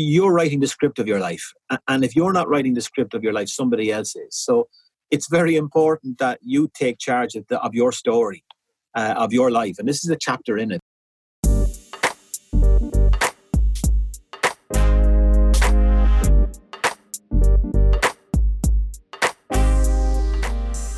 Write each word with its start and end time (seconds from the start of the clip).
you're 0.00 0.32
writing 0.32 0.60
the 0.60 0.68
script 0.68 1.00
of 1.00 1.08
your 1.08 1.18
life. 1.18 1.52
And 1.88 2.04
if 2.04 2.14
you're 2.14 2.32
not 2.32 2.48
writing 2.48 2.74
the 2.74 2.80
script 2.80 3.14
of 3.14 3.24
your 3.24 3.32
life, 3.32 3.48
somebody 3.48 3.90
else 3.90 4.14
is. 4.14 4.36
So 4.36 4.68
it's 5.10 5.28
very 5.28 5.56
important 5.56 6.18
that 6.18 6.38
you 6.40 6.70
take 6.72 6.98
charge 7.00 7.34
of, 7.34 7.44
the, 7.48 7.60
of 7.60 7.74
your 7.74 7.90
story, 7.90 8.44
uh, 8.94 9.14
of 9.16 9.32
your 9.32 9.50
life. 9.50 9.74
And 9.80 9.88
this 9.88 10.04
is 10.04 10.10
a 10.10 10.16
chapter 10.16 10.56
in 10.56 10.70
it. 10.70 10.80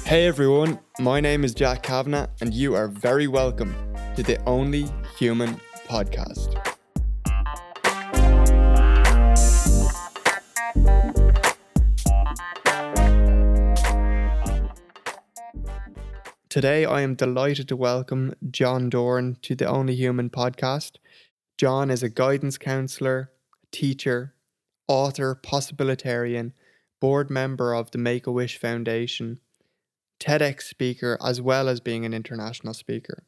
Hey 0.05 0.27
everyone, 0.27 0.79
my 0.99 1.21
name 1.21 1.45
is 1.45 1.55
Jack 1.55 1.85
Kavanagh, 1.85 2.27
and 2.43 2.53
you 2.53 2.75
are 2.75 2.89
very 2.89 3.29
welcome 3.29 3.75
to 4.17 4.23
the 4.23 4.37
Only 4.45 4.87
Human 5.17 5.59
podcast. 5.89 6.70
Today, 16.51 16.85
I 16.85 17.03
am 17.03 17.15
delighted 17.15 17.69
to 17.69 17.77
welcome 17.77 18.35
John 18.51 18.91
Doran 18.91 19.37
to 19.43 19.55
the 19.55 19.67
Only 19.67 19.95
Human 19.95 20.31
podcast. 20.31 20.97
John 21.57 21.93
is 21.93 22.03
a 22.03 22.09
guidance 22.09 22.59
counselor, 22.59 23.31
teacher, 23.71 24.35
author, 24.89 25.39
possibilitarian, 25.41 26.51
board 27.01 27.31
member 27.31 27.73
of 27.73 27.93
the 27.93 27.99
Make 27.99 28.27
a 28.27 28.33
Wish 28.33 28.59
Foundation 28.59 29.39
TEDx 30.19 30.63
speaker, 30.63 31.17
as 31.25 31.41
well 31.41 31.69
as 31.69 31.79
being 31.79 32.05
an 32.05 32.13
international 32.13 32.75
speaker. 32.75 33.23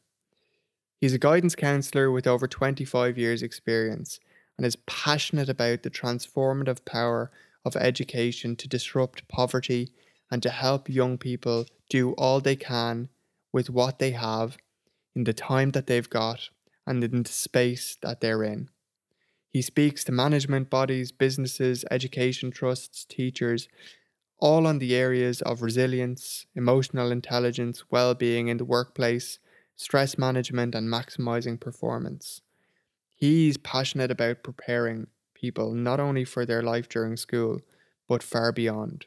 He's 0.99 1.13
a 1.13 1.17
guidance 1.17 1.55
counselor 1.55 2.11
with 2.11 2.27
over 2.27 2.45
25 2.45 3.17
years' 3.17 3.41
experience 3.41 4.19
and 4.57 4.67
is 4.67 4.75
passionate 4.85 5.47
about 5.47 5.83
the 5.83 5.89
transformative 5.89 6.83
power 6.83 7.31
of 7.63 7.77
education 7.77 8.57
to 8.57 8.67
disrupt 8.67 9.29
poverty 9.29 9.93
and 10.29 10.43
to 10.43 10.49
help 10.49 10.89
young 10.89 11.17
people 11.17 11.65
do 11.87 12.11
all 12.13 12.41
they 12.41 12.57
can 12.57 13.07
with 13.53 13.69
what 13.69 13.99
they 13.99 14.11
have 14.11 14.57
in 15.15 15.23
the 15.23 15.33
time 15.33 15.71
that 15.71 15.87
they've 15.87 16.09
got 16.09 16.49
and 16.85 17.03
in 17.03 17.23
the 17.23 17.31
space 17.31 17.97
that 18.01 18.19
they're 18.19 18.43
in. 18.43 18.69
He 19.49 19.61
speaks 19.61 20.03
to 20.05 20.11
management 20.11 20.71
bodies, 20.71 21.11
businesses, 21.11 21.85
education 21.91 22.49
trusts, 22.49 23.05
teachers, 23.05 23.69
all 24.39 24.65
on 24.65 24.79
the 24.79 24.95
areas 24.95 25.41
of 25.43 25.61
resilience, 25.61 26.47
emotional 26.55 27.11
intelligence, 27.11 27.83
well 27.91 28.15
being 28.15 28.47
in 28.47 28.57
the 28.57 28.65
workplace, 28.65 29.37
stress 29.75 30.17
management, 30.17 30.73
and 30.73 30.89
maximizing 30.89 31.59
performance. 31.59 32.41
He's 33.15 33.57
passionate 33.57 34.11
about 34.11 34.43
preparing 34.43 35.07
people 35.35 35.73
not 35.73 35.99
only 35.99 36.25
for 36.25 36.45
their 36.45 36.63
life 36.63 36.89
during 36.89 37.15
school, 37.15 37.61
but 38.09 38.23
far 38.23 38.51
beyond. 38.51 39.05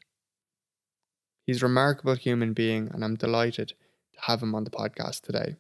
He's 1.44 1.62
a 1.62 1.67
remarkable 1.67 2.14
human 2.14 2.52
being, 2.52 2.89
and 2.92 3.05
I'm 3.05 3.17
delighted 3.17 3.74
have 4.19 4.42
him 4.42 4.55
on 4.55 4.64
the 4.64 4.70
podcast 4.70 5.22
today. 5.22 5.56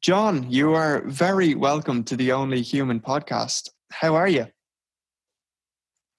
John, 0.00 0.50
you 0.50 0.74
are 0.74 1.02
very 1.06 1.54
welcome 1.54 2.04
to 2.04 2.16
the 2.16 2.32
Only 2.32 2.60
Human 2.60 3.00
podcast. 3.00 3.70
How 3.90 4.14
are 4.14 4.28
you? 4.28 4.46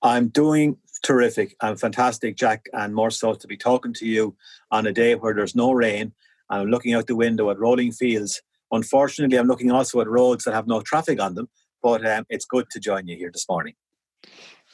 I'm 0.01 0.29
doing 0.29 0.77
terrific 1.03 1.55
I'm 1.61 1.77
fantastic, 1.77 2.35
Jack, 2.37 2.67
and 2.73 2.93
more 2.93 3.11
so 3.11 3.33
to 3.33 3.47
be 3.47 3.57
talking 3.57 3.93
to 3.93 4.05
you 4.05 4.35
on 4.71 4.87
a 4.87 4.91
day 4.91 5.15
where 5.15 5.33
there's 5.33 5.55
no 5.55 5.71
rain. 5.71 6.13
I'm 6.49 6.67
looking 6.67 6.93
out 6.93 7.07
the 7.07 7.15
window 7.15 7.49
at 7.49 7.59
rolling 7.59 7.91
fields. 7.91 8.41
Unfortunately, 8.71 9.37
I'm 9.37 9.47
looking 9.47 9.71
also 9.71 10.01
at 10.01 10.07
roads 10.07 10.43
that 10.43 10.53
have 10.53 10.67
no 10.67 10.81
traffic 10.81 11.21
on 11.21 11.35
them, 11.35 11.49
but 11.81 12.05
um, 12.05 12.25
it's 12.29 12.45
good 12.45 12.69
to 12.71 12.79
join 12.79 13.07
you 13.07 13.15
here 13.15 13.31
this 13.31 13.47
morning. 13.49 13.73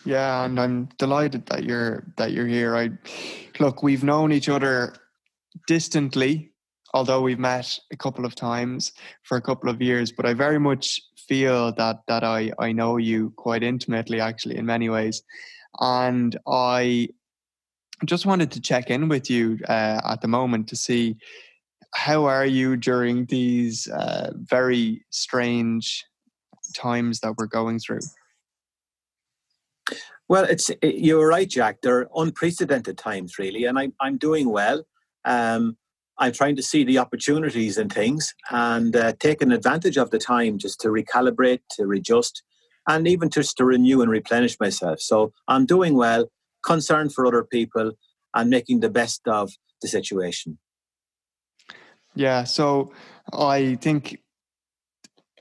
Yeah, 0.06 0.44
and 0.44 0.60
I'm 0.60 0.90
delighted 0.98 1.46
that 1.48 1.64
you're 1.64 2.04
that 2.18 2.32
you're 2.32 2.48
here. 2.48 2.76
I 2.76 2.92
look, 3.60 3.84
we've 3.84 4.04
known 4.04 4.32
each 4.32 4.50
other 4.50 4.94
distantly, 5.68 6.52
although 6.94 7.22
we've 7.22 7.40
met 7.40 7.78
a 7.92 7.98
couple 7.98 8.26
of 8.26 8.36
times 8.36 8.94
for 9.24 9.38
a 9.38 9.42
couple 9.42 9.70
of 9.70 9.82
years, 9.82 10.12
but 10.12 10.26
I 10.26 10.34
very 10.34 10.60
much 10.60 11.02
feel 11.28 11.74
that 11.74 12.02
that 12.08 12.24
I 12.24 12.52
I 12.60 12.72
know 12.72 12.98
you 12.98 13.32
quite 13.38 13.64
intimately 13.64 14.20
actually 14.20 14.58
in 14.58 14.66
many 14.66 14.90
ways 14.90 15.24
and 15.80 16.38
I 16.48 17.10
just 18.06 18.26
wanted 18.26 18.52
to 18.52 18.62
check 18.62 18.90
in 18.90 19.08
with 19.08 19.30
you 19.30 19.60
uh, 19.68 20.02
at 20.06 20.22
the 20.22 20.28
moment 20.28 20.68
to 20.70 20.76
see 20.76 21.16
how 21.94 22.26
are 22.26 22.46
you 22.46 22.76
during 22.76 23.26
these 23.26 23.88
uh, 23.88 24.32
very 24.36 25.06
strange 25.10 26.04
times 26.76 27.20
that 27.20 27.36
we're 27.38 27.48
going 27.48 27.80
through. 27.80 28.00
Well, 30.28 30.46
it's 30.46 30.72
you're 30.82 31.28
right, 31.28 31.48
Jack. 31.48 31.82
They're 31.82 32.08
unprecedented 32.16 32.98
times, 32.98 33.38
really, 33.38 33.66
and 33.66 33.78
I'm 33.78 33.94
I'm 34.00 34.18
doing 34.18 34.50
well. 34.50 34.84
Um, 35.26 35.78
I'm 36.20 36.32
trying 36.32 36.56
to 36.58 36.64
see 36.64 36.84
the 36.84 37.00
opportunities 37.00 37.78
and 37.78 37.92
things 37.92 38.34
and 38.52 38.96
uh, 38.96 39.14
taking 39.20 39.52
advantage 39.52 39.98
of 39.98 40.12
the 40.12 40.20
time 40.20 40.58
just 40.58 40.80
to 40.82 40.90
recalibrate, 40.90 41.62
to 41.72 41.88
readjust, 41.88 42.44
and 42.88 43.08
even 43.08 43.30
just 43.30 43.58
to 43.58 43.66
renew 43.66 44.02
and 44.02 44.12
replenish 44.12 44.60
myself. 44.60 45.00
So 45.00 45.34
I'm 45.48 45.66
doing 45.66 45.96
well, 45.96 46.28
concerned 46.64 47.14
for 47.14 47.26
other 47.26 47.44
people, 47.44 47.94
and 48.36 48.50
making 48.50 48.82
the 48.82 48.90
best 48.90 49.22
of 49.28 49.52
the 49.82 49.88
situation. 49.88 50.58
Yeah, 52.16 52.44
so 52.44 52.94
I 53.32 53.76
think 53.82 54.20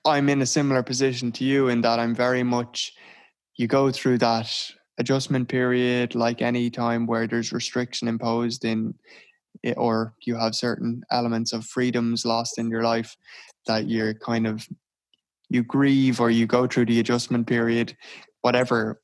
I'm 0.05 0.29
in 0.29 0.43
a 0.43 0.47
similar 0.47 0.83
position 0.83 1.33
to 1.33 1.45
you 1.45 1.69
in 1.69 1.83
that 1.83 1.99
I'm 1.99 2.15
very 2.15 2.43
much, 2.43 2.93
you 3.57 3.67
go 3.67 3.91
through 3.91 4.19
that 4.19 4.51
adjustment 4.99 5.49
period 5.49 6.15
like 6.15 6.43
any 6.43 6.71
time 6.71 7.07
where 7.07 7.27
there's 7.27 7.53
restriction 7.53 8.09
imposed 8.09 8.65
in 8.65 8.95
it, 9.63 9.75
or 9.77 10.15
you 10.23 10.37
have 10.37 10.55
certain 10.55 11.03
elements 11.11 11.53
of 11.53 11.65
freedoms 11.65 12.25
lost 12.25 12.59
in 12.59 12.71
your 12.71 12.83
life 12.83 13.17
that 13.67 13.89
you're 13.89 14.15
kind 14.15 14.47
of 14.47 14.67
you 15.49 15.63
grieve 15.63 16.21
or 16.21 16.31
you 16.31 16.47
go 16.47 16.67
through 16.67 16.87
the 16.87 17.01
adjustment 17.01 17.47
period, 17.47 17.97
whatever 18.41 19.01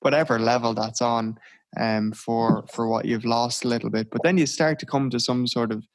whatever 0.00 0.38
level 0.38 0.74
that's 0.74 1.02
on 1.02 1.38
um, 1.78 2.12
for 2.12 2.64
for 2.72 2.88
what 2.88 3.04
you've 3.04 3.24
lost 3.24 3.64
a 3.64 3.68
little 3.68 3.90
bit. 3.90 4.10
But 4.10 4.22
then 4.22 4.38
you 4.38 4.46
start 4.46 4.78
to 4.80 4.86
come 4.86 5.10
to 5.10 5.20
some 5.20 5.46
sort 5.46 5.70
of 5.70 5.86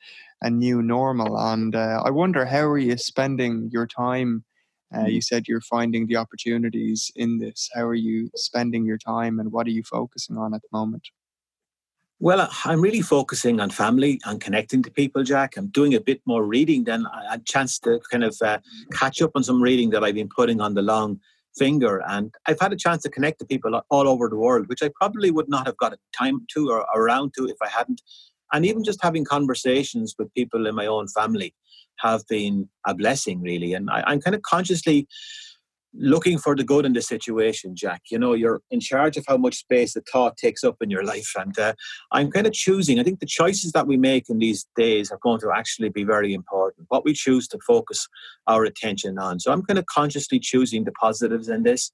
a 0.41 0.49
new 0.49 0.81
normal, 0.81 1.37
and 1.37 1.75
uh, 1.75 2.01
I 2.05 2.09
wonder 2.11 2.45
how 2.45 2.65
are 2.67 2.77
you 2.77 2.97
spending 2.97 3.69
your 3.71 3.87
time? 3.87 4.43
Uh, 4.95 5.05
you 5.05 5.19
said 5.19 5.47
you're 5.47 5.61
finding 5.61 6.07
the 6.07 6.15
opportunities 6.15 7.11
in 7.15 7.39
this. 7.39 7.69
How 7.73 7.85
are 7.85 7.95
you 7.95 8.29
spending 8.35 8.85
your 8.85 8.97
time, 8.97 9.39
and 9.39 9.51
what 9.51 9.67
are 9.67 9.71
you 9.71 9.83
focusing 9.83 10.37
on 10.37 10.53
at 10.53 10.61
the 10.61 10.69
moment? 10.71 11.09
Well, 12.19 12.49
I'm 12.63 12.79
really 12.79 13.01
focusing 13.01 13.59
on 13.59 13.69
family 13.71 14.21
and 14.23 14.39
connecting 14.39 14.81
to 14.83 14.91
people, 14.91 15.23
Jack. 15.23 15.57
I'm 15.57 15.67
doing 15.67 15.93
a 15.93 15.99
bit 15.99 16.21
more 16.25 16.45
reading 16.45 16.85
than 16.85 17.05
a 17.29 17.39
chance 17.39 17.77
to 17.79 17.99
kind 18.09 18.23
of 18.23 18.37
uh, 18.41 18.59
catch 18.93 19.21
up 19.21 19.31
on 19.35 19.43
some 19.43 19.61
reading 19.61 19.89
that 19.89 20.03
I've 20.03 20.15
been 20.15 20.29
putting 20.29 20.61
on 20.61 20.75
the 20.75 20.81
long 20.81 21.19
finger. 21.57 22.01
And 22.07 22.33
I've 22.47 22.59
had 22.59 22.71
a 22.71 22.77
chance 22.77 23.03
to 23.03 23.09
connect 23.09 23.39
to 23.39 23.45
people 23.45 23.81
all 23.89 24.07
over 24.07 24.29
the 24.29 24.37
world, 24.37 24.69
which 24.69 24.81
I 24.81 24.91
probably 24.95 25.29
would 25.29 25.49
not 25.49 25.67
have 25.67 25.75
got 25.75 25.97
time 26.17 26.45
to 26.53 26.71
or 26.71 26.85
around 26.95 27.33
to 27.37 27.47
if 27.47 27.57
I 27.61 27.67
hadn't. 27.67 28.01
And 28.53 28.65
even 28.65 28.85
just 28.85 29.03
having 29.03 29.25
conversations 29.25 30.15
with 30.17 30.33
people 30.33 30.67
in 30.67 30.75
my 30.75 30.85
own 30.85 31.09
family 31.09 31.53
have 31.99 32.25
been 32.29 32.69
a 32.87 32.95
blessing, 32.95 33.41
really. 33.41 33.73
And 33.73 33.89
I, 33.89 34.03
I'm 34.07 34.21
kind 34.21 34.35
of 34.35 34.41
consciously 34.43 35.05
looking 35.97 36.37
for 36.37 36.55
the 36.55 36.63
good 36.63 36.85
in 36.85 36.93
the 36.93 37.01
situation, 37.01 37.75
Jack. 37.75 38.03
You 38.11 38.19
know, 38.19 38.33
you're 38.33 38.61
in 38.71 38.79
charge 38.79 39.17
of 39.17 39.25
how 39.27 39.37
much 39.37 39.57
space 39.57 39.93
the 39.93 40.01
thought 40.01 40.37
takes 40.37 40.63
up 40.63 40.77
in 40.81 40.89
your 40.89 41.03
life. 41.03 41.31
And 41.37 41.57
uh, 41.57 41.73
I'm 42.11 42.31
kind 42.31 42.47
of 42.47 42.53
choosing, 42.53 42.99
I 42.99 43.03
think 43.03 43.19
the 43.19 43.25
choices 43.25 43.71
that 43.73 43.87
we 43.87 43.97
make 43.97 44.29
in 44.29 44.39
these 44.39 44.65
days 44.75 45.11
are 45.11 45.19
going 45.21 45.39
to 45.41 45.51
actually 45.55 45.89
be 45.89 46.03
very 46.03 46.33
important, 46.33 46.87
what 46.89 47.05
we 47.05 47.13
choose 47.13 47.47
to 47.49 47.59
focus 47.65 48.07
our 48.47 48.63
attention 48.65 49.17
on. 49.17 49.39
So 49.39 49.51
I'm 49.51 49.63
kind 49.63 49.79
of 49.79 49.85
consciously 49.85 50.39
choosing 50.39 50.83
the 50.83 50.91
positives 50.91 51.49
in 51.49 51.63
this. 51.63 51.91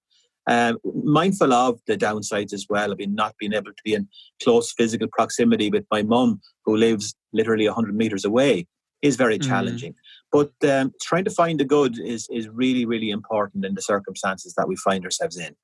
Um, 0.48 0.80
mindful 1.04 1.54
of 1.54 1.80
the 1.86 1.96
downsides 1.96 2.52
as 2.52 2.66
well. 2.68 2.92
I 2.92 2.96
mean, 2.96 3.14
not 3.14 3.36
being 3.38 3.54
able 3.54 3.72
to 3.72 3.84
be 3.86 3.94
in 3.94 4.08
close 4.42 4.74
physical 4.74 5.08
proximity 5.12 5.70
with 5.70 5.86
my 5.92 6.02
mum, 6.02 6.42
who 6.66 6.76
lives 6.76 7.16
literally 7.32 7.68
100 7.68 7.96
meters 7.96 8.26
away, 8.26 8.66
is 9.04 9.16
very 9.16 9.38
mm. 9.38 9.94
But 10.32 10.52
um, 10.64 10.94
trying 11.02 11.26
to 11.26 11.32
find 11.32 11.60
the 11.60 11.66
good 11.66 12.00
is 12.00 12.28
is 12.32 12.48
really 12.48 12.86
really 12.86 13.10
important 13.10 13.66
in 13.66 13.76
the 13.76 13.82
circumstances 13.82 14.54
that 14.56 14.68
we 14.68 14.76
find 14.76 15.04
ourselves 15.04 15.38
in. 15.38 15.56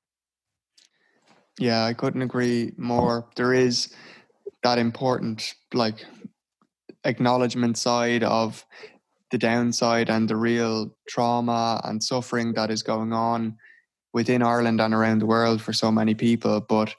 Yeah, 1.58 1.84
I 1.84 1.94
couldn't 1.94 2.22
agree 2.22 2.72
more. 2.76 3.26
There 3.36 3.52
is 3.52 3.92
that 4.62 4.78
important 4.78 5.54
like 5.72 6.04
acknowledgement 7.04 7.78
side 7.78 8.22
of 8.22 8.64
the 9.30 9.38
downside 9.38 10.08
and 10.08 10.28
the 10.28 10.36
real 10.36 10.94
trauma 11.08 11.80
and 11.84 12.02
suffering 12.02 12.54
that 12.54 12.70
is 12.70 12.82
going 12.82 13.12
on 13.12 13.56
within 14.12 14.42
Ireland 14.42 14.80
and 14.80 14.94
around 14.94 15.20
the 15.20 15.26
world 15.26 15.60
for 15.60 15.72
so 15.72 15.92
many 15.92 16.14
people. 16.14 16.60
But 16.60 16.94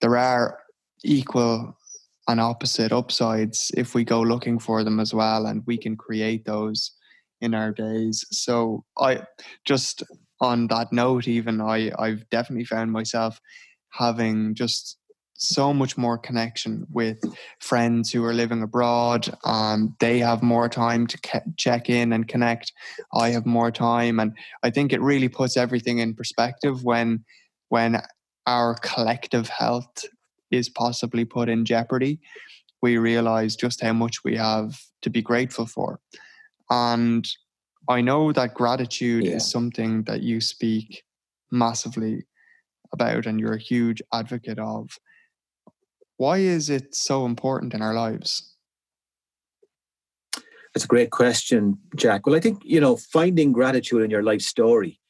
there 0.00 0.16
are 0.16 0.58
equal 1.04 1.76
and 2.28 2.40
opposite 2.40 2.92
upsides 2.92 3.72
if 3.76 3.94
we 3.94 4.04
go 4.04 4.20
looking 4.20 4.58
for 4.58 4.84
them 4.84 5.00
as 5.00 5.12
well, 5.12 5.46
and 5.46 5.62
we 5.66 5.76
can 5.76 5.96
create 5.96 6.44
those 6.44 6.92
in 7.42 7.54
our 7.54 7.72
days. 7.72 8.24
So 8.30 8.84
I 8.98 9.22
just 9.66 10.02
on 10.40 10.68
that 10.68 10.92
note, 10.92 11.28
even 11.28 11.60
I, 11.60 11.92
I've 11.98 12.28
definitely 12.30 12.64
found 12.64 12.90
myself 12.90 13.38
having 13.90 14.54
just 14.54 14.98
so 15.34 15.74
much 15.74 15.98
more 15.98 16.16
connection 16.16 16.86
with 16.90 17.18
friends 17.60 18.12
who 18.12 18.24
are 18.24 18.32
living 18.32 18.62
abroad 18.62 19.28
and 19.44 19.90
they 19.98 20.18
have 20.20 20.42
more 20.42 20.68
time 20.68 21.06
to 21.06 21.18
ke- 21.18 21.56
check 21.56 21.90
in 21.90 22.12
and 22.12 22.28
connect 22.28 22.72
i 23.12 23.30
have 23.30 23.44
more 23.44 23.72
time 23.72 24.20
and 24.20 24.36
i 24.62 24.70
think 24.70 24.92
it 24.92 25.00
really 25.00 25.28
puts 25.28 25.56
everything 25.56 25.98
in 25.98 26.14
perspective 26.14 26.84
when 26.84 27.24
when 27.70 28.00
our 28.46 28.76
collective 28.82 29.48
health 29.48 30.04
is 30.52 30.68
possibly 30.68 31.24
put 31.24 31.48
in 31.48 31.64
jeopardy 31.64 32.20
we 32.80 32.96
realize 32.96 33.56
just 33.56 33.80
how 33.80 33.92
much 33.92 34.22
we 34.24 34.36
have 34.36 34.80
to 35.00 35.10
be 35.10 35.22
grateful 35.22 35.66
for 35.66 35.98
and 36.72 37.28
i 37.88 38.00
know 38.00 38.32
that 38.32 38.54
gratitude 38.54 39.24
yeah. 39.24 39.36
is 39.36 39.50
something 39.50 40.02
that 40.04 40.22
you 40.22 40.40
speak 40.40 41.02
massively 41.50 42.24
about 42.92 43.26
and 43.26 43.40
you're 43.40 43.54
a 43.54 43.68
huge 43.72 44.02
advocate 44.12 44.58
of 44.58 44.98
why 46.22 46.38
is 46.38 46.70
it 46.70 46.94
so 46.94 47.26
important 47.26 47.74
in 47.74 47.82
our 47.82 47.94
lives? 47.94 48.54
That's 50.72 50.84
a 50.84 50.88
great 50.88 51.10
question, 51.10 51.78
Jack. 51.96 52.26
Well, 52.26 52.36
I 52.36 52.40
think, 52.40 52.62
you 52.64 52.80
know, 52.80 52.96
finding 52.96 53.50
gratitude 53.50 54.02
in 54.02 54.10
your 54.10 54.22
life 54.22 54.40
story 54.40 55.00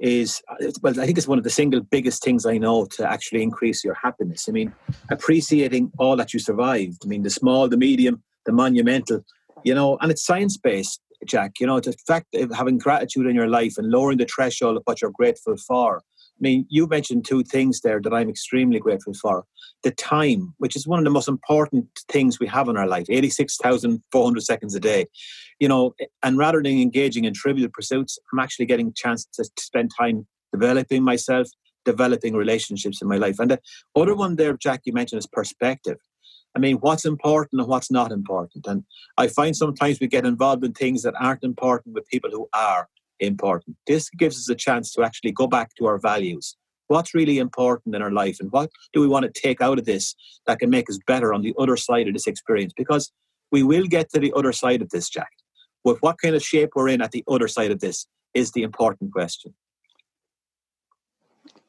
is, 0.00 0.42
well, 0.80 0.98
I 0.98 1.04
think 1.04 1.18
it's 1.18 1.28
one 1.28 1.36
of 1.36 1.44
the 1.44 1.50
single 1.50 1.82
biggest 1.82 2.22
things 2.22 2.46
I 2.46 2.56
know 2.56 2.86
to 2.96 3.06
actually 3.06 3.42
increase 3.42 3.84
your 3.84 3.92
happiness. 3.92 4.48
I 4.48 4.52
mean, 4.52 4.72
appreciating 5.10 5.92
all 5.98 6.16
that 6.16 6.32
you 6.32 6.40
survived. 6.40 7.02
I 7.04 7.08
mean, 7.08 7.24
the 7.24 7.30
small, 7.30 7.68
the 7.68 7.76
medium, 7.76 8.22
the 8.46 8.52
monumental, 8.52 9.22
you 9.64 9.74
know, 9.74 9.98
and 10.00 10.10
it's 10.10 10.24
science 10.24 10.56
based, 10.56 10.98
Jack. 11.26 11.60
You 11.60 11.66
know, 11.66 11.80
the 11.80 11.94
fact 12.06 12.34
of 12.34 12.52
having 12.52 12.78
gratitude 12.78 13.26
in 13.26 13.34
your 13.34 13.48
life 13.48 13.74
and 13.76 13.90
lowering 13.90 14.18
the 14.18 14.26
threshold 14.26 14.76
of 14.76 14.82
what 14.84 15.00
you're 15.00 15.10
grateful 15.10 15.56
for 15.56 16.02
I 16.34 16.40
mean, 16.40 16.66
you 16.68 16.86
mentioned 16.88 17.24
two 17.24 17.44
things 17.44 17.80
there 17.80 18.00
that 18.00 18.12
I'm 18.12 18.28
extremely 18.28 18.80
grateful 18.80 19.14
for. 19.14 19.44
The 19.84 19.92
time, 19.92 20.54
which 20.58 20.74
is 20.74 20.86
one 20.86 20.98
of 20.98 21.04
the 21.04 21.10
most 21.10 21.28
important 21.28 21.86
things 22.08 22.40
we 22.40 22.48
have 22.48 22.68
in 22.68 22.76
our 22.76 22.88
life, 22.88 23.06
86,400 23.08 24.40
seconds 24.42 24.74
a 24.74 24.80
day. 24.80 25.06
You 25.60 25.68
know, 25.68 25.94
and 26.22 26.36
rather 26.36 26.60
than 26.60 26.80
engaging 26.80 27.24
in 27.24 27.34
trivial 27.34 27.68
pursuits, 27.72 28.18
I'm 28.32 28.40
actually 28.40 28.66
getting 28.66 28.88
a 28.88 28.92
chance 28.92 29.26
to, 29.34 29.44
to 29.44 29.62
spend 29.62 29.92
time 29.96 30.26
developing 30.52 31.04
myself, 31.04 31.48
developing 31.84 32.34
relationships 32.34 33.00
in 33.00 33.06
my 33.06 33.16
life. 33.16 33.38
And 33.38 33.52
the 33.52 33.60
other 33.94 34.16
one 34.16 34.34
there, 34.36 34.56
Jack, 34.56 34.82
you 34.84 34.92
mentioned 34.92 35.20
is 35.20 35.26
perspective. 35.26 35.98
I 36.56 36.60
mean, 36.60 36.76
what's 36.76 37.04
important 37.04 37.60
and 37.60 37.68
what's 37.68 37.90
not 37.90 38.12
important. 38.12 38.66
And 38.66 38.84
I 39.18 39.28
find 39.28 39.56
sometimes 39.56 39.98
we 40.00 40.06
get 40.06 40.24
involved 40.24 40.64
in 40.64 40.72
things 40.72 41.02
that 41.02 41.14
aren't 41.18 41.42
important 41.42 41.94
with 41.94 42.06
people 42.08 42.30
who 42.30 42.48
are 42.54 42.88
important. 43.18 43.76
This 43.86 44.08
gives 44.10 44.36
us 44.36 44.48
a 44.48 44.54
chance 44.54 44.92
to 44.92 45.02
actually 45.02 45.32
go 45.32 45.46
back 45.46 45.74
to 45.78 45.86
our 45.86 45.98
values. 45.98 46.56
What's 46.86 47.14
really 47.14 47.38
important 47.38 47.94
in 47.94 48.02
our 48.02 48.12
life 48.12 48.36
and 48.40 48.52
what 48.52 48.70
do 48.92 49.00
we 49.00 49.08
want 49.08 49.24
to 49.24 49.40
take 49.40 49.60
out 49.60 49.78
of 49.78 49.84
this 49.84 50.14
that 50.46 50.58
can 50.58 50.70
make 50.70 50.88
us 50.90 50.98
better 51.06 51.32
on 51.32 51.42
the 51.42 51.54
other 51.58 51.76
side 51.76 52.06
of 52.06 52.14
this 52.14 52.26
experience? 52.26 52.72
Because 52.76 53.10
we 53.50 53.62
will 53.62 53.86
get 53.86 54.10
to 54.10 54.20
the 54.20 54.32
other 54.36 54.52
side 54.52 54.82
of 54.82 54.90
this, 54.90 55.08
Jack. 55.08 55.30
But 55.82 55.96
what 56.00 56.16
kind 56.20 56.34
of 56.34 56.42
shape 56.42 56.70
we're 56.74 56.88
in 56.88 57.02
at 57.02 57.12
the 57.12 57.24
other 57.28 57.48
side 57.48 57.70
of 57.70 57.80
this 57.80 58.06
is 58.32 58.52
the 58.52 58.62
important 58.62 59.12
question. 59.12 59.54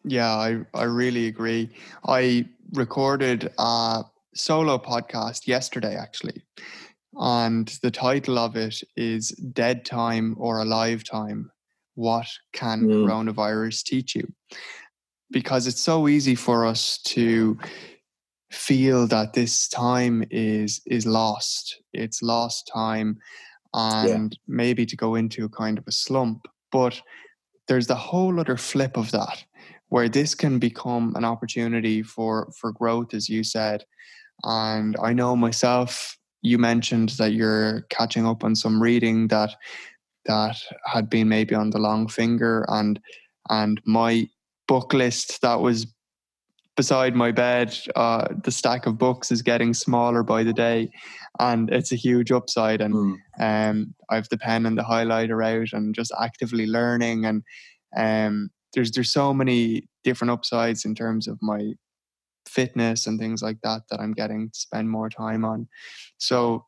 Yeah, 0.03 0.31
I, 0.31 0.59
I 0.73 0.83
really 0.83 1.27
agree. 1.27 1.69
I 2.07 2.47
recorded 2.73 3.51
solo 4.35 4.77
podcast 4.77 5.47
yesterday, 5.47 5.95
actually. 5.95 6.43
And 7.17 7.67
the 7.81 7.91
title 7.91 8.37
of 8.37 8.55
it 8.55 8.81
is 8.95 9.29
Dead 9.29 9.85
Time 9.85 10.35
or 10.37 10.59
Alive 10.59 11.03
Time 11.03 11.51
What 11.95 12.27
Can 12.51 12.83
mm. 12.83 13.05
Coronavirus 13.05 13.83
Teach 13.83 14.15
You? 14.15 14.31
Because 15.31 15.65
it's 15.65 15.81
so 15.81 16.07
easy 16.07 16.35
for 16.35 16.65
us 16.65 17.01
to 17.03 17.57
feel 18.51 19.07
that 19.07 19.33
this 19.33 19.67
time 19.67 20.23
is 20.29 20.81
is 20.85 21.05
lost 21.05 21.81
it's 21.93 22.21
lost 22.21 22.69
time 22.73 23.17
and 23.73 24.33
yeah. 24.33 24.39
maybe 24.47 24.85
to 24.85 24.95
go 24.95 25.15
into 25.15 25.45
a 25.45 25.49
kind 25.49 25.77
of 25.77 25.83
a 25.87 25.91
slump 25.91 26.47
but 26.71 27.01
there's 27.67 27.87
the 27.87 27.95
whole 27.95 28.39
other 28.39 28.55
flip 28.55 28.97
of 28.97 29.11
that 29.11 29.43
where 29.89 30.07
this 30.07 30.35
can 30.35 30.59
become 30.59 31.13
an 31.15 31.25
opportunity 31.25 32.01
for 32.01 32.49
for 32.57 32.71
growth 32.71 33.13
as 33.13 33.27
you 33.27 33.43
said 33.43 33.83
and 34.43 34.95
i 35.01 35.13
know 35.13 35.35
myself 35.35 36.17
you 36.41 36.57
mentioned 36.57 37.09
that 37.17 37.33
you're 37.33 37.81
catching 37.89 38.25
up 38.25 38.43
on 38.43 38.55
some 38.55 38.81
reading 38.81 39.27
that 39.27 39.55
that 40.25 40.57
had 40.85 41.09
been 41.09 41.27
maybe 41.27 41.55
on 41.55 41.69
the 41.71 41.79
long 41.79 42.07
finger 42.07 42.65
and 42.69 42.99
and 43.49 43.81
my 43.85 44.27
book 44.67 44.93
list 44.93 45.41
that 45.41 45.61
was 45.61 45.87
beside 46.75 47.15
my 47.15 47.31
bed 47.31 47.77
uh, 47.95 48.27
the 48.43 48.51
stack 48.51 48.85
of 48.85 48.97
books 48.97 49.31
is 49.31 49.41
getting 49.41 49.73
smaller 49.73 50.23
by 50.23 50.43
the 50.43 50.53
day 50.53 50.89
and 51.39 51.69
it's 51.69 51.91
a 51.91 51.95
huge 51.95 52.31
upside 52.31 52.81
and 52.81 52.93
mm. 52.93 53.15
um, 53.39 53.93
i 54.09 54.15
have 54.15 54.27
the 54.29 54.37
pen 54.37 54.65
and 54.65 54.77
the 54.77 54.83
highlighter 54.83 55.43
out 55.43 55.69
and 55.71 55.95
just 55.95 56.11
actively 56.21 56.65
learning 56.65 57.25
and 57.25 57.43
um, 57.97 58.49
there's 58.73 58.91
there's 58.91 59.11
so 59.11 59.33
many 59.33 59.87
different 60.03 60.31
upsides 60.31 60.85
in 60.85 60.93
terms 60.93 61.27
of 61.27 61.39
my 61.41 61.73
fitness 62.56 63.06
and 63.06 63.19
things 63.19 63.42
like 63.42 63.60
that 63.62 63.81
that 63.90 64.00
I'm 64.00 64.13
getting 64.13 64.50
to 64.50 64.57
spend 64.57 64.90
more 64.90 65.10
time 65.10 65.44
on. 65.44 65.68
So 66.18 66.66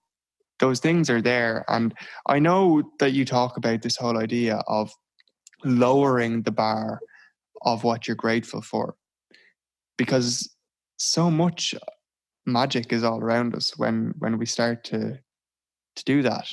those 0.60 0.80
things 0.80 1.10
are 1.10 1.22
there. 1.22 1.64
And 1.68 1.94
I 2.28 2.40
know 2.40 2.84
that 3.00 3.14
you 3.14 3.26
talk 3.26 3.58
about 3.58 3.82
this 3.82 3.96
whole 3.96 4.18
idea 4.18 4.58
of 4.68 4.92
lowering 5.64 6.44
the 6.44 6.52
bar 6.52 7.00
of 7.64 7.84
what 7.84 8.08
you're 8.08 8.16
grateful 8.16 8.62
for 8.62 8.96
because 9.98 10.56
so 10.98 11.32
much 11.32 11.74
magic 12.46 12.94
is 12.94 13.04
all 13.04 13.20
around 13.20 13.56
us 13.56 13.78
when 13.78 14.14
when 14.20 14.38
we 14.38 14.46
start 14.46 14.84
to 14.84 15.20
to 15.96 16.04
do 16.06 16.22
that 16.22 16.48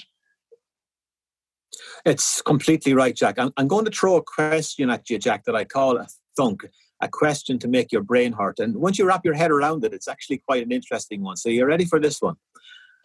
it's 2.04 2.42
completely 2.42 2.94
right 2.94 3.14
jack 3.14 3.38
i'm, 3.38 3.52
I'm 3.56 3.68
going 3.68 3.84
to 3.84 3.90
throw 3.90 4.16
a 4.16 4.22
question 4.22 4.90
at 4.90 5.08
you 5.08 5.18
jack 5.18 5.44
that 5.44 5.54
i 5.54 5.64
call 5.64 5.98
a 5.98 6.06
thunk 6.36 6.64
a 7.00 7.08
question 7.08 7.58
to 7.58 7.68
make 7.68 7.92
your 7.92 8.02
brain 8.02 8.32
hurt. 8.32 8.58
And 8.58 8.76
once 8.76 8.98
you 8.98 9.06
wrap 9.06 9.24
your 9.24 9.34
head 9.34 9.50
around 9.50 9.84
it, 9.84 9.92
it's 9.92 10.08
actually 10.08 10.38
quite 10.38 10.62
an 10.62 10.72
interesting 10.72 11.22
one. 11.22 11.36
So 11.36 11.48
you're 11.48 11.66
ready 11.66 11.84
for 11.84 12.00
this 12.00 12.20
one? 12.22 12.36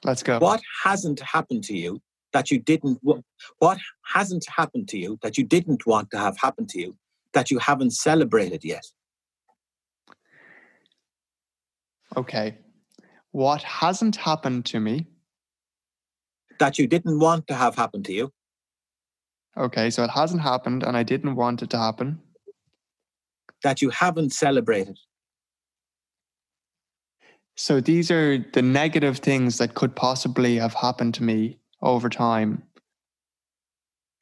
Let's 0.04 0.24
go. 0.24 0.40
What 0.40 0.62
hasn't 0.84 1.20
happened 1.20 1.64
to 1.66 1.78
you 1.78 2.02
that 2.32 2.52
you 2.52 2.60
didn't? 2.60 3.00
What 3.58 3.78
hasn't 4.06 4.46
happened 4.56 4.88
to 4.90 4.98
you 4.98 5.20
that 5.22 5.38
you 5.38 5.44
didn't 5.44 5.86
want 5.86 6.12
to 6.12 6.18
have 6.18 6.38
happen 6.38 6.68
to 6.68 6.80
you 6.80 6.98
that 7.34 7.52
you 7.52 7.60
haven't 7.60 7.92
celebrated 7.92 8.64
yet? 8.64 8.86
Okay. 12.16 12.58
What 13.32 13.62
hasn't 13.64 14.16
happened 14.16 14.66
to 14.68 14.80
me 14.80 15.08
that 16.60 16.80
you 16.80 16.88
didn't 16.88 17.20
want 17.20 17.48
to 17.48 17.56
have 17.56 17.76
happen 17.76 18.04
to 18.04 18.14
you? 18.14 18.32
Okay, 19.58 19.90
so 19.90 20.04
it 20.04 20.10
hasn't 20.10 20.42
happened 20.42 20.84
and 20.84 20.96
I 20.96 21.04
didn't 21.04 21.36
want 21.36 21.62
it 21.62 21.70
to 21.72 21.78
happen 21.78 22.22
that 23.64 23.82
you 23.82 23.90
haven't 23.90 24.32
celebrated? 24.32 24.98
So 27.56 27.82
these 27.82 28.10
are 28.10 28.38
the 28.54 28.62
negative 28.62 29.18
things 29.18 29.58
that 29.58 29.76
could 29.76 29.96
possibly 29.96 30.56
have 30.58 30.74
happened 30.74 31.14
to 31.16 31.24
me 31.24 31.60
over 31.82 32.08
time. 32.10 32.64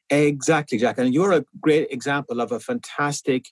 Exactly, 0.10 0.78
Jack. 0.78 0.98
And 0.98 1.14
you're 1.14 1.34
a 1.34 1.46
great 1.62 1.92
example 1.92 2.42
of 2.42 2.52
a 2.52 2.60
fantastic 2.60 3.46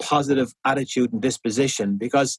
positive 0.00 0.52
attitude 0.64 1.12
and 1.12 1.22
disposition 1.22 1.96
because 1.96 2.38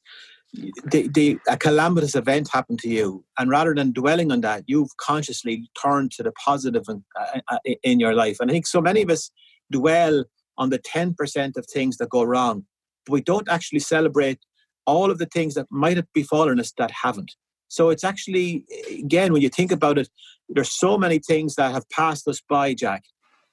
the, 0.52 1.08
the 1.08 1.38
a 1.48 1.56
calamitous 1.56 2.14
event 2.14 2.48
happened 2.52 2.78
to 2.78 2.88
you 2.88 3.24
and 3.38 3.50
rather 3.50 3.74
than 3.74 3.92
dwelling 3.92 4.30
on 4.30 4.40
that 4.42 4.62
you've 4.66 4.96
consciously 4.98 5.68
turned 5.80 6.12
to 6.12 6.22
the 6.22 6.32
positive 6.32 6.84
in, 6.88 7.04
uh, 7.18 7.40
uh 7.48 7.58
in 7.82 7.98
your 7.98 8.14
life 8.14 8.36
and 8.38 8.50
i 8.50 8.54
think 8.54 8.66
so 8.66 8.80
many 8.80 9.02
of 9.02 9.10
us 9.10 9.30
dwell 9.72 10.24
on 10.56 10.70
the 10.70 10.78
10% 10.78 11.56
of 11.56 11.66
things 11.66 11.96
that 11.96 12.08
go 12.08 12.22
wrong 12.22 12.64
we 13.08 13.20
don't 13.20 13.48
actually 13.48 13.80
celebrate 13.80 14.38
all 14.86 15.10
of 15.10 15.18
the 15.18 15.26
things 15.26 15.54
that 15.54 15.66
might 15.70 15.96
have 15.96 16.12
befallen 16.12 16.60
us 16.60 16.72
that 16.78 16.90
haven't. 16.90 17.34
So 17.68 17.90
it's 17.90 18.04
actually, 18.04 18.64
again, 18.90 19.32
when 19.32 19.42
you 19.42 19.48
think 19.48 19.72
about 19.72 19.98
it, 19.98 20.08
there's 20.48 20.70
so 20.70 20.98
many 20.98 21.18
things 21.18 21.54
that 21.56 21.72
have 21.72 21.88
passed 21.90 22.28
us 22.28 22.40
by, 22.48 22.74
Jack, 22.74 23.04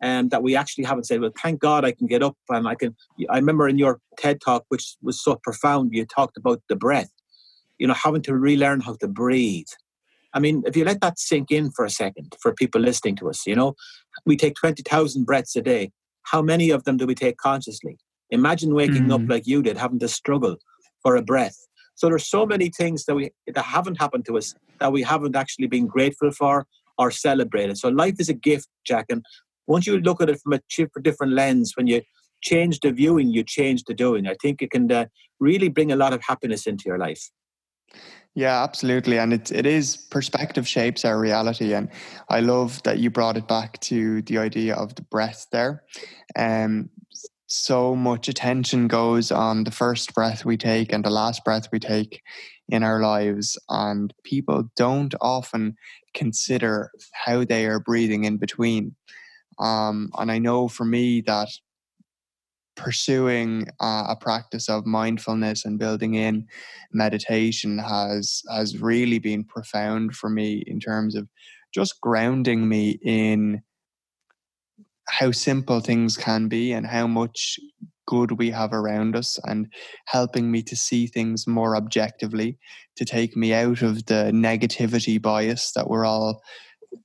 and 0.02 0.30
that 0.32 0.44
we 0.44 0.56
actually 0.56 0.84
haven't 0.84 1.06
said, 1.06 1.22
well, 1.22 1.32
thank 1.42 1.60
God 1.60 1.86
I 1.86 1.92
can 1.92 2.08
get 2.08 2.22
up 2.22 2.36
and 2.50 2.68
I 2.68 2.76
can. 2.76 2.96
I 3.30 3.38
remember 3.38 3.68
in 3.68 3.78
your 3.78 4.00
TED 4.18 4.42
talk, 4.42 4.66
which 4.70 4.96
was 5.02 5.24
so 5.24 5.40
profound, 5.44 5.92
you 5.94 6.06
talked 6.06 6.38
about 6.38 6.62
the 6.70 6.76
breath, 6.76 7.12
you 7.78 7.88
know, 7.88 7.94
having 7.94 8.22
to 8.24 8.36
relearn 8.36 8.82
how 8.82 8.96
to 8.96 9.08
breathe. 9.08 9.68
I 10.34 10.40
mean, 10.40 10.64
if 10.66 10.76
you 10.78 10.86
let 10.86 11.02
that 11.02 11.20
sink 11.20 11.52
in 11.52 11.72
for 11.72 11.86
a 11.86 11.90
second 11.90 12.36
for 12.42 12.54
people 12.54 12.82
listening 12.82 13.16
to 13.18 13.30
us, 13.30 13.46
you 13.46 13.56
know, 13.56 13.76
we 14.26 14.38
take 14.38 14.56
20,000 14.56 15.26
breaths 15.26 15.56
a 15.56 15.62
day. 15.62 15.92
How 16.24 16.42
many 16.42 16.70
of 16.70 16.84
them 16.84 16.98
do 16.98 17.06
we 17.06 17.16
take 17.16 17.38
consciously? 17.38 17.98
Imagine 18.32 18.74
waking 18.74 19.08
mm. 19.08 19.14
up 19.14 19.30
like 19.30 19.46
you 19.46 19.62
did, 19.62 19.78
having 19.78 20.00
to 20.00 20.08
struggle 20.08 20.58
for 21.02 21.16
a 21.16 21.22
breath. 21.22 21.58
So 21.96 22.08
there's 22.08 22.28
so 22.28 22.46
many 22.46 22.70
things 22.70 23.06
that 23.06 23.16
we 23.16 23.32
that 23.48 23.64
haven't 23.64 24.00
happened 24.00 24.26
to 24.26 24.38
us 24.38 24.56
that 24.80 24.92
we 24.92 25.04
haven't 25.04 25.36
actually 25.36 25.68
been 25.68 25.88
grateful 25.88 26.32
for 26.32 26.66
or 26.98 27.12
celebrated. 27.12 27.78
So 27.78 27.90
life 27.90 28.16
is 28.20 28.30
a 28.30 28.34
gift, 28.34 28.68
Jack. 28.86 29.06
And 29.10 29.24
once 29.68 29.86
you 29.88 30.00
look 30.00 30.22
at 30.22 30.30
it 30.30 30.40
from 30.42 30.54
a 30.54 31.02
different 31.02 31.34
lens, 31.34 31.74
when 31.76 31.88
you 31.88 32.02
change 32.42 32.80
the 32.80 32.92
viewing, 32.92 33.30
you 33.30 33.44
change 33.44 33.84
the 33.84 33.94
doing. 33.94 34.28
I 34.28 34.36
think 34.42 34.62
it 34.62 34.72
can 34.72 34.92
uh, 34.92 35.06
really 35.40 35.70
bring 35.70 35.92
a 35.92 35.96
lot 35.96 36.14
of 36.14 36.22
happiness 36.24 36.66
into 36.66 36.86
your 36.86 36.98
life. 36.98 37.30
Yeah, 38.34 38.64
absolutely. 38.64 39.20
And 39.20 39.34
it, 39.34 39.52
it 39.52 39.66
is 39.66 39.98
perspective 39.98 40.68
shapes 40.68 41.04
our 41.04 41.20
reality. 41.20 41.74
And 41.74 41.90
I 42.30 42.40
love 42.40 42.82
that 42.84 43.00
you 43.00 43.10
brought 43.10 43.36
it 43.36 43.48
back 43.48 43.80
to 43.82 44.22
the 44.22 44.38
idea 44.38 44.76
of 44.76 44.96
the 44.96 45.02
breath 45.02 45.48
there. 45.52 45.84
Um, 46.38 46.90
so 47.52 47.96
much 47.96 48.28
attention 48.28 48.88
goes 48.88 49.32
on 49.32 49.64
the 49.64 49.72
first 49.72 50.14
breath 50.14 50.46
we 50.46 50.58
take 50.58 50.94
and 50.94 51.04
the 51.04 51.10
last 51.10 51.44
breath 51.44 51.68
we 51.72 51.80
take 51.80 52.22
in 52.70 52.84
our 52.84 53.02
lives. 53.02 53.58
And 53.70 54.14
people 54.24 54.70
don't 54.76 55.14
often 55.22 55.76
consider 56.14 56.92
how 57.14 57.44
they 57.44 57.66
are 57.66 57.80
breathing 57.80 58.24
in 58.24 58.38
between. 58.38 58.96
Um, 59.60 60.10
and 60.18 60.32
I 60.32 60.40
know 60.40 60.68
for 60.68 60.86
me 60.86 61.22
that 61.22 61.50
pursuing 62.76 63.68
uh, 63.80 64.06
a 64.10 64.16
practice 64.20 64.70
of 64.70 64.86
mindfulness 64.86 65.66
and 65.66 65.78
building 65.78 66.16
in 66.16 66.48
meditation 66.94 67.78
has 67.78 68.42
has 68.50 68.82
really 68.82 69.20
been 69.20 69.44
profound 69.44 70.16
for 70.16 70.30
me 70.30 70.64
in 70.66 70.80
terms 70.80 71.16
of 71.16 71.28
just 71.74 72.00
grounding 72.02 72.68
me 72.68 72.98
in 73.04 73.62
how 75.12 75.32
simple 75.32 75.82
things 75.82 76.16
can 76.16 76.48
be 76.48 76.72
and 76.72 76.88
how 76.88 77.06
much 77.06 77.60
good 78.08 78.32
we 78.40 78.50
have 78.50 78.74
around 78.74 79.16
us 79.16 79.38
and 79.44 79.68
helping 80.06 80.50
me 80.50 80.62
to 80.64 80.76
see 80.76 81.06
things 81.06 81.46
more 81.48 81.76
objectively 81.76 82.58
to 82.96 83.06
take 83.06 83.36
me 83.36 83.54
out 83.54 83.82
of 83.82 84.06
the 84.06 84.32
negativity 84.34 85.22
bias 85.22 85.74
that 85.74 85.90
we're 85.90 86.06
all 86.06 86.42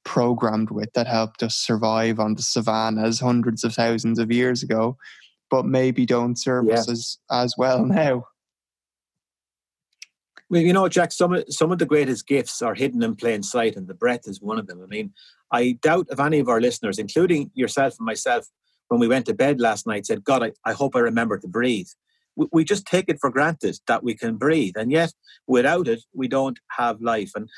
programmed 0.04 0.70
with 0.70 0.92
that 0.94 1.06
helped 1.06 1.42
us 1.42 1.54
survive 1.54 2.18
on 2.18 2.34
the 2.34 2.42
savannas 2.42 3.20
hundreds 3.20 3.62
of 3.62 3.74
thousands 3.74 4.18
of 4.18 4.32
years 4.32 4.62
ago 4.62 4.96
but 5.50 5.64
maybe 5.64 6.06
don't 6.06 6.38
serve 6.38 6.66
yeah. 6.66 6.74
us 6.74 6.88
as, 6.88 7.18
as 7.30 7.54
well 7.56 7.84
now. 7.86 8.24
Well, 10.48 10.62
you 10.62 10.72
know, 10.72 10.88
Jack, 10.88 11.10
some 11.10 11.32
of, 11.32 11.44
some 11.48 11.72
of 11.72 11.78
the 11.78 11.86
greatest 11.86 12.26
gifts 12.26 12.62
are 12.62 12.74
hidden 12.74 13.02
in 13.02 13.16
plain 13.16 13.42
sight, 13.42 13.76
and 13.76 13.88
the 13.88 13.94
breath 13.94 14.22
is 14.26 14.40
one 14.40 14.58
of 14.58 14.68
them. 14.68 14.80
I 14.82 14.86
mean, 14.86 15.12
I 15.52 15.78
doubt 15.82 16.06
if 16.10 16.20
any 16.20 16.38
of 16.38 16.48
our 16.48 16.60
listeners, 16.60 16.98
including 16.98 17.50
yourself 17.54 17.96
and 17.98 18.06
myself, 18.06 18.46
when 18.88 19.00
we 19.00 19.08
went 19.08 19.26
to 19.26 19.34
bed 19.34 19.60
last 19.60 19.86
night, 19.86 20.06
said, 20.06 20.22
God, 20.22 20.44
I, 20.44 20.52
I 20.64 20.72
hope 20.72 20.94
I 20.94 21.00
remember 21.00 21.36
to 21.38 21.48
breathe. 21.48 21.88
We, 22.36 22.46
we 22.52 22.64
just 22.64 22.86
take 22.86 23.08
it 23.08 23.18
for 23.20 23.30
granted 23.30 23.78
that 23.88 24.04
we 24.04 24.14
can 24.14 24.36
breathe. 24.36 24.74
And 24.76 24.92
yet, 24.92 25.12
without 25.48 25.88
it, 25.88 26.04
we 26.14 26.28
don't 26.28 26.60
have 26.76 27.00
life. 27.00 27.32
And 27.34 27.48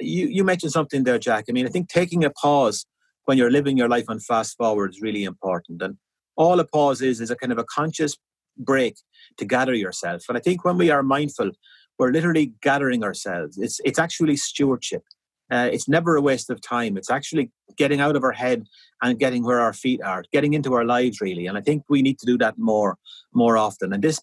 you, 0.00 0.28
you 0.28 0.42
mentioned 0.42 0.72
something 0.72 1.04
there, 1.04 1.18
Jack. 1.18 1.44
I 1.48 1.52
mean, 1.52 1.66
I 1.66 1.70
think 1.70 1.88
taking 1.90 2.24
a 2.24 2.30
pause 2.30 2.86
when 3.26 3.36
you're 3.36 3.50
living 3.50 3.76
your 3.76 3.90
life 3.90 4.06
on 4.08 4.20
fast 4.20 4.56
forward 4.56 4.94
is 4.94 5.02
really 5.02 5.24
important. 5.24 5.82
And 5.82 5.98
all 6.36 6.60
a 6.60 6.64
pause 6.64 7.02
is 7.02 7.20
is 7.20 7.30
a 7.30 7.36
kind 7.36 7.52
of 7.52 7.58
a 7.58 7.64
conscious 7.64 8.16
break 8.56 8.96
to 9.36 9.44
gather 9.44 9.74
yourself. 9.74 10.22
And 10.28 10.38
I 10.38 10.40
think 10.40 10.64
when 10.64 10.78
we 10.78 10.90
are 10.90 11.02
mindful, 11.02 11.50
we're 11.98 12.12
literally 12.12 12.52
gathering 12.62 13.02
ourselves. 13.04 13.58
It's 13.58 13.80
it's 13.84 13.98
actually 13.98 14.36
stewardship. 14.36 15.02
Uh, 15.50 15.68
it's 15.72 15.88
never 15.88 16.16
a 16.16 16.20
waste 16.20 16.50
of 16.50 16.60
time. 16.60 16.96
It's 16.96 17.10
actually 17.10 17.50
getting 17.76 18.00
out 18.00 18.16
of 18.16 18.22
our 18.22 18.32
head 18.32 18.66
and 19.02 19.18
getting 19.18 19.44
where 19.44 19.60
our 19.60 19.72
feet 19.72 20.02
are, 20.02 20.22
getting 20.30 20.52
into 20.52 20.74
our 20.74 20.84
lives 20.84 21.20
really. 21.20 21.46
And 21.46 21.56
I 21.56 21.62
think 21.62 21.84
we 21.88 22.02
need 22.02 22.18
to 22.18 22.26
do 22.26 22.38
that 22.38 22.58
more 22.58 22.96
more 23.32 23.56
often. 23.56 23.92
And 23.92 24.02
this 24.02 24.20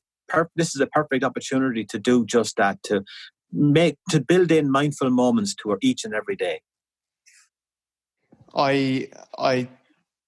this 0.56 0.76
is 0.76 0.82
a 0.82 0.88
perfect 0.88 1.24
opportunity 1.24 1.86
to 1.86 2.00
do 2.00 2.26
just 2.26 2.58
that 2.58 2.82
to 2.84 3.04
make 3.52 3.98
to 4.10 4.20
build 4.20 4.52
in 4.52 4.72
mindful 4.72 5.10
moments 5.10 5.56
to 5.56 5.72
our 5.72 5.78
each 5.82 6.06
and 6.06 6.14
every 6.14 6.36
day. 6.36 6.62
I 8.56 9.10
I 9.38 9.68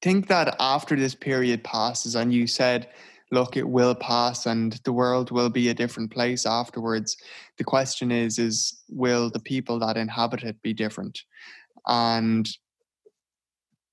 think 0.02 0.28
that 0.28 0.56
after 0.60 0.96
this 0.96 1.16
period 1.16 1.64
passes, 1.64 2.16
and 2.16 2.34
you 2.34 2.48
said, 2.48 2.90
look, 3.32 3.58
it 3.58 3.68
will 3.68 3.96
pass 3.96 4.46
and 4.46 4.74
the 4.84 4.94
world 4.94 5.32
will 5.32 5.50
be 5.50 5.70
a 5.70 5.74
different 5.74 6.12
place 6.12 6.46
afterwards. 6.46 7.18
The 7.58 7.64
question 7.64 8.12
is, 8.12 8.40
is 8.40 8.82
will 8.90 9.30
the 9.30 9.40
people 9.40 9.80
that 9.80 9.98
inhabit 9.98 10.44
it 10.44 10.62
be 10.62 10.74
different? 10.74 11.20
And 11.88 12.50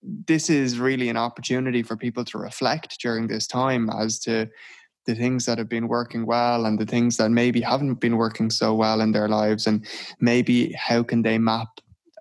this 0.03 0.51
is 0.51 0.79
really 0.79 1.09
an 1.09 1.17
opportunity 1.17 1.83
for 1.83 1.97
people 1.97 2.25
to 2.27 2.39
reflect 2.39 3.01
during 3.01 3.27
this 3.27 3.47
time 3.47 3.91
as 3.91 4.19
to 4.21 4.49
the 5.07 5.15
things 5.15 5.47
that 5.47 5.59
have 5.59 5.69
been 5.69 5.89
working 5.89 6.27
well 6.27 6.67
and 6.67 6.79
the 6.79 6.87
things 6.87 7.17
that 7.17 7.31
maybe 7.31 7.61
haven't 7.61 8.01
been 8.01 8.17
working 8.17 8.51
so 8.51 8.75
well 8.75 9.01
in 9.01 9.13
their 9.13 9.29
lives 9.29 9.67
and 9.67 9.87
maybe 10.21 10.73
how 10.73 11.03
can 11.03 11.23
they 11.23 11.39
map 11.39 11.69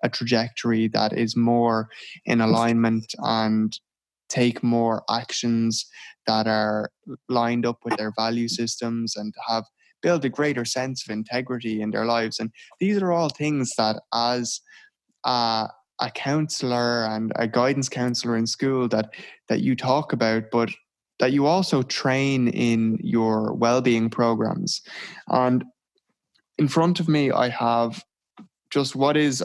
a 0.02 0.08
trajectory 0.08 0.88
that 0.88 1.12
is 1.16 1.34
more 1.34 1.88
in 2.26 2.40
alignment 2.40 3.14
and 3.18 3.78
take 4.34 4.62
more 4.62 5.04
actions 5.08 5.86
that 6.26 6.46
are 6.46 6.90
lined 7.28 7.64
up 7.64 7.78
with 7.84 7.96
their 7.96 8.12
value 8.16 8.48
systems 8.48 9.16
and 9.16 9.32
have 9.46 9.64
build 10.02 10.24
a 10.24 10.28
greater 10.28 10.64
sense 10.64 11.06
of 11.06 11.12
integrity 11.12 11.80
in 11.80 11.90
their 11.90 12.04
lives. 12.04 12.38
And 12.40 12.50
these 12.80 12.98
are 12.98 13.12
all 13.12 13.28
things 13.28 13.72
that 13.78 14.02
as 14.12 14.60
a, 15.24 15.68
a 16.00 16.10
counselor 16.10 17.04
and 17.04 17.32
a 17.36 17.46
guidance 17.46 17.88
counselor 17.88 18.36
in 18.36 18.46
school 18.46 18.88
that 18.88 19.10
that 19.48 19.60
you 19.60 19.76
talk 19.76 20.12
about 20.12 20.44
but 20.50 20.70
that 21.20 21.32
you 21.32 21.46
also 21.46 21.82
train 21.82 22.48
in 22.48 22.98
your 23.00 23.54
well-being 23.54 24.10
programs. 24.10 24.82
And 25.28 25.64
in 26.58 26.68
front 26.68 27.00
of 27.00 27.08
me 27.08 27.30
i 27.30 27.48
have 27.48 28.04
just 28.70 28.94
what 28.94 29.16
is 29.16 29.42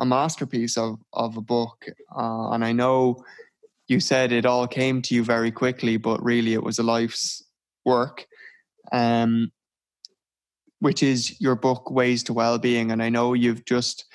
a 0.00 0.06
masterpiece 0.06 0.76
of 0.76 0.98
of 1.12 1.36
a 1.36 1.40
book, 1.40 1.84
uh, 2.16 2.50
and 2.50 2.64
I 2.64 2.72
know 2.72 3.22
you 3.86 4.00
said 4.00 4.32
it 4.32 4.46
all 4.46 4.66
came 4.66 5.02
to 5.02 5.14
you 5.14 5.22
very 5.22 5.52
quickly, 5.52 5.96
but 5.96 6.22
really 6.22 6.54
it 6.54 6.62
was 6.62 6.78
a 6.78 6.82
life's 6.82 7.44
work. 7.84 8.26
Um, 8.92 9.52
which 10.80 11.02
is 11.02 11.40
your 11.40 11.54
book 11.54 11.90
Ways 11.90 12.22
to 12.24 12.32
Wellbeing, 12.32 12.90
and 12.90 13.02
I 13.02 13.10
know 13.10 13.34
you've 13.34 13.64
just 13.66 14.06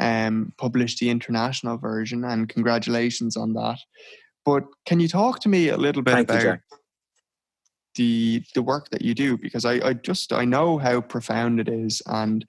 um, 0.00 0.52
published 0.58 0.98
the 0.98 1.10
international 1.10 1.76
version, 1.76 2.24
and 2.24 2.48
congratulations 2.48 3.36
on 3.36 3.52
that. 3.52 3.78
But 4.44 4.64
can 4.86 5.00
you 5.00 5.08
talk 5.08 5.40
to 5.40 5.48
me 5.48 5.68
a 5.68 5.76
little 5.76 6.02
bit 6.02 6.12
Thank 6.12 6.30
about 6.30 6.42
you, 6.42 6.58
the 7.96 8.42
the 8.54 8.62
work 8.62 8.88
that 8.90 9.02
you 9.02 9.14
do? 9.14 9.36
Because 9.36 9.64
I, 9.64 9.74
I 9.88 9.92
just 9.92 10.32
I 10.32 10.44
know 10.44 10.78
how 10.78 11.00
profound 11.02 11.60
it 11.60 11.68
is, 11.68 12.00
and 12.06 12.44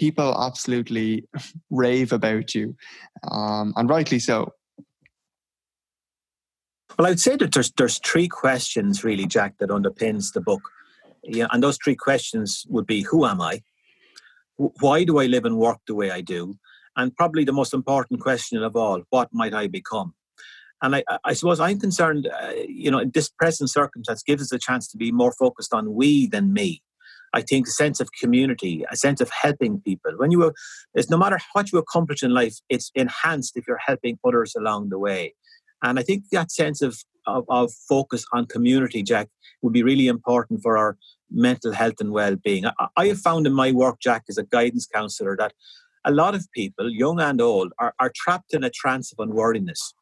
people 0.00 0.34
absolutely 0.42 1.22
rave 1.70 2.10
about 2.10 2.54
you, 2.54 2.74
um, 3.30 3.74
and 3.76 3.90
rightly 3.90 4.18
so. 4.18 4.52
Well, 6.98 7.06
I'd 7.06 7.20
say 7.20 7.36
that 7.36 7.52
there's 7.52 7.70
there's 7.72 7.98
three 7.98 8.26
questions 8.26 9.04
really, 9.04 9.26
Jack, 9.26 9.58
that 9.58 9.68
underpins 9.68 10.32
the 10.32 10.40
book. 10.40 10.62
Yeah, 11.22 11.48
and 11.52 11.62
those 11.62 11.78
three 11.84 11.94
questions 11.94 12.64
would 12.68 12.86
be: 12.86 13.02
Who 13.02 13.26
am 13.26 13.40
I? 13.42 13.62
Why 14.56 15.04
do 15.04 15.18
I 15.18 15.26
live 15.26 15.44
and 15.44 15.56
work 15.58 15.78
the 15.86 15.94
way 15.94 16.10
I 16.10 16.22
do? 16.22 16.54
And 16.96 17.16
probably 17.16 17.44
the 17.44 17.52
most 17.60 17.74
important 17.74 18.20
question 18.20 18.62
of 18.62 18.74
all: 18.76 19.02
What 19.10 19.28
might 19.32 19.54
I 19.54 19.66
become? 19.66 20.14
And 20.82 20.96
I, 20.96 21.04
I 21.24 21.34
suppose 21.34 21.60
I'm 21.60 21.78
concerned, 21.78 22.26
uh, 22.26 22.52
you 22.66 22.90
know, 22.90 23.04
this 23.04 23.28
present 23.28 23.68
circumstance 23.68 24.22
gives 24.22 24.42
us 24.42 24.52
a 24.52 24.58
chance 24.58 24.88
to 24.88 24.96
be 24.96 25.12
more 25.12 25.32
focused 25.32 25.74
on 25.74 25.92
we 25.94 26.26
than 26.26 26.54
me. 26.54 26.82
I 27.32 27.42
think 27.42 27.68
a 27.68 27.70
sense 27.70 28.00
of 28.00 28.10
community, 28.12 28.84
a 28.90 28.96
sense 28.96 29.20
of 29.20 29.30
helping 29.30 29.80
people. 29.80 30.12
When 30.16 30.30
you, 30.30 30.52
it's 30.94 31.10
no 31.10 31.16
matter 31.16 31.38
what 31.52 31.70
you 31.72 31.78
accomplish 31.78 32.22
in 32.22 32.32
life, 32.32 32.56
it's 32.68 32.90
enhanced 32.94 33.56
if 33.56 33.66
you're 33.68 33.78
helping 33.78 34.18
others 34.24 34.54
along 34.56 34.88
the 34.88 34.98
way. 34.98 35.34
And 35.82 35.98
I 35.98 36.02
think 36.02 36.24
that 36.32 36.50
sense 36.50 36.82
of, 36.82 36.98
of, 37.26 37.44
of 37.48 37.72
focus 37.88 38.24
on 38.32 38.46
community, 38.46 39.02
Jack, 39.02 39.28
would 39.62 39.72
be 39.72 39.82
really 39.82 40.08
important 40.08 40.60
for 40.62 40.76
our 40.76 40.96
mental 41.30 41.72
health 41.72 42.00
and 42.00 42.10
well-being. 42.10 42.66
I, 42.66 42.72
I 42.96 43.06
have 43.06 43.20
found 43.20 43.46
in 43.46 43.52
my 43.52 43.70
work, 43.72 44.00
Jack, 44.00 44.24
as 44.28 44.36
a 44.36 44.42
guidance 44.42 44.86
counselor, 44.92 45.36
that 45.36 45.52
a 46.04 46.10
lot 46.10 46.34
of 46.34 46.50
people, 46.52 46.90
young 46.90 47.20
and 47.20 47.40
old, 47.40 47.72
are, 47.78 47.94
are 48.00 48.12
trapped 48.14 48.54
in 48.54 48.64
a 48.64 48.70
trance 48.70 49.12
of 49.12 49.18
unworthiness. 49.20 49.94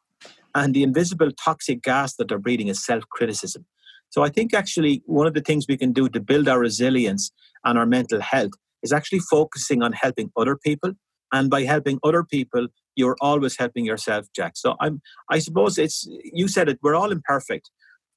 And 0.55 0.73
the 0.73 0.81
invisible 0.81 1.31
toxic 1.31 1.83
gas 1.83 2.15
that 2.15 2.29
they're 2.29 2.39
breathing 2.39 2.69
is 2.69 2.83
self-criticism. 2.83 3.65
So 4.09 4.23
I 4.23 4.29
think 4.29 4.53
actually 4.53 5.03
one 5.05 5.27
of 5.27 5.33
the 5.33 5.41
things 5.41 5.65
we 5.67 5.77
can 5.77 5.93
do 5.93 6.09
to 6.09 6.19
build 6.19 6.47
our 6.47 6.59
resilience 6.59 7.31
and 7.63 7.77
our 7.77 7.85
mental 7.85 8.21
health 8.21 8.51
is 8.81 8.91
actually 8.91 9.19
focusing 9.19 9.83
on 9.83 9.91
helping 9.93 10.31
other 10.37 10.55
people. 10.55 10.93
And 11.31 11.49
by 11.49 11.63
helping 11.63 11.99
other 12.03 12.23
people, 12.23 12.67
you're 12.95 13.17
always 13.21 13.55
helping 13.57 13.85
yourself, 13.85 14.25
Jack. 14.35 14.53
So 14.55 14.75
I'm 14.79 15.01
I 15.29 15.39
suppose 15.39 15.77
it's 15.77 16.07
you 16.23 16.47
said 16.47 16.69
it, 16.69 16.79
we're 16.81 16.95
all 16.95 17.11
imperfect. 17.11 17.69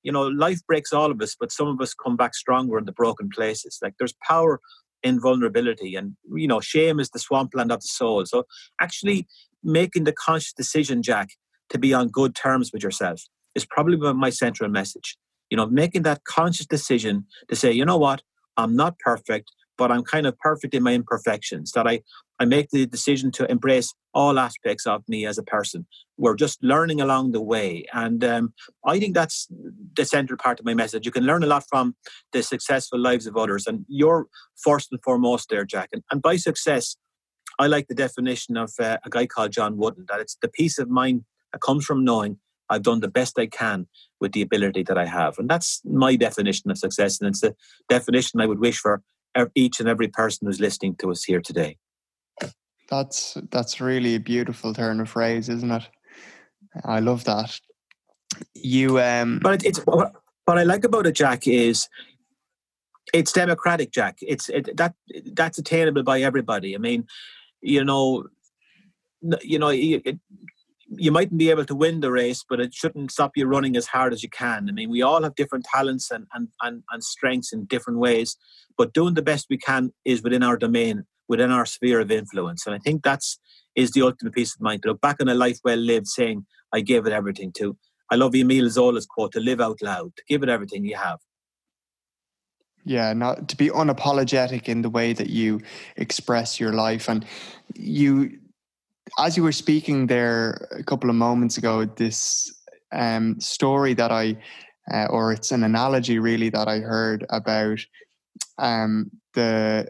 You 0.03 0.13
know, 0.13 0.27
life 0.29 0.61
breaks 0.67 0.93
all 0.93 1.11
of 1.11 1.21
us, 1.21 1.37
but 1.39 1.53
some 1.53 1.69
of 1.69 1.81
us 1.81 1.95
come 1.95 2.17
back 2.17 2.35
stronger 2.35 2.79
in 2.79 2.87
the 2.87 2.93
broken 2.93 3.29
places. 3.29 3.79
Like 3.83 3.95
there's 3.99 4.15
power 4.27 4.61
in 5.03 5.21
vulnerability 5.21 5.95
and 5.95 6.17
you 6.35 6.49
know, 6.49 6.61
shame 6.61 7.01
is 7.01 7.11
the 7.11 7.19
swampland 7.19 7.71
of 7.71 7.81
the 7.81 7.89
soul. 7.89 8.25
So 8.25 8.45
actually 8.81 9.27
making 9.63 10.05
the 10.05 10.13
conscious 10.13 10.53
decision, 10.55 11.03
Jack, 11.03 11.29
to 11.69 11.79
be 11.79 11.93
on 11.93 12.09
good 12.09 12.35
terms 12.35 12.71
with 12.73 12.83
yourself 12.83 13.21
is 13.55 13.67
probably 13.67 13.97
my 14.15 14.31
central 14.31 14.71
message 14.71 15.17
you 15.53 15.57
know, 15.57 15.67
making 15.67 16.01
that 16.05 16.25
conscious 16.25 16.65
decision 16.65 17.27
to 17.49 17.55
say, 17.55 17.71
you 17.71 17.85
know 17.85 17.99
what, 17.99 18.23
I'm 18.57 18.75
not 18.75 18.99
perfect, 18.99 19.53
but 19.77 19.93
I'm 19.93 20.03
kind 20.03 20.27
of 20.27 20.39
perfect 20.39 20.73
in 20.75 20.83
my 20.83 20.95
imperfections. 20.95 21.73
That 21.73 21.87
I 21.87 22.01
I 22.41 22.47
make 22.47 22.71
the 22.71 22.87
decision 22.87 23.31
to 23.33 23.51
embrace 23.51 23.93
all 24.15 24.39
aspects 24.39 24.87
of 24.87 25.03
me 25.09 25.27
as 25.27 25.37
a 25.37 25.43
person. 25.43 25.87
We're 26.17 26.37
just 26.37 26.65
learning 26.65 27.03
along 27.03 27.33
the 27.33 27.43
way, 27.43 27.85
and 27.93 28.25
um, 28.25 28.55
I 28.87 28.99
think 28.99 29.13
that's 29.13 29.47
the 29.95 30.07
central 30.07 30.39
part 30.39 30.59
of 30.59 30.65
my 30.65 30.73
message. 30.73 31.05
You 31.05 31.13
can 31.13 31.27
learn 31.27 31.43
a 31.43 31.53
lot 31.55 31.65
from 31.69 31.97
the 32.33 32.43
successful 32.43 32.99
lives 32.99 33.27
of 33.27 33.37
others, 33.37 33.67
and 33.67 33.85
you're 33.89 34.29
first 34.57 34.89
and 34.91 35.03
foremost 35.03 35.51
there, 35.51 35.67
Jack. 35.67 35.91
And, 35.93 36.03
and 36.11 36.23
by 36.23 36.37
success, 36.37 36.97
I 37.59 37.67
like 37.67 37.89
the 37.89 37.95
definition 37.95 38.57
of 38.57 38.73
uh, 38.81 38.97
a 39.05 39.11
guy 39.11 39.27
called 39.27 39.53
John 39.53 39.77
Wooden 39.77 40.07
that 40.09 40.21
it's 40.21 40.39
the 40.41 40.49
peace 40.49 40.79
of 40.79 40.89
mind 40.89 41.25
that 41.53 41.61
comes 41.61 41.85
from 41.85 42.05
knowing 42.05 42.39
I've 42.73 42.83
done 42.83 43.01
the 43.01 43.09
best 43.09 43.39
I 43.39 43.47
can 43.47 43.87
with 44.21 44.33
the 44.33 44.43
ability 44.43 44.83
that 44.85 44.99
I 44.99 45.07
have. 45.07 45.39
And 45.39 45.49
that's 45.49 45.81
my 45.85 46.17
definition 46.17 46.71
of 46.71 46.79
success. 46.79 47.21
And 47.21 47.29
it's 47.29 47.41
the 47.41 47.55
definition 47.89 48.41
I 48.41 48.47
would 48.47 48.61
wish 48.61 48.79
for 48.79 49.03
each 49.55 49.81
and 49.81 49.89
every 49.89 50.09
person 50.09 50.47
who's 50.47 50.61
listening 50.61 50.97
to 50.97 51.11
us 51.11 51.25
here 51.25 51.41
today. 51.41 51.77
That's 52.89 53.39
that's 53.51 53.81
really 53.81 54.15
a 54.17 54.21
beautiful 54.21 54.75
turn 54.75 55.01
of 55.01 55.09
phrase, 55.09 55.49
isn't 55.49 55.71
it? 55.71 55.89
I 56.85 57.01
love 57.01 57.25
that. 57.25 57.59
You 58.55 59.01
um 59.01 59.41
But 59.43 59.65
it's 59.65 59.79
what, 59.81 60.13
I 60.47 60.65
like 60.65 60.85
about 60.85 61.07
it, 61.07 61.15
Jack, 61.15 61.47
is 61.47 61.89
it's 63.15 63.33
democratic, 63.33 63.93
Jack. 63.93 64.19
It's 64.21 64.49
it, 64.49 64.77
that 64.77 64.95
that's 65.33 65.59
attainable 65.59 66.03
by 66.03 66.21
everybody. 66.21 66.75
I 66.75 66.79
mean, 66.79 67.07
you 67.61 67.85
know, 67.85 68.25
you 69.43 69.59
know, 69.59 69.69
it, 69.69 70.19
you 70.97 71.11
mightn't 71.11 71.39
be 71.39 71.51
able 71.51 71.65
to 71.65 71.75
win 71.75 72.01
the 72.01 72.11
race, 72.11 72.45
but 72.49 72.61
it 72.61 72.75
shouldn't 72.75 73.11
stop 73.11 73.33
you 73.37 73.47
running 73.47 73.77
as 73.77 73.87
hard 73.87 74.13
as 74.13 74.23
you 74.23 74.29
can. 74.29 74.69
I 74.69 74.73
mean, 74.73 74.91
we 74.91 75.03
all 75.03 75.23
have 75.23 75.35
different 75.35 75.65
talents 75.65 76.11
and, 76.11 76.27
and, 76.35 76.49
and, 76.63 76.83
and 76.91 77.03
strengths 77.05 77.53
in 77.53 77.65
different 77.65 77.99
ways, 77.99 78.37
but 78.77 78.93
doing 78.93 79.15
the 79.15 79.23
best 79.23 79.47
we 79.49 79.59
can 79.59 79.93
is 80.05 80.23
within 80.23 80.43
our 80.43 80.57
domain, 80.57 81.05
within 81.29 81.51
our 81.51 81.67
sphere 81.67 82.01
of 82.01 82.11
influence. 82.11 82.67
And 82.67 82.75
I 82.75 82.79
think 82.79 83.03
that's 83.03 83.39
is 83.75 83.93
the 83.93 84.03
ultimate 84.03 84.35
peace 84.35 84.55
of 84.55 84.61
mind 84.61 84.83
to 84.83 84.89
look 84.89 85.01
back 85.01 85.17
on 85.21 85.29
a 85.29 85.35
life 85.35 85.59
well 85.65 85.79
lived, 85.79 86.09
saying, 86.09 86.45
I 86.73 86.81
gave 86.81 87.07
it 87.07 87.13
everything 87.13 87.53
to. 87.53 87.77
I 88.11 88.17
love 88.17 88.35
Emile 88.35 88.69
Zola's 88.69 89.07
quote, 89.07 89.33
to 89.33 89.41
live 89.41 89.61
out 89.61 89.81
loud, 89.81 90.15
to 90.17 90.23
give 90.29 90.43
it 90.43 90.49
everything 90.51 90.85
you 90.85 90.97
have. 90.97 91.19
Yeah, 92.85 93.13
not 93.13 93.49
to 93.49 93.57
be 93.57 93.69
unapologetic 93.69 94.69
in 94.69 94.83
the 94.83 94.91
way 94.91 95.13
that 95.13 95.31
you 95.31 95.61
express 95.97 96.59
your 96.59 96.73
life. 96.73 97.09
And 97.09 97.25
you 97.75 98.39
as 99.19 99.37
you 99.37 99.43
were 99.43 99.53
speaking 99.53 100.07
there 100.07 100.69
a 100.73 100.83
couple 100.83 101.11
of 101.11 101.17
moments 101.17 101.59
ago, 101.59 101.85
this 101.85 102.53
um, 102.93 103.41
story 103.41 103.95
that 103.95 104.11
I, 104.11 104.37
uh, 104.93 105.07
or 105.07 105.33
it's 105.33 105.53
an 105.53 105.65
analogy 105.65 106.19
really 106.19 106.51
that 106.51 106.69
I 106.69 106.79
heard 106.81 107.27
about 107.31 107.81
um, 108.59 109.11
the 109.35 109.89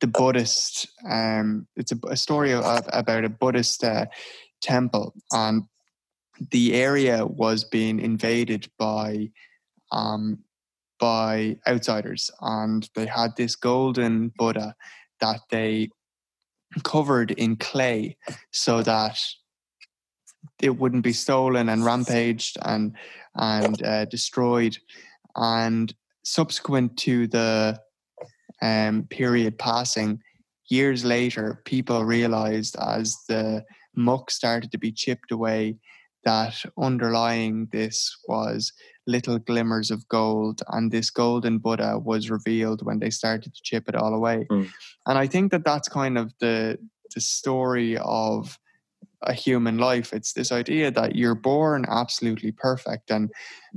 the 0.00 0.06
Buddhist. 0.06 0.88
Um, 1.08 1.66
it's 1.76 1.92
a, 1.92 1.98
a 2.08 2.16
story 2.16 2.52
of, 2.52 2.64
about 2.92 3.24
a 3.24 3.28
Buddhist 3.28 3.82
uh, 3.82 4.06
temple, 4.60 5.14
and 5.32 5.64
the 6.50 6.74
area 6.74 7.26
was 7.26 7.64
being 7.64 7.98
invaded 7.98 8.68
by 8.78 9.30
um, 9.90 10.38
by 11.00 11.56
outsiders, 11.66 12.30
and 12.40 12.88
they 12.94 13.06
had 13.06 13.36
this 13.36 13.56
golden 13.56 14.32
Buddha 14.36 14.74
that 15.20 15.40
they 15.50 15.90
covered 16.82 17.30
in 17.32 17.56
clay 17.56 18.16
so 18.50 18.82
that 18.82 19.18
it 20.60 20.76
wouldn't 20.78 21.04
be 21.04 21.12
stolen 21.12 21.68
and 21.68 21.84
rampaged 21.84 22.56
and 22.62 22.94
and 23.36 23.82
uh, 23.82 24.04
destroyed. 24.06 24.76
And 25.36 25.94
subsequent 26.24 26.96
to 26.98 27.26
the 27.28 27.78
um, 28.60 29.06
period 29.08 29.58
passing, 29.58 30.20
years 30.68 31.04
later, 31.04 31.62
people 31.64 32.04
realized 32.04 32.76
as 32.80 33.16
the 33.28 33.64
muck 33.94 34.30
started 34.30 34.72
to 34.72 34.78
be 34.78 34.92
chipped 34.92 35.30
away 35.30 35.76
that 36.24 36.62
underlying 36.76 37.68
this 37.72 38.16
was 38.26 38.72
little 39.08 39.38
glimmers 39.38 39.90
of 39.90 40.06
gold 40.08 40.62
and 40.68 40.92
this 40.92 41.10
golden 41.10 41.58
buddha 41.58 41.98
was 41.98 42.30
revealed 42.30 42.84
when 42.86 43.00
they 43.00 43.10
started 43.10 43.52
to 43.54 43.62
chip 43.62 43.88
it 43.88 43.96
all 43.96 44.14
away. 44.14 44.46
Mm. 44.50 44.68
and 45.06 45.18
i 45.18 45.26
think 45.26 45.50
that 45.50 45.64
that's 45.64 45.88
kind 45.88 46.16
of 46.18 46.32
the 46.40 46.78
the 47.14 47.20
story 47.20 47.96
of 47.98 48.58
a 49.22 49.32
human 49.32 49.78
life. 49.78 50.12
It's 50.12 50.32
this 50.32 50.52
idea 50.52 50.90
that 50.92 51.16
you're 51.16 51.34
born 51.34 51.84
absolutely 51.88 52.52
perfect 52.52 53.10
and 53.10 53.30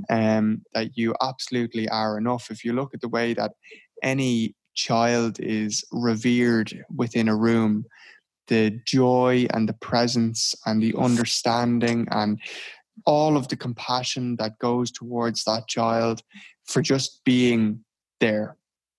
um, 0.10 0.63
that 0.73 0.95
you 0.95 1.15
absolutely 1.21 1.89
are 1.89 2.17
enough. 2.17 2.51
If 2.51 2.63
you 2.63 2.73
look 2.73 2.93
at 2.93 3.01
the 3.01 3.10
way 3.10 3.34
that 3.34 3.53
any 4.03 4.55
child 4.75 5.39
is 5.39 5.84
revered 5.91 6.86
within 6.95 7.27
a 7.27 7.36
room 7.36 7.86
the 8.47 8.71
joy 8.86 9.47
and 9.53 9.69
the 9.69 9.73
presence 9.73 10.55
and 10.65 10.82
the 10.82 10.93
understanding 10.97 12.08
and 12.12 12.39
all 13.05 13.37
of 13.37 13.47
the 13.47 13.55
compassion 13.55 14.35
that 14.37 14.57
goes 14.59 14.91
towards 14.91 15.43
that 15.43 15.67
child 15.67 16.21
for 16.65 16.81
just 16.81 17.21
being 17.23 17.83
there 18.19 18.57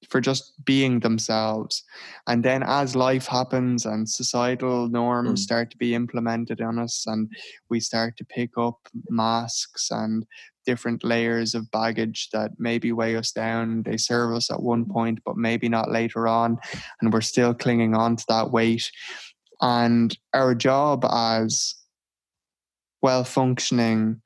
for 0.09 0.21
just 0.21 0.53
being 0.65 1.01
themselves 1.01 1.85
and 2.27 2.45
then 2.45 2.63
as 2.63 2.97
life 2.97 3.27
happens 3.27 3.87
and 3.87 4.09
societal 4.09 4.89
norms 4.89 5.41
mm. 5.41 5.45
start 5.45 5.71
to 5.71 5.77
be 5.77 5.95
implemented 5.95 6.61
on 6.61 6.79
us 6.79 7.05
and 7.07 7.31
we 7.71 7.79
start 7.79 8.17
to 8.17 8.25
pick 8.25 8.51
up 8.59 8.77
masks 9.09 9.91
and 9.91 10.27
different 10.67 11.03
layers 11.03 11.55
of 11.55 11.71
baggage 11.71 12.29
that 12.33 12.51
maybe 12.59 12.93
weigh 12.93 13.17
us 13.17 13.33
down 13.33 13.83
they 13.85 13.97
serve 13.97 14.35
us 14.35 14.51
at 14.51 14.63
one 14.63 14.85
point 14.85 15.19
but 15.25 15.37
maybe 15.37 15.69
not 15.69 15.91
later 15.91 16.27
on 16.27 16.59
and 17.01 17.13
we're 17.13 17.21
still 17.21 17.55
clinging 17.55 17.95
on 17.95 18.17
to 18.17 18.25
that 18.29 18.51
weight 18.51 18.91
and 19.61 20.19
our 20.35 20.55
job 20.55 21.05
as 21.05 21.77
well 23.03 23.25
functioning 23.25 24.21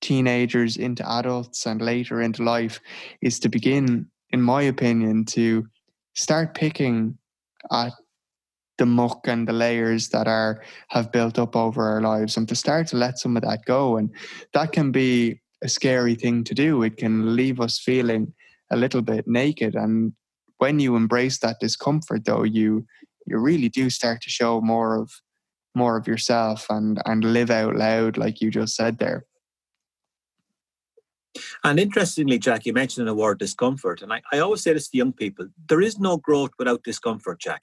teenagers 0.00 0.76
into 0.76 1.08
adults 1.08 1.66
and 1.66 1.80
later 1.80 2.20
into 2.20 2.42
life 2.42 2.80
is 3.22 3.38
to 3.40 3.48
begin, 3.48 4.06
in 4.30 4.42
my 4.42 4.62
opinion, 4.62 5.24
to 5.24 5.66
start 6.14 6.54
picking 6.54 7.16
at 7.72 7.92
the 8.78 8.86
muck 8.86 9.26
and 9.26 9.46
the 9.46 9.52
layers 9.52 10.08
that 10.08 10.26
are 10.26 10.62
have 10.88 11.12
built 11.12 11.38
up 11.38 11.54
over 11.54 11.82
our 11.88 12.00
lives 12.00 12.36
and 12.36 12.48
to 12.48 12.56
start 12.56 12.86
to 12.88 12.96
let 12.96 13.18
some 13.18 13.36
of 13.36 13.42
that 13.42 13.64
go. 13.64 13.96
And 13.96 14.10
that 14.52 14.72
can 14.72 14.90
be 14.90 15.40
a 15.62 15.68
scary 15.68 16.14
thing 16.14 16.44
to 16.44 16.54
do. 16.54 16.82
It 16.82 16.96
can 16.96 17.36
leave 17.36 17.60
us 17.60 17.78
feeling 17.78 18.32
a 18.70 18.76
little 18.76 19.02
bit 19.02 19.26
naked. 19.28 19.74
And 19.74 20.12
when 20.58 20.80
you 20.80 20.96
embrace 20.96 21.38
that 21.38 21.60
discomfort 21.60 22.24
though 22.24 22.42
you 22.42 22.86
you 23.26 23.38
really 23.38 23.68
do 23.68 23.88
start 23.88 24.20
to 24.22 24.30
show 24.30 24.60
more 24.60 24.96
of 24.96 25.10
more 25.74 25.96
of 25.96 26.06
yourself 26.06 26.66
and 26.70 27.00
and 27.06 27.24
live 27.24 27.50
out 27.50 27.76
loud 27.76 28.16
like 28.16 28.40
you 28.40 28.50
just 28.50 28.74
said 28.74 28.98
there. 28.98 29.24
And 31.64 31.80
interestingly 31.80 32.38
jack 32.38 32.66
you 32.66 32.72
mentioned 32.72 33.08
the 33.08 33.14
word 33.14 33.38
discomfort 33.38 34.02
and 34.02 34.12
I, 34.12 34.22
I 34.32 34.38
always 34.38 34.62
say 34.62 34.72
this 34.72 34.88
to 34.88 34.96
young 34.96 35.12
people 35.12 35.48
there 35.68 35.80
is 35.80 35.98
no 35.98 36.16
growth 36.16 36.50
without 36.58 36.84
discomfort 36.84 37.40
jack. 37.40 37.62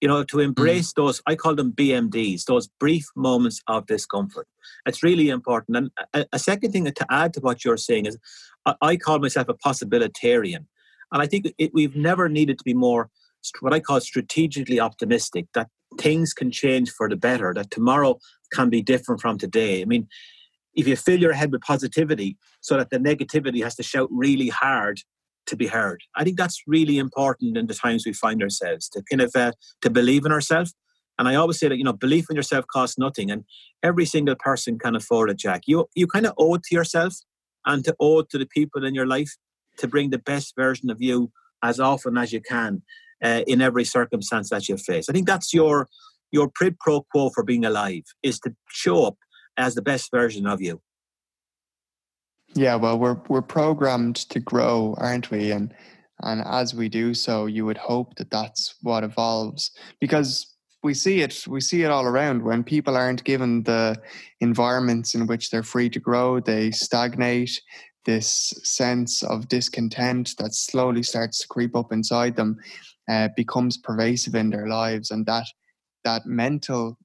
You 0.00 0.08
know 0.08 0.24
to 0.24 0.40
embrace 0.40 0.92
mm. 0.92 0.96
those 0.96 1.22
i 1.26 1.34
call 1.34 1.54
them 1.54 1.72
bmds 1.72 2.44
those 2.44 2.68
brief 2.78 3.06
moments 3.14 3.60
of 3.66 3.86
discomfort. 3.86 4.46
It's 4.86 5.02
really 5.02 5.28
important. 5.28 5.76
And 5.76 5.90
a, 6.14 6.26
a 6.32 6.38
second 6.38 6.72
thing 6.72 6.84
to 6.86 7.06
add 7.10 7.34
to 7.34 7.40
what 7.40 7.64
you're 7.64 7.76
saying 7.76 8.06
is 8.06 8.18
I, 8.64 8.74
I 8.80 8.96
call 8.96 9.18
myself 9.18 9.48
a 9.48 9.54
possibilitarian. 9.54 10.64
And 11.12 11.20
i 11.22 11.26
think 11.26 11.52
it, 11.58 11.72
we've 11.74 11.96
never 11.96 12.28
needed 12.28 12.56
to 12.58 12.64
be 12.64 12.74
more 12.74 13.10
what 13.60 13.72
I 13.72 13.80
call 13.80 14.00
strategically 14.00 14.80
optimistic 14.80 15.46
that 15.54 15.68
things 15.98 16.32
can 16.32 16.50
change 16.50 16.90
for 16.90 17.08
the 17.08 17.16
better, 17.16 17.52
that 17.54 17.70
tomorrow 17.70 18.18
can 18.52 18.70
be 18.70 18.82
different 18.82 19.20
from 19.20 19.38
today. 19.38 19.82
I 19.82 19.84
mean, 19.84 20.08
if 20.74 20.86
you 20.86 20.96
fill 20.96 21.20
your 21.20 21.32
head 21.32 21.52
with 21.52 21.62
positivity 21.62 22.36
so 22.60 22.76
that 22.76 22.90
the 22.90 22.98
negativity 22.98 23.62
has 23.62 23.74
to 23.76 23.82
shout 23.82 24.08
really 24.10 24.48
hard 24.48 25.00
to 25.46 25.56
be 25.56 25.66
heard, 25.66 26.02
I 26.14 26.24
think 26.24 26.36
that's 26.36 26.62
really 26.66 26.98
important 26.98 27.56
in 27.56 27.66
the 27.66 27.74
times 27.74 28.06
we 28.06 28.12
find 28.12 28.42
ourselves 28.42 28.88
to 28.90 29.02
kind 29.10 29.20
of 29.20 29.32
uh, 29.34 29.52
to 29.82 29.90
believe 29.90 30.24
in 30.24 30.32
ourselves. 30.32 30.74
And 31.18 31.28
I 31.28 31.34
always 31.34 31.58
say 31.58 31.68
that 31.68 31.76
you 31.76 31.84
know 31.84 31.92
belief 31.92 32.26
in 32.30 32.36
yourself 32.36 32.66
costs 32.72 32.98
nothing, 32.98 33.30
and 33.30 33.44
every 33.82 34.06
single 34.06 34.36
person 34.36 34.78
can 34.78 34.94
afford 34.94 35.30
it. 35.30 35.38
Jack, 35.38 35.62
you 35.66 35.86
you 35.94 36.06
kind 36.06 36.26
of 36.26 36.34
owe 36.38 36.54
it 36.54 36.62
to 36.64 36.74
yourself 36.74 37.14
and 37.66 37.84
to 37.84 37.94
owe 38.00 38.20
it 38.20 38.30
to 38.30 38.38
the 38.38 38.46
people 38.46 38.84
in 38.84 38.94
your 38.94 39.06
life 39.06 39.36
to 39.78 39.88
bring 39.88 40.10
the 40.10 40.18
best 40.18 40.54
version 40.56 40.90
of 40.90 41.00
you 41.00 41.30
as 41.62 41.78
often 41.78 42.16
as 42.16 42.32
you 42.32 42.40
can 42.40 42.82
uh, 43.22 43.42
in 43.46 43.60
every 43.60 43.84
circumstance 43.84 44.50
that 44.50 44.68
you 44.68 44.76
face. 44.76 45.08
I 45.08 45.12
think 45.12 45.26
that's 45.26 45.52
your 45.52 45.88
your 46.32 46.50
quid 46.56 46.78
pro 46.78 47.02
quo 47.10 47.30
for 47.30 47.42
being 47.42 47.64
alive 47.64 48.04
is 48.22 48.38
to 48.40 48.54
show 48.68 49.04
up 49.04 49.16
as 49.56 49.74
the 49.74 49.82
best 49.82 50.10
version 50.10 50.46
of 50.46 50.60
you. 50.60 50.80
Yeah, 52.54 52.76
well, 52.76 52.98
we're 52.98 53.20
we're 53.28 53.42
programmed 53.42 54.16
to 54.30 54.40
grow, 54.40 54.94
aren't 54.98 55.30
we? 55.30 55.52
And 55.52 55.74
and 56.22 56.42
as 56.46 56.74
we 56.74 56.88
do 56.88 57.14
so, 57.14 57.46
you 57.46 57.64
would 57.64 57.78
hope 57.78 58.16
that 58.16 58.30
that's 58.30 58.74
what 58.82 59.04
evolves 59.04 59.70
because 60.00 60.50
we 60.82 60.94
see 60.94 61.20
it 61.20 61.44
we 61.46 61.60
see 61.60 61.82
it 61.82 61.90
all 61.90 62.04
around 62.04 62.42
when 62.42 62.64
people 62.64 62.96
aren't 62.96 63.24
given 63.24 63.62
the 63.64 63.96
environments 64.40 65.14
in 65.14 65.26
which 65.26 65.50
they're 65.50 65.62
free 65.62 65.90
to 65.90 66.00
grow 66.00 66.40
they 66.40 66.70
stagnate 66.70 67.60
this 68.06 68.54
sense 68.62 69.22
of 69.22 69.48
discontent 69.48 70.34
that 70.38 70.54
slowly 70.54 71.02
starts 71.02 71.40
to 71.40 71.48
creep 71.48 71.76
up 71.76 71.92
inside 71.92 72.34
them 72.34 72.58
uh, 73.08 73.28
becomes 73.36 73.76
pervasive 73.76 74.34
in 74.34 74.50
their 74.50 74.68
lives 74.68 75.10
and 75.10 75.26
that 75.26 75.46
that 76.04 76.26
mental 76.26 76.96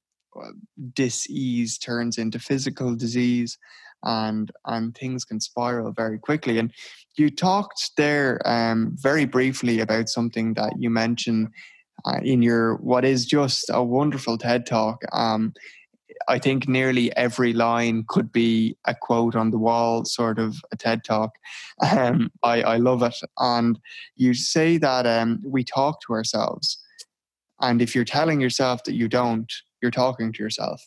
uh, 0.41 0.51
disease 0.93 1.77
turns 1.77 2.17
into 2.17 2.39
physical 2.39 2.95
disease 2.95 3.57
and 4.03 4.51
and 4.65 4.95
things 4.95 5.25
can 5.25 5.39
spiral 5.39 5.91
very 5.91 6.19
quickly. 6.19 6.59
And 6.59 6.71
you 7.17 7.29
talked 7.29 7.91
there 7.97 8.41
um, 8.45 8.95
very 8.99 9.25
briefly 9.25 9.79
about 9.79 10.09
something 10.09 10.53
that 10.55 10.73
you 10.77 10.89
mentioned 10.89 11.49
uh, 12.05 12.19
in 12.23 12.41
your 12.41 12.75
what 12.77 13.05
is 13.05 13.25
just 13.25 13.69
a 13.69 13.83
wonderful 13.83 14.37
ted 14.37 14.65
talk 14.65 15.01
um, 15.11 15.53
I 16.27 16.39
think 16.39 16.67
nearly 16.67 17.15
every 17.15 17.53
line 17.53 18.05
could 18.07 18.31
be 18.31 18.75
a 18.85 18.95
quote 18.95 19.35
on 19.35 19.51
the 19.51 19.57
wall, 19.57 20.05
sort 20.05 20.39
of 20.39 20.57
a 20.71 20.75
TED 20.75 21.03
talk. 21.03 21.31
Um, 21.91 22.31
I, 22.43 22.61
I 22.61 22.77
love 22.77 23.03
it. 23.03 23.15
And 23.37 23.79
you 24.15 24.33
say 24.33 24.77
that 24.77 25.05
um, 25.05 25.41
we 25.45 25.63
talk 25.63 26.01
to 26.01 26.13
ourselves. 26.13 26.81
And 27.61 27.81
if 27.81 27.95
you're 27.95 28.05
telling 28.05 28.41
yourself 28.41 28.83
that 28.85 28.95
you 28.95 29.07
don't, 29.07 29.51
you're 29.81 29.91
talking 29.91 30.33
to 30.33 30.43
yourself. 30.43 30.81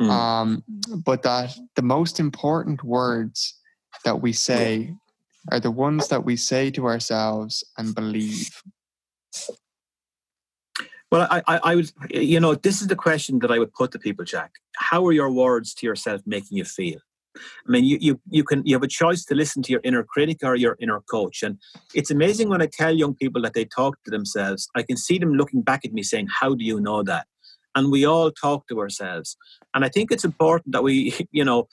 Mm. 0.00 0.10
Um, 0.10 0.64
but 1.04 1.22
that 1.22 1.54
the 1.76 1.82
most 1.82 2.18
important 2.18 2.82
words 2.82 3.54
that 4.04 4.20
we 4.20 4.32
say 4.32 4.94
are 5.50 5.60
the 5.60 5.70
ones 5.70 6.08
that 6.08 6.24
we 6.24 6.36
say 6.36 6.70
to 6.70 6.86
ourselves 6.86 7.64
and 7.76 7.94
believe. 7.94 8.62
Well, 11.12 11.28
I, 11.30 11.42
I, 11.46 11.60
I 11.62 11.74
would, 11.74 11.92
you 12.08 12.40
know, 12.40 12.54
this 12.54 12.80
is 12.80 12.88
the 12.88 12.96
question 12.96 13.38
that 13.40 13.50
I 13.50 13.58
would 13.58 13.74
put 13.74 13.92
to 13.92 13.98
people, 13.98 14.24
Jack. 14.24 14.52
How 14.76 15.06
are 15.06 15.12
your 15.12 15.30
words 15.30 15.74
to 15.74 15.86
yourself 15.86 16.22
making 16.24 16.56
you 16.56 16.64
feel? 16.64 17.00
I 17.36 17.70
mean, 17.70 17.84
you, 17.84 17.98
you, 18.00 18.20
you 18.30 18.42
can 18.44 18.62
you 18.64 18.74
have 18.74 18.82
a 18.82 18.88
choice 18.88 19.22
to 19.26 19.34
listen 19.34 19.62
to 19.64 19.72
your 19.72 19.82
inner 19.84 20.04
critic 20.04 20.38
or 20.42 20.56
your 20.56 20.78
inner 20.80 21.02
coach. 21.10 21.42
And 21.42 21.58
it's 21.92 22.10
amazing 22.10 22.48
when 22.48 22.62
I 22.62 22.66
tell 22.66 22.94
young 22.94 23.14
people 23.14 23.42
that 23.42 23.52
they 23.52 23.66
talk 23.66 24.02
to 24.04 24.10
themselves, 24.10 24.70
I 24.74 24.82
can 24.82 24.96
see 24.96 25.18
them 25.18 25.34
looking 25.34 25.60
back 25.60 25.84
at 25.84 25.92
me 25.92 26.02
saying, 26.02 26.28
How 26.40 26.54
do 26.54 26.64
you 26.64 26.80
know 26.80 27.02
that? 27.02 27.26
And 27.74 27.90
we 27.90 28.06
all 28.06 28.30
talk 28.30 28.66
to 28.68 28.80
ourselves. 28.80 29.36
And 29.74 29.84
I 29.84 29.90
think 29.90 30.12
it's 30.12 30.24
important 30.24 30.72
that 30.72 30.82
we, 30.82 31.14
you 31.30 31.44
know, 31.44 31.68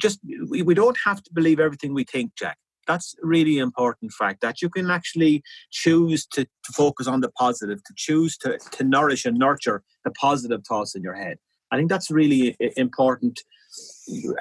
just 0.00 0.18
we, 0.48 0.62
we 0.62 0.72
don't 0.72 0.96
have 1.04 1.22
to 1.22 1.30
believe 1.34 1.60
everything 1.60 1.92
we 1.92 2.04
think, 2.04 2.34
Jack 2.36 2.56
that's 2.86 3.14
really 3.22 3.58
important 3.58 4.12
fact 4.12 4.40
that 4.40 4.62
you 4.62 4.68
can 4.68 4.90
actually 4.90 5.42
choose 5.70 6.26
to, 6.26 6.44
to 6.44 6.72
focus 6.72 7.06
on 7.06 7.20
the 7.20 7.30
positive 7.30 7.82
to 7.84 7.92
choose 7.96 8.36
to, 8.38 8.58
to 8.72 8.84
nourish 8.84 9.24
and 9.24 9.38
nurture 9.38 9.82
the 10.04 10.10
positive 10.10 10.62
thoughts 10.66 10.94
in 10.94 11.02
your 11.02 11.14
head. 11.14 11.38
I 11.70 11.76
think 11.76 11.90
that's 11.90 12.10
really 12.10 12.56
important. 12.76 13.40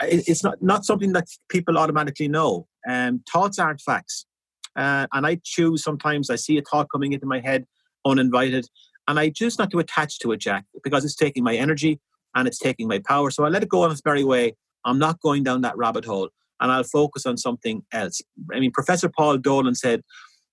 It's 0.01 0.43
not, 0.43 0.62
not 0.62 0.86
something 0.86 1.13
that 1.13 1.27
people 1.49 1.77
automatically 1.77 2.27
know. 2.27 2.67
Um, 2.88 3.23
thoughts 3.31 3.60
aren't 3.60 3.81
facts. 3.81 4.25
Uh, 4.75 5.08
and 5.13 5.25
i 5.25 5.39
choose 5.41 5.81
sometimes 5.81 6.29
i 6.29 6.36
see 6.36 6.58
a 6.58 6.62
thought 6.62 6.88
coming 6.91 7.13
into 7.13 7.25
my 7.25 7.39
head 7.39 7.65
uninvited 8.05 8.67
and 9.08 9.17
i 9.17 9.29
choose 9.29 9.58
not 9.58 9.71
to 9.71 9.79
attach 9.79 10.19
to 10.19 10.34
it 10.34 10.38
jack 10.41 10.65
because 10.84 11.05
it's 11.05 11.15
taking 11.15 11.45
my 11.45 11.55
energy 11.55 11.97
and 12.36 12.47
it's 12.47 12.60
taking 12.60 12.88
my 12.88 12.99
power. 12.99 13.31
So 13.31 13.45
i 13.45 13.49
let 13.49 13.63
it 13.63 13.69
go 13.69 13.84
on 13.84 13.91
its 13.91 14.01
merry 14.05 14.23
way. 14.23 14.55
I'm 14.84 14.99
not 14.99 15.19
going 15.21 15.43
down 15.43 15.62
that 15.62 15.77
rabbit 15.77 16.05
hole 16.05 16.29
and 16.59 16.71
I'll 16.71 16.83
focus 16.83 17.25
on 17.25 17.37
something 17.37 17.83
else. 17.91 18.21
I 18.53 18.59
mean, 18.59 18.71
Professor 18.71 19.09
Paul 19.09 19.37
Dolan 19.37 19.75
said 19.75 20.01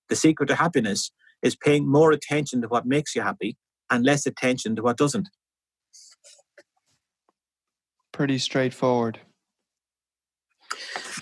the 0.09 0.17
secret 0.17 0.47
to 0.47 0.55
happiness 0.55 1.11
is 1.43 1.57
paying 1.57 1.91
more 1.91 2.13
attention 2.13 2.63
to 2.63 2.69
what 2.69 2.87
makes 2.87 3.15
you 3.15 3.23
happy 3.23 3.57
and 3.91 4.05
less 4.05 4.27
attention 4.27 4.77
to 4.77 4.83
what 4.83 4.97
doesn't. 4.97 5.29
Pretty 8.13 8.39
straightforward. 8.39 9.21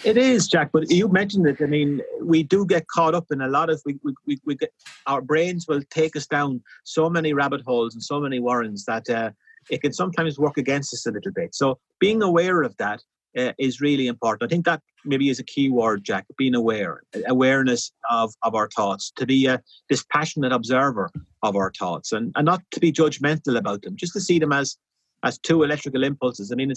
It 0.04 0.16
is, 0.16 0.48
Jack. 0.48 0.70
But 0.72 0.90
you 0.90 1.08
mentioned 1.08 1.46
it. 1.46 1.58
I 1.60 1.66
mean, 1.66 2.00
we 2.22 2.42
do 2.42 2.64
get 2.64 2.86
caught 2.88 3.14
up 3.14 3.26
in 3.30 3.40
a 3.40 3.48
lot 3.48 3.70
of 3.70 3.82
we, 3.84 3.98
we, 4.26 4.38
we 4.44 4.54
get 4.54 4.72
our 5.06 5.20
brains 5.20 5.66
will 5.68 5.82
take 5.90 6.16
us 6.16 6.26
down 6.26 6.62
so 6.84 7.10
many 7.10 7.32
rabbit 7.32 7.62
holes 7.66 7.94
and 7.94 8.02
so 8.02 8.20
many 8.20 8.38
warrens 8.38 8.84
that 8.86 9.08
uh, 9.10 9.30
it 9.68 9.82
can 9.82 9.92
sometimes 9.92 10.38
work 10.38 10.56
against 10.56 10.94
us 10.94 11.06
a 11.06 11.10
little 11.10 11.32
bit. 11.32 11.54
So 11.54 11.78
being 11.98 12.22
aware 12.22 12.62
of 12.62 12.76
that 12.78 13.02
uh, 13.38 13.52
is 13.58 13.80
really 13.80 14.06
important. 14.06 14.50
I 14.50 14.52
think 14.52 14.64
that 14.66 14.82
maybe 15.04 15.28
is 15.28 15.38
a 15.38 15.44
key 15.44 15.70
word, 15.70 16.04
Jack, 16.04 16.26
being 16.36 16.54
aware, 16.54 17.02
awareness 17.26 17.92
of, 18.10 18.34
of 18.42 18.54
our 18.54 18.68
thoughts, 18.68 19.12
to 19.16 19.26
be 19.26 19.46
a 19.46 19.62
dispassionate 19.88 20.52
observer 20.52 21.10
of 21.42 21.56
our 21.56 21.72
thoughts 21.78 22.12
and, 22.12 22.32
and 22.36 22.44
not 22.44 22.62
to 22.72 22.80
be 22.80 22.92
judgmental 22.92 23.56
about 23.56 23.82
them, 23.82 23.96
just 23.96 24.12
to 24.14 24.20
see 24.20 24.38
them 24.38 24.52
as 24.52 24.76
as 25.22 25.38
two 25.38 25.62
electrical 25.62 26.02
impulses. 26.02 26.50
I 26.50 26.54
mean, 26.54 26.72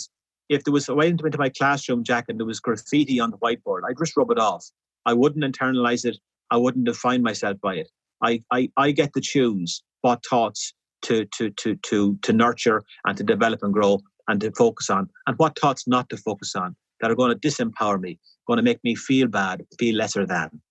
if 0.49 0.63
there 0.63 0.73
was 0.73 0.89
I 0.89 0.93
went 0.93 1.21
into 1.21 1.37
my 1.37 1.49
classroom, 1.49 2.03
Jack, 2.03 2.25
and 2.27 2.39
there 2.39 2.45
was 2.45 2.59
graffiti 2.59 3.19
on 3.19 3.31
the 3.31 3.37
whiteboard, 3.37 3.81
I'd 3.87 3.97
just 3.97 4.17
rub 4.17 4.31
it 4.31 4.39
off. 4.39 4.65
I 5.05 5.13
wouldn't 5.13 5.43
internalize 5.43 6.05
it. 6.05 6.17
I 6.51 6.57
wouldn't 6.57 6.85
define 6.85 7.23
myself 7.23 7.59
by 7.61 7.75
it. 7.75 7.89
I, 8.21 8.41
I, 8.51 8.69
I 8.77 8.91
get 8.91 9.13
to 9.13 9.21
choose 9.21 9.83
what 10.01 10.23
thoughts 10.29 10.73
to, 11.03 11.25
to, 11.37 11.49
to, 11.51 11.75
to, 11.75 12.17
to 12.21 12.33
nurture 12.33 12.83
and 13.05 13.17
to 13.17 13.23
develop 13.23 13.63
and 13.63 13.73
grow 13.73 14.01
and 14.27 14.39
to 14.41 14.51
focus 14.51 14.89
on, 14.89 15.09
and 15.27 15.37
what 15.37 15.57
thoughts 15.57 15.87
not 15.87 16.09
to 16.09 16.17
focus 16.17 16.55
on 16.55 16.75
that 17.01 17.11
are 17.11 17.15
going 17.15 17.37
to 17.37 17.47
disempower 17.47 17.99
me, 17.99 18.19
going 18.47 18.57
to 18.57 18.63
make 18.63 18.83
me 18.83 18.95
feel 18.95 19.27
bad, 19.27 19.65
feel 19.77 19.95
lesser 19.95 20.25
than. 20.25 20.61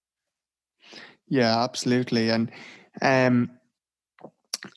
Yeah, 1.28 1.62
absolutely. 1.62 2.30
And 2.30 2.50
um, 3.00 3.50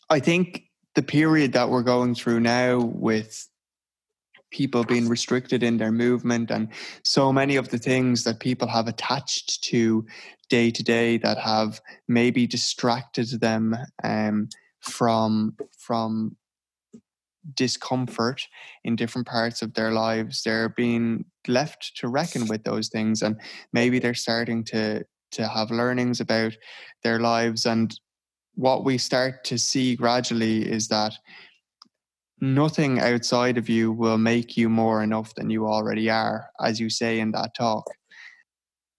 I 0.09 0.19
think 0.19 0.63
the 0.95 1.01
period 1.01 1.53
that 1.53 1.69
we're 1.69 1.83
going 1.83 2.15
through 2.15 2.39
now 2.39 2.79
with 2.79 3.47
people 4.51 4.83
being 4.85 5.09
restricted 5.09 5.63
in 5.63 5.77
their 5.77 5.91
movement 5.91 6.49
and 6.49 6.69
so 7.03 7.33
many 7.33 7.57
of 7.57 7.69
the 7.69 7.77
things 7.77 8.23
that 8.23 8.39
people 8.39 8.67
have 8.67 8.87
attached 8.87 9.61
to 9.63 10.05
day 10.49 10.71
to 10.71 10.83
day 10.83 11.17
that 11.17 11.37
have 11.37 11.81
maybe 12.07 12.47
distracted 12.47 13.27
them 13.41 13.75
um, 14.03 14.47
from 14.79 15.55
from 15.77 16.37
discomfort 17.53 18.47
in 18.83 18.95
different 18.95 19.27
parts 19.27 19.61
of 19.61 19.73
their 19.73 19.91
lives. 19.91 20.41
They're 20.43 20.69
being 20.69 21.25
left 21.47 21.95
to 21.97 22.07
reckon 22.07 22.47
with 22.47 22.63
those 22.63 22.89
things 22.89 23.21
and 23.21 23.39
maybe 23.73 23.99
they're 23.99 24.13
starting 24.13 24.63
to 24.65 25.03
to 25.31 25.47
have 25.47 25.69
learnings 25.69 26.21
about 26.21 26.53
their 27.03 27.19
lives 27.19 27.65
and 27.65 27.99
what 28.55 28.85
we 28.85 28.97
start 28.97 29.43
to 29.43 29.57
see 29.57 29.95
gradually 29.95 30.61
is 30.61 30.87
that 30.87 31.13
nothing 32.39 32.99
outside 32.99 33.57
of 33.57 33.67
you 33.67 33.91
will 33.91 34.17
make 34.17 34.55
you 34.55 34.69
more 34.69 35.03
enough 35.03 35.35
than 35.35 35.49
you 35.49 35.67
already 35.67 36.09
are 36.09 36.49
as 36.63 36.79
you 36.79 36.89
say 36.89 37.19
in 37.19 37.31
that 37.31 37.53
talk. 37.55 37.85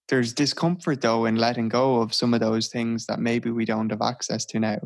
There's 0.08 0.32
discomfort 0.32 1.00
though 1.00 1.24
in 1.24 1.36
letting 1.36 1.68
go 1.68 2.00
of 2.00 2.14
some 2.14 2.34
of 2.34 2.40
those 2.40 2.68
things 2.68 3.06
that 3.06 3.18
maybe 3.18 3.50
we 3.50 3.64
don't 3.64 3.90
have 3.90 4.02
access 4.02 4.44
to 4.46 4.60
now 4.60 4.78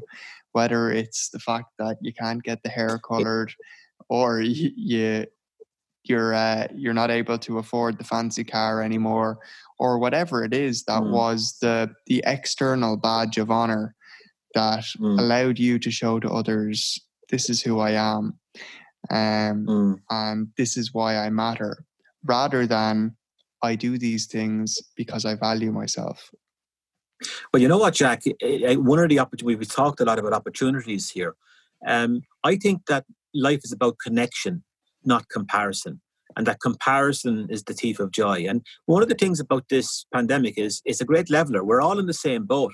whether 0.52 0.90
it's 0.90 1.30
the 1.30 1.38
fact 1.38 1.66
that 1.78 1.96
you 2.00 2.12
can't 2.12 2.42
get 2.42 2.62
the 2.62 2.68
hair 2.68 2.98
colored 2.98 3.52
or 4.08 4.40
you, 4.40 4.70
you 4.76 5.26
you're 6.04 6.34
uh, 6.34 6.66
you're 6.74 6.94
not 6.94 7.10
able 7.10 7.38
to 7.38 7.58
afford 7.58 7.98
the 7.98 8.04
fancy 8.04 8.44
car 8.44 8.82
anymore 8.82 9.38
or 9.78 9.98
whatever 9.98 10.44
it 10.44 10.54
is 10.54 10.84
that 10.84 11.02
mm. 11.02 11.10
was 11.10 11.58
the 11.60 11.90
the 12.06 12.22
external 12.26 12.96
badge 12.96 13.38
of 13.38 13.50
honor 13.50 13.94
that 14.54 14.84
mm. 14.98 15.18
allowed 15.18 15.58
you 15.58 15.78
to 15.78 15.90
show 15.90 16.18
to 16.18 16.30
others 16.30 16.98
this 17.28 17.50
is 17.50 17.62
who 17.62 17.78
I 17.78 17.92
am 17.92 18.38
um, 19.10 19.66
mm. 19.66 19.96
and 20.10 20.48
this 20.56 20.76
is 20.76 20.94
why 20.94 21.16
I 21.16 21.30
matter 21.30 21.84
rather 22.24 22.66
than 22.66 23.16
I 23.62 23.74
do 23.74 23.98
these 23.98 24.26
things 24.26 24.78
because 24.96 25.24
I 25.24 25.34
value 25.34 25.70
myself 25.70 26.30
well, 27.52 27.60
you 27.62 27.68
know 27.68 27.78
what, 27.78 27.94
Jack? 27.94 28.22
One 28.42 28.98
of 28.98 29.08
the 29.08 29.18
opportunities 29.18 29.58
we've 29.58 29.68
talked 29.68 30.00
a 30.00 30.04
lot 30.04 30.18
about 30.18 30.32
opportunities 30.32 31.10
here. 31.10 31.36
Um, 31.86 32.22
I 32.44 32.56
think 32.56 32.86
that 32.86 33.04
life 33.34 33.60
is 33.64 33.72
about 33.72 33.98
connection, 33.98 34.62
not 35.04 35.28
comparison, 35.28 36.00
and 36.36 36.46
that 36.46 36.60
comparison 36.60 37.46
is 37.50 37.64
the 37.64 37.74
thief 37.74 37.98
of 38.00 38.10
joy. 38.10 38.46
And 38.48 38.62
one 38.86 39.02
of 39.02 39.08
the 39.08 39.14
things 39.14 39.40
about 39.40 39.68
this 39.68 40.06
pandemic 40.12 40.58
is 40.58 40.82
it's 40.84 41.00
a 41.00 41.04
great 41.04 41.30
leveler. 41.30 41.64
We're 41.64 41.80
all 41.80 41.98
in 41.98 42.06
the 42.06 42.14
same 42.14 42.44
boat. 42.44 42.72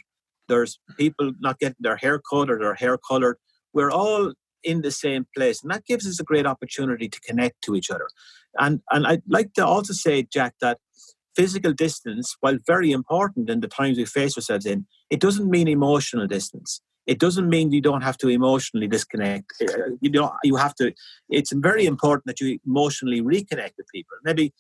There's 0.49 0.79
people 0.97 1.33
not 1.41 1.59
getting 1.59 1.77
their 1.81 1.97
hair 1.97 2.21
cut 2.31 2.51
or 2.51 2.59
their 2.59 2.75
hair 2.75 2.99
colored. 2.99 3.39
We're 3.73 3.91
all 3.91 4.33
in 4.63 4.83
the 4.83 4.91
same 4.91 5.27
place, 5.37 5.63
and 5.63 5.71
that 5.71 5.85
gives 5.87 6.07
us 6.07 6.21
a 6.21 6.25
great 6.25 6.47
opportunity 6.47 7.09
to 7.09 7.21
connect 7.21 7.63
to 7.63 7.75
each 7.75 7.91
other. 7.91 8.09
And 8.59 8.81
and 8.91 9.07
I'd 9.07 9.23
like 9.29 9.53
to 9.55 9.67
also 9.67 9.93
say, 9.93 10.23
Jack, 10.23 10.55
that 10.61 10.79
physical 11.37 11.73
distance, 11.73 12.37
while 12.41 12.59
very 12.67 12.91
important 12.91 13.51
in 13.51 13.61
the 13.61 13.69
times 13.69 13.99
we 13.99 14.05
face 14.05 14.37
ourselves 14.37 14.67
in, 14.67 14.87
it 15.11 15.21
doesn't 15.21 15.49
mean 15.51 15.69
emotional 15.69 16.27
distance. 16.27 16.81
It 17.07 17.21
doesn't 17.21 17.49
mean 17.49 17.73
you 17.73 17.81
don't 17.81 18.03
have 18.03 18.19
to 18.19 18.29
emotionally 18.29 18.89
disconnect. 18.89 19.53
Uh, 19.63 19.91
you 20.01 20.11
know, 20.11 20.33
you 20.43 20.57
have 20.57 20.75
to. 20.77 20.93
It's 21.29 21.53
very 21.53 21.87
important 21.87 22.27
that 22.27 22.41
you 22.41 22.59
emotionally 22.67 23.23
reconnect 23.23 23.75
with 23.79 23.87
people. 23.95 24.17
Maybe, 24.25 24.53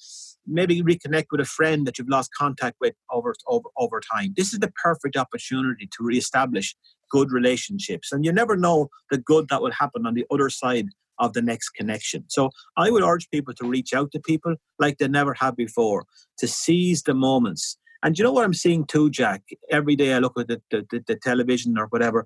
maybe 0.46 0.80
reconnect 0.80 1.26
with 1.32 1.40
a 1.40 1.44
friend 1.44 1.86
that 1.86 1.98
you've 1.98 2.08
lost 2.08 2.30
contact 2.38 2.76
with 2.80 2.94
over 3.10 3.34
over 3.48 3.68
over 3.76 4.00
time. 4.00 4.32
This 4.36 4.52
is 4.52 4.60
the 4.60 4.72
perfect 4.84 5.16
opportunity 5.16 5.88
to 5.90 6.04
reestablish 6.04 6.76
good 7.10 7.32
relationships, 7.32 8.12
and 8.12 8.24
you 8.24 8.32
never 8.32 8.56
know 8.56 8.90
the 9.10 9.18
good 9.18 9.48
that 9.48 9.60
will 9.60 9.72
happen 9.72 10.06
on 10.06 10.14
the 10.14 10.26
other 10.30 10.48
side 10.48 10.86
of 11.18 11.32
the 11.32 11.42
next 11.42 11.70
connection. 11.70 12.24
So 12.28 12.50
I 12.76 12.90
would 12.90 13.02
urge 13.02 13.28
people 13.30 13.54
to 13.54 13.68
reach 13.68 13.92
out 13.94 14.12
to 14.12 14.20
people 14.20 14.56
like 14.78 14.98
they 14.98 15.08
never 15.08 15.34
have 15.34 15.56
before, 15.56 16.04
to 16.38 16.46
seize 16.46 17.02
the 17.02 17.14
moments. 17.14 17.78
And 18.02 18.18
you 18.18 18.24
know 18.24 18.32
what 18.32 18.44
I'm 18.44 18.54
seeing 18.54 18.84
too, 18.86 19.10
Jack? 19.10 19.42
Every 19.70 19.96
day 19.96 20.12
I 20.12 20.18
look 20.18 20.38
at 20.38 20.48
the, 20.48 20.60
the, 20.70 21.02
the 21.06 21.16
television 21.16 21.78
or 21.78 21.86
whatever. 21.86 22.24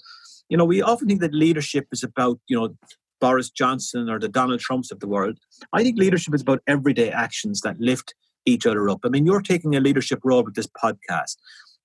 You 0.49 0.57
know, 0.57 0.65
we 0.65 0.83
often 0.83 1.09
think 1.09 1.21
that 1.21 1.33
leadership 1.33 1.87
is 1.93 2.03
about, 2.03 2.41
you 2.49 2.59
know, 2.59 2.77
Boris 3.21 3.51
Johnson 3.51 4.09
or 4.09 4.19
the 4.19 4.29
Donald 4.29 4.61
Trumps 4.61 4.91
of 4.91 5.01
the 5.01 5.07
world. 5.07 5.39
I 5.73 5.83
think 5.83 5.99
leadership 5.99 6.35
is 6.35 6.43
about 6.43 6.63
everyday 6.67 7.11
actions 7.11 7.61
that 7.61 7.79
lift 7.79 8.15
each 8.47 8.67
other 8.67 8.89
up. 8.89 9.01
I 9.05 9.09
mean, 9.09 9.27
you're 9.27 9.43
taking 9.43 9.77
a 9.77 9.81
leadership 9.81 10.21
role 10.25 10.43
with 10.43 10.55
this 10.55 10.67
podcast. 10.67 11.37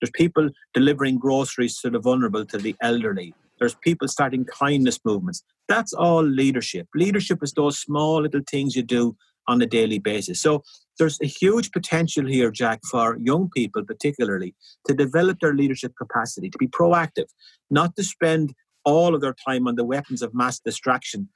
There's 0.02 0.12
people 0.14 0.50
delivering 0.74 1.20
groceries 1.20 1.80
to 1.82 1.90
the 1.90 2.00
vulnerable, 2.00 2.46
to 2.46 2.58
the 2.58 2.76
elderly. 2.82 3.34
There's 3.60 3.76
people 3.76 4.08
starting 4.08 4.46
kindness 4.46 5.00
movements. 5.06 5.44
That's 5.68 5.94
all 5.94 6.24
leadership. 6.24 6.88
Leadership 6.96 7.40
is 7.42 7.54
those 7.54 7.80
small 7.80 8.22
little 8.22 8.42
things 8.50 8.76
you 8.76 8.84
do 8.84 9.16
on 9.48 9.62
a 9.62 9.66
daily 9.66 10.00
basis. 10.00 10.42
So 10.42 10.64
there's 10.98 11.20
a 11.22 11.28
huge 11.28 11.72
potential 11.72 12.26
here, 12.26 12.52
Jack, 12.52 12.80
for 12.90 13.18
young 13.22 13.50
people 13.56 13.84
particularly 13.84 14.56
to 14.88 14.94
develop 14.94 15.40
their 15.40 15.54
leadership 15.54 15.94
capacity, 15.98 16.50
to 16.50 16.58
be 16.58 16.68
proactive, 16.68 17.28
not 17.70 17.96
to 17.96 18.04
spend 18.04 18.54
all 18.86 19.16
of 19.16 19.22
their 19.22 19.36
time 19.48 19.68
on 19.68 19.76
the 19.76 19.84
weapons 19.84 20.22
of 20.22 20.34
mass 20.34 20.60
distraction 20.60 21.28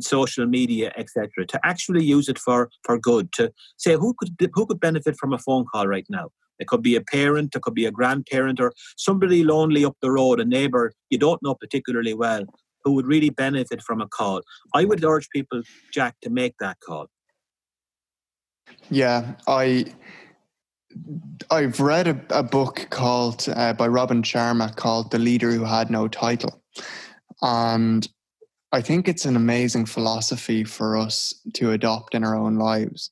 social 0.00 0.46
media 0.46 0.92
etc 0.96 1.46
to 1.46 1.58
actually 1.64 2.04
use 2.04 2.28
it 2.28 2.38
for 2.38 2.68
for 2.84 2.98
good 2.98 3.32
to 3.32 3.50
say 3.78 3.94
who 3.94 4.14
could 4.18 4.36
who 4.52 4.66
could 4.66 4.78
benefit 4.78 5.16
from 5.16 5.32
a 5.32 5.38
phone 5.38 5.64
call 5.64 5.86
right 5.86 6.06
now 6.10 6.28
it 6.58 6.66
could 6.66 6.82
be 6.82 6.96
a 6.96 7.00
parent 7.00 7.54
it 7.54 7.62
could 7.62 7.74
be 7.74 7.86
a 7.86 7.90
grandparent 7.90 8.60
or 8.60 8.72
somebody 8.96 9.44
lonely 9.44 9.84
up 9.84 9.96
the 10.02 10.10
road 10.10 10.40
a 10.40 10.44
neighbor 10.44 10.92
you 11.10 11.18
don't 11.18 11.42
know 11.42 11.54
particularly 11.54 12.14
well 12.14 12.44
who 12.84 12.94
would 12.94 13.06
really 13.06 13.30
benefit 13.30 13.82
from 13.82 14.00
a 14.00 14.08
call. 14.08 14.40
I 14.74 14.84
would 14.84 15.04
urge 15.04 15.28
people 15.30 15.62
jack 15.92 16.16
to 16.22 16.30
make 16.30 16.54
that 16.60 16.78
call. 16.80 17.06
Yeah 18.90 19.34
i 19.46 19.86
I've 21.50 21.80
read 21.80 22.08
a, 22.08 22.20
a 22.30 22.42
book 22.42 22.86
called 22.90 23.46
uh, 23.54 23.74
by 23.74 23.86
Robin 23.86 24.22
Sharma 24.22 24.74
called 24.74 25.10
"The 25.10 25.18
Leader 25.18 25.52
Who 25.52 25.64
Had 25.64 25.90
No 25.90 26.08
Title," 26.08 26.62
and 27.42 28.08
I 28.72 28.80
think 28.80 29.06
it's 29.06 29.26
an 29.26 29.36
amazing 29.36 29.86
philosophy 29.86 30.64
for 30.64 30.96
us 30.96 31.34
to 31.54 31.72
adopt 31.72 32.14
in 32.14 32.24
our 32.24 32.34
own 32.34 32.56
lives 32.56 33.10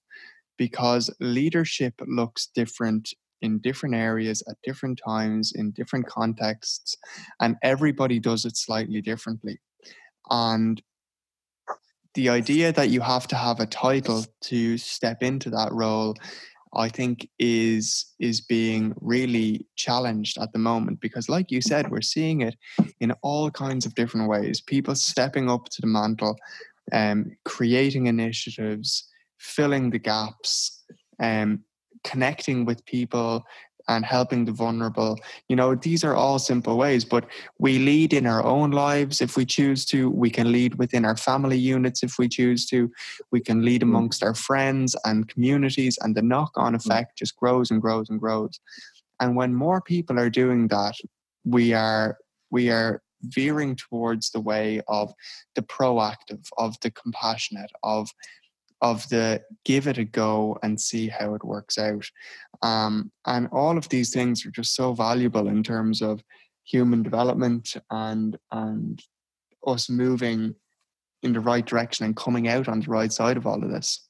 because 0.57 1.15
leadership 1.21 1.95
looks 2.07 2.49
different 2.55 3.13
in 3.43 3.59
different 3.59 3.95
areas 3.95 4.43
at 4.49 4.57
different 4.63 5.01
times 5.05 5.53
in 5.55 5.71
different 5.73 6.07
contexts 6.07 6.97
and 7.41 7.57
everybody 7.63 8.19
does 8.19 8.45
it 8.45 8.57
slightly 8.57 9.01
differently 9.01 9.59
and 10.31 10.83
the 12.15 12.29
idea 12.31 12.73
that 12.73 12.89
you 12.89 13.01
have 13.01 13.29
to 13.29 13.37
have 13.37 13.61
a 13.61 13.67
title 13.67 14.25
to 14.41 14.79
step 14.79 15.23
into 15.23 15.51
that 15.51 15.71
role 15.73 16.15
I 16.75 16.89
think 16.89 17.29
is 17.39 18.07
is 18.19 18.41
being 18.41 18.95
really 19.01 19.67
challenged 19.77 20.39
at 20.39 20.53
the 20.53 20.59
moment 20.59 21.01
because 21.01 21.29
like 21.29 21.51
you 21.51 21.61
said 21.61 21.91
we're 21.91 22.03
seeing 22.03 22.43
it 22.43 22.57
in 23.01 23.13
all 23.23 23.51
kinds 23.51 23.87
of 23.87 23.95
different 23.95 24.29
ways 24.29 24.61
people 24.61 24.95
stepping 24.95 25.49
up 25.49 25.69
to 25.71 25.81
the 25.81 25.87
mantle 25.87 26.37
um, 26.93 27.37
creating 27.45 28.07
initiatives 28.07 29.09
filling 29.39 29.91
the 29.91 29.99
gaps 29.99 30.85
um, 31.21 31.63
connecting 32.07 32.65
with 32.65 32.85
people 32.87 33.45
and 33.89 34.05
helping 34.05 34.45
the 34.45 34.53
vulnerable. 34.53 35.19
You 35.49 35.57
know, 35.57 35.75
these 35.75 36.03
are 36.03 36.15
all 36.15 36.39
simple 36.39 36.77
ways, 36.77 37.05
but 37.05 37.27
we 37.59 37.79
lead 37.79 38.13
in 38.13 38.27
our 38.27 38.43
own 38.45 38.71
lives 38.71 39.21
if 39.21 39.37
we 39.37 39.45
choose 39.45 39.85
to. 39.87 40.11
We 40.11 40.31
can 40.31 40.51
lead 40.51 40.77
within 40.77 41.05
our 41.05 41.17
family 41.17 41.59
units 41.59 42.03
if 42.03 42.19
we 42.19 42.29
choose 42.29 42.67
to. 42.67 42.91
We 43.31 43.41
can 43.41 43.65
lead 43.65 43.83
mm. 43.83 43.89
amongst 43.89 44.23
our 44.23 44.35
friends 44.35 44.97
and 45.05 45.29
communities, 45.29 45.99
and 46.01 46.15
the 46.15 46.23
knock 46.23 46.53
on 46.57 46.73
mm. 46.73 46.77
effect 46.77 47.19
just 47.19 47.37
grows 47.37 47.71
and 47.71 47.81
grows 47.81 48.11
and 48.11 48.19
grows. 48.19 48.59
And 49.21 49.37
when 49.37 49.55
more 49.55 49.81
people 49.81 50.19
are 50.19 50.31
doing 50.31 50.69
that, 50.69 50.97
we 51.45 51.73
are 51.73 52.17
we 52.51 52.71
are 52.71 53.03
veering 53.23 53.77
towards 53.77 54.31
the 54.31 54.41
way 54.41 54.81
of 54.89 55.13
the 55.55 55.63
proactive, 55.63 56.47
of 56.59 56.77
the 56.83 56.91
compassionate, 56.91 57.73
of 57.83 58.11
of 58.81 59.09
the 59.09 59.43
give 59.65 59.87
it 59.87 59.99
a 59.99 60.05
go 60.05 60.59
and 60.63 60.81
see 60.81 61.09
how 61.09 61.35
it 61.35 61.45
works 61.45 61.79
out. 61.79 62.05
Um, 62.63 63.11
and 63.27 63.49
all 63.53 63.77
of 63.79 63.89
these 63.89 64.13
things 64.13 64.45
are 64.45 64.51
just 64.51 64.75
so 64.75 64.93
valuable 64.93 65.49
in 65.49 65.63
terms 65.63 66.03
of 66.03 66.23
human 66.65 67.03
development 67.03 67.77
and 67.91 68.37
and 68.51 69.03
us 69.67 69.89
moving 69.89 70.55
in 71.23 71.33
the 71.33 71.41
right 71.41 71.65
direction 71.65 72.07
and 72.07 72.17
coming 72.17 72.49
out 72.49 72.69
on 72.69 72.81
the 72.81 72.91
right 72.91 73.13
side 73.13 73.37
of 73.37 73.47
all 73.47 73.63
of 73.63 73.71
this. 73.71 74.07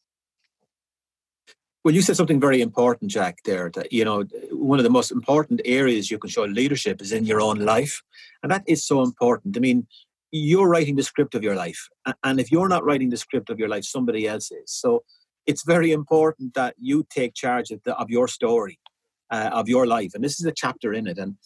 Well, 1.87 1.94
you 1.94 2.02
said 2.02 2.16
something 2.16 2.40
very 2.40 2.62
important, 2.62 3.12
Jack, 3.12 3.38
there 3.44 3.70
that, 3.74 3.92
you 3.92 4.05
know, 4.05 4.24
one 4.50 4.81
of 4.81 4.83
the 4.83 4.90
most 4.90 5.12
important 5.12 5.61
areas 5.64 6.11
you 6.11 6.18
can 6.18 6.29
show 6.29 6.42
leadership 6.42 7.00
is 7.00 7.12
in 7.12 7.24
your 7.24 7.40
own 7.40 7.61
life. 7.61 8.02
And 8.42 8.50
that 8.50 8.64
is 8.66 8.85
so 8.85 9.02
important. 9.02 9.57
I 9.57 9.61
mean, 9.61 9.87
you're 10.30 10.68
writing 10.68 10.96
the 10.96 11.02
script 11.02 11.34
of 11.34 11.42
your 11.42 11.54
life. 11.54 11.88
And 12.24 12.40
if 12.40 12.50
you're 12.50 12.68
not 12.68 12.84
writing 12.84 13.10
the 13.10 13.16
script 13.16 13.50
of 13.50 13.58
your 13.58 13.68
life, 13.68 13.84
somebody 13.84 14.26
else 14.26 14.50
is. 14.50 14.64
So 14.66 15.04
it's 15.46 15.64
very 15.64 15.92
important 15.92 16.54
that 16.54 16.74
you 16.78 17.06
take 17.08 17.34
charge 17.34 17.70
of, 17.70 17.80
the, 17.84 17.96
of 17.96 18.10
your 18.10 18.28
story, 18.28 18.78
uh, 19.30 19.50
of 19.52 19.68
your 19.68 19.86
life. 19.86 20.12
And 20.14 20.24
this 20.24 20.40
is 20.40 20.46
a 20.46 20.52
chapter 20.52 20.92
in 20.92 21.06
it. 21.06 21.18
And 21.18 21.36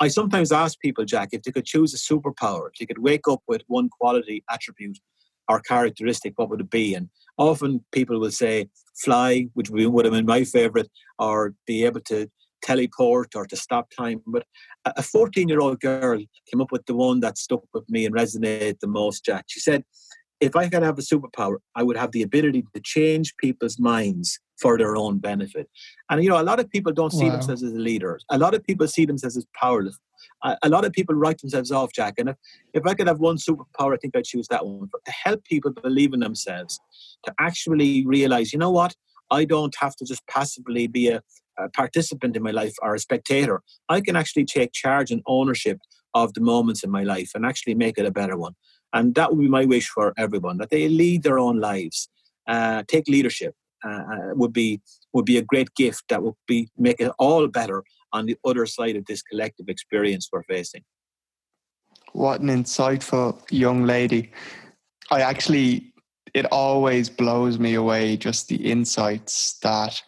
I 0.00 0.08
sometimes 0.08 0.52
ask 0.52 0.78
people, 0.80 1.04
Jack, 1.04 1.30
if 1.32 1.42
they 1.42 1.52
could 1.52 1.64
choose 1.64 1.94
a 1.94 1.96
superpower, 1.96 2.68
if 2.72 2.80
you 2.80 2.86
could 2.86 3.02
wake 3.02 3.26
up 3.28 3.42
with 3.48 3.62
one 3.66 3.88
quality, 3.88 4.44
attribute, 4.50 4.98
or 5.48 5.60
characteristic, 5.60 6.34
what 6.36 6.50
would 6.50 6.60
it 6.60 6.70
be? 6.70 6.94
And 6.94 7.08
often 7.38 7.84
people 7.90 8.20
will 8.20 8.30
say 8.30 8.68
fly, 9.02 9.48
which 9.54 9.70
would 9.70 10.04
have 10.04 10.12
been 10.12 10.26
my 10.26 10.44
favorite, 10.44 10.90
or 11.18 11.54
be 11.66 11.84
able 11.84 12.00
to 12.02 12.30
teleport 12.62 13.34
or 13.34 13.46
to 13.46 13.56
stop 13.56 13.90
time. 13.90 14.22
But 14.26 14.44
a 14.84 15.02
14 15.02 15.48
year 15.48 15.60
old 15.60 15.80
girl 15.80 16.18
came 16.50 16.60
up 16.60 16.72
with 16.72 16.86
the 16.86 16.94
one 16.94 17.20
that 17.20 17.38
stuck 17.38 17.62
with 17.72 17.88
me 17.88 18.06
and 18.06 18.14
resonated 18.14 18.80
the 18.80 18.86
most, 18.86 19.24
Jack. 19.24 19.44
She 19.48 19.60
said, 19.60 19.84
if 20.40 20.54
I 20.54 20.68
could 20.68 20.82
have 20.82 20.98
a 20.98 21.02
superpower, 21.02 21.56
I 21.74 21.82
would 21.82 21.96
have 21.96 22.12
the 22.12 22.22
ability 22.22 22.64
to 22.74 22.80
change 22.84 23.36
people's 23.38 23.78
minds 23.78 24.38
for 24.60 24.78
their 24.78 24.96
own 24.96 25.18
benefit. 25.18 25.68
And 26.10 26.22
you 26.22 26.30
know, 26.30 26.40
a 26.40 26.42
lot 26.42 26.60
of 26.60 26.70
people 26.70 26.92
don't 26.92 27.12
see 27.12 27.26
wow. 27.26 27.32
themselves 27.32 27.62
as 27.62 27.72
leaders. 27.72 28.24
A 28.30 28.38
lot 28.38 28.54
of 28.54 28.64
people 28.64 28.86
see 28.86 29.04
themselves 29.04 29.36
as 29.36 29.46
powerless. 29.60 29.98
A, 30.44 30.56
a, 30.64 30.68
lot 30.68 30.84
of 30.84 30.92
people 30.92 31.14
write 31.14 31.38
themselves 31.38 31.70
off, 31.72 31.92
Jack. 31.92 32.14
And 32.18 32.30
if, 32.30 32.36
if 32.74 32.86
I 32.86 32.94
could 32.94 33.06
have 33.06 33.18
one 33.18 33.36
superpower, 33.36 33.94
I 33.94 33.96
think 33.96 34.16
I'd 34.16 34.24
choose 34.24 34.48
that 34.48 34.66
one 34.66 34.88
to 35.04 35.12
help 35.12 35.44
people 35.44 35.72
believe 35.72 36.12
in 36.12 36.20
themselves, 36.20 36.78
to 37.24 37.34
actually 37.40 38.04
realize, 38.06 38.52
you 38.52 38.58
know 38.58 38.70
what, 38.70 38.94
I 39.30 39.44
don't 39.44 39.74
have 39.80 39.94
to 39.96 40.04
just 40.04 40.26
passively 40.26 40.86
be 40.86 41.08
a, 41.08 41.22
a 41.58 41.68
participant 41.70 42.36
in 42.36 42.42
my 42.42 42.50
life 42.50 42.74
or 42.82 42.94
a 42.94 42.98
spectator. 42.98 43.62
I 43.88 44.00
can 44.00 44.16
actually 44.16 44.44
take 44.44 44.72
charge 44.72 45.10
and 45.10 45.22
ownership 45.26 45.78
of 46.14 46.34
the 46.34 46.40
moments 46.40 46.82
in 46.82 46.90
my 46.90 47.02
life 47.02 47.30
and 47.34 47.44
actually 47.44 47.74
make 47.74 47.98
it 47.98 48.06
a 48.06 48.10
better 48.10 48.36
one. 48.36 48.54
And 48.92 49.14
that 49.14 49.30
would 49.30 49.40
be 49.40 49.48
my 49.48 49.64
wish 49.64 49.88
for 49.88 50.14
everyone 50.16 50.58
that 50.58 50.70
they 50.70 50.88
lead 50.88 51.22
their 51.22 51.38
own 51.38 51.60
lives, 51.60 52.08
uh, 52.46 52.82
take 52.88 53.08
leadership. 53.08 53.54
Uh, 53.84 54.02
uh, 54.12 54.34
would 54.34 54.52
be 54.52 54.80
would 55.12 55.24
be 55.24 55.38
a 55.38 55.42
great 55.42 55.72
gift 55.76 56.02
that 56.08 56.20
would 56.20 56.34
be 56.48 56.68
make 56.76 56.98
it 56.98 57.12
all 57.16 57.46
better 57.46 57.84
on 58.12 58.26
the 58.26 58.36
other 58.44 58.66
side 58.66 58.96
of 58.96 59.04
this 59.04 59.22
collective 59.22 59.68
experience 59.68 60.28
we're 60.32 60.42
facing. 60.42 60.82
What 62.12 62.40
an 62.40 62.48
insightful 62.48 63.40
young 63.52 63.84
lady! 63.84 64.32
I 65.10 65.20
actually, 65.20 65.92
it 66.34 66.46
always 66.46 67.08
blows 67.08 67.58
me 67.58 67.74
away 67.74 68.16
just 68.16 68.48
the 68.48 68.56
insights 68.56 69.58
that 69.60 70.02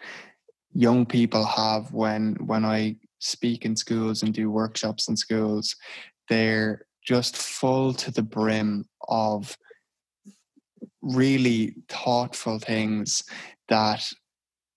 young 0.72 1.06
people 1.06 1.44
have 1.44 1.92
when 1.92 2.34
when 2.46 2.64
I 2.64 2.96
speak 3.18 3.64
in 3.64 3.76
schools 3.76 4.22
and 4.22 4.32
do 4.32 4.50
workshops 4.50 5.08
in 5.08 5.16
schools. 5.16 5.76
They're 6.28 6.86
just 7.06 7.36
full 7.36 7.92
to 7.94 8.10
the 8.10 8.22
brim 8.22 8.86
of 9.08 9.56
really 11.02 11.74
thoughtful 11.88 12.58
things 12.58 13.24
that 13.68 14.06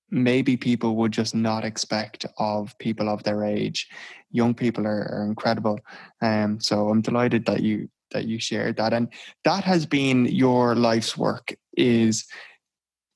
maybe 0.10 0.56
people 0.56 0.96
would 0.96 1.12
just 1.12 1.34
not 1.34 1.66
expect 1.66 2.26
of 2.38 2.78
people 2.80 3.10
of 3.10 3.24
their 3.24 3.44
age. 3.44 3.88
Young 4.32 4.54
people 4.54 4.86
are, 4.86 5.08
are 5.12 5.26
incredible. 5.26 5.80
Um, 6.22 6.60
so 6.60 6.90
I'm 6.90 7.02
delighted 7.02 7.46
that 7.46 7.62
you 7.62 7.90
that 8.12 8.26
you 8.26 8.40
shared 8.40 8.78
that. 8.78 8.94
And 8.94 9.08
that 9.44 9.64
has 9.64 9.88
been 9.88 10.26
your 10.26 10.76
life's 10.76 11.18
work 11.18 11.56
is 11.76 12.26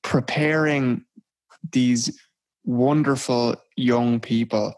preparing 0.02 1.04
these 1.72 2.18
wonderful 2.68 3.56
young 3.76 4.20
people, 4.20 4.74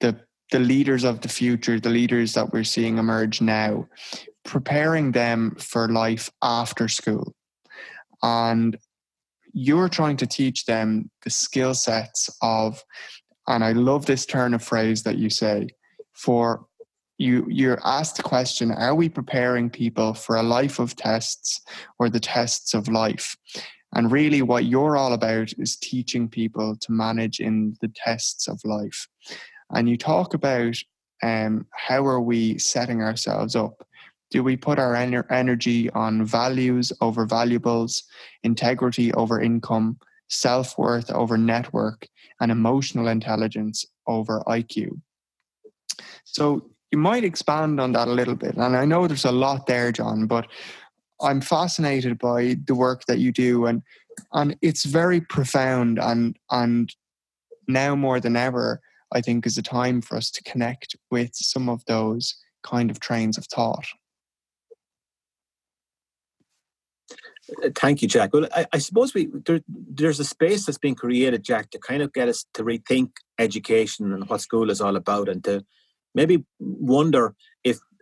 the 0.00 0.20
the 0.50 0.58
leaders 0.58 1.04
of 1.04 1.22
the 1.22 1.28
future, 1.28 1.80
the 1.80 1.88
leaders 1.88 2.34
that 2.34 2.52
we're 2.52 2.64
seeing 2.64 2.98
emerge 2.98 3.40
now, 3.40 3.88
preparing 4.44 5.12
them 5.12 5.56
for 5.58 5.88
life 5.88 6.28
after 6.42 6.88
school. 6.88 7.34
And 8.22 8.76
you're 9.54 9.88
trying 9.88 10.18
to 10.18 10.26
teach 10.26 10.66
them 10.66 11.10
the 11.22 11.30
skill 11.30 11.72
sets 11.72 12.28
of, 12.42 12.84
and 13.46 13.64
I 13.64 13.72
love 13.72 14.04
this 14.04 14.26
turn 14.26 14.52
of 14.52 14.62
phrase 14.62 15.04
that 15.04 15.16
you 15.16 15.30
say, 15.30 15.68
for 16.12 16.66
you 17.18 17.46
you're 17.48 17.80
asked 17.84 18.16
the 18.16 18.22
question 18.22 18.72
are 18.72 18.94
we 18.94 19.08
preparing 19.08 19.70
people 19.70 20.12
for 20.12 20.36
a 20.36 20.42
life 20.42 20.78
of 20.78 20.96
tests 20.96 21.60
or 21.98 22.08
the 22.08 22.18
tests 22.18 22.74
of 22.74 22.88
life 22.88 23.36
and 23.94 24.12
really 24.12 24.42
what 24.42 24.64
you're 24.64 24.96
all 24.96 25.12
about 25.12 25.52
is 25.58 25.76
teaching 25.76 26.28
people 26.28 26.76
to 26.76 26.92
manage 26.92 27.40
in 27.40 27.76
the 27.80 27.88
tests 27.94 28.48
of 28.48 28.60
life 28.64 29.06
and 29.74 29.88
you 29.88 29.96
talk 29.96 30.34
about 30.34 30.76
um, 31.22 31.66
how 31.72 32.04
are 32.04 32.20
we 32.20 32.58
setting 32.58 33.02
ourselves 33.02 33.54
up 33.56 33.86
do 34.30 34.42
we 34.42 34.56
put 34.56 34.78
our 34.78 34.94
ener- 34.94 35.30
energy 35.30 35.90
on 35.90 36.24
values 36.24 36.92
over 37.00 37.26
valuables 37.26 38.04
integrity 38.42 39.12
over 39.14 39.40
income 39.40 39.98
self-worth 40.28 41.10
over 41.10 41.36
network 41.36 42.06
and 42.40 42.50
emotional 42.50 43.08
intelligence 43.08 43.84
over 44.06 44.42
iq 44.48 44.88
so 46.24 46.72
you 46.92 46.98
might 46.98 47.24
expand 47.24 47.80
on 47.80 47.92
that 47.92 48.06
a 48.06 48.12
little 48.12 48.34
bit. 48.34 48.54
And 48.56 48.76
I 48.76 48.84
know 48.84 49.06
there's 49.08 49.24
a 49.24 49.32
lot 49.32 49.66
there, 49.66 49.90
John, 49.90 50.26
but 50.26 50.46
I'm 51.22 51.40
fascinated 51.40 52.18
by 52.18 52.56
the 52.64 52.74
work 52.74 53.04
that 53.06 53.18
you 53.18 53.32
do 53.32 53.66
and 53.66 53.82
and 54.32 54.56
it's 54.62 54.84
very 54.84 55.20
profound 55.20 55.98
and 55.98 56.36
and 56.50 56.94
now 57.68 57.94
more 57.94 58.20
than 58.20 58.36
ever 58.36 58.80
I 59.12 59.20
think 59.20 59.46
is 59.46 59.58
a 59.58 59.62
time 59.62 60.00
for 60.00 60.16
us 60.16 60.30
to 60.32 60.42
connect 60.42 60.96
with 61.10 61.30
some 61.34 61.68
of 61.68 61.84
those 61.86 62.34
kind 62.62 62.90
of 62.90 63.00
trains 63.00 63.36
of 63.36 63.46
thought. 63.46 63.86
Uh, 67.62 67.70
thank 67.74 68.00
you, 68.02 68.08
Jack. 68.08 68.32
Well, 68.32 68.48
I, 68.54 68.66
I 68.72 68.78
suppose 68.78 69.14
we 69.14 69.28
there, 69.44 69.60
there's 69.68 70.20
a 70.20 70.24
space 70.24 70.64
that's 70.64 70.78
been 70.78 70.94
created, 70.94 71.42
Jack, 71.42 71.70
to 71.70 71.78
kind 71.78 72.02
of 72.02 72.12
get 72.12 72.28
us 72.28 72.46
to 72.54 72.62
rethink 72.62 73.10
education 73.38 74.12
and 74.12 74.28
what 74.28 74.40
school 74.40 74.70
is 74.70 74.80
all 74.80 74.96
about, 74.96 75.28
and 75.28 75.42
to 75.44 75.64
maybe 76.14 76.44
wonder 76.58 77.34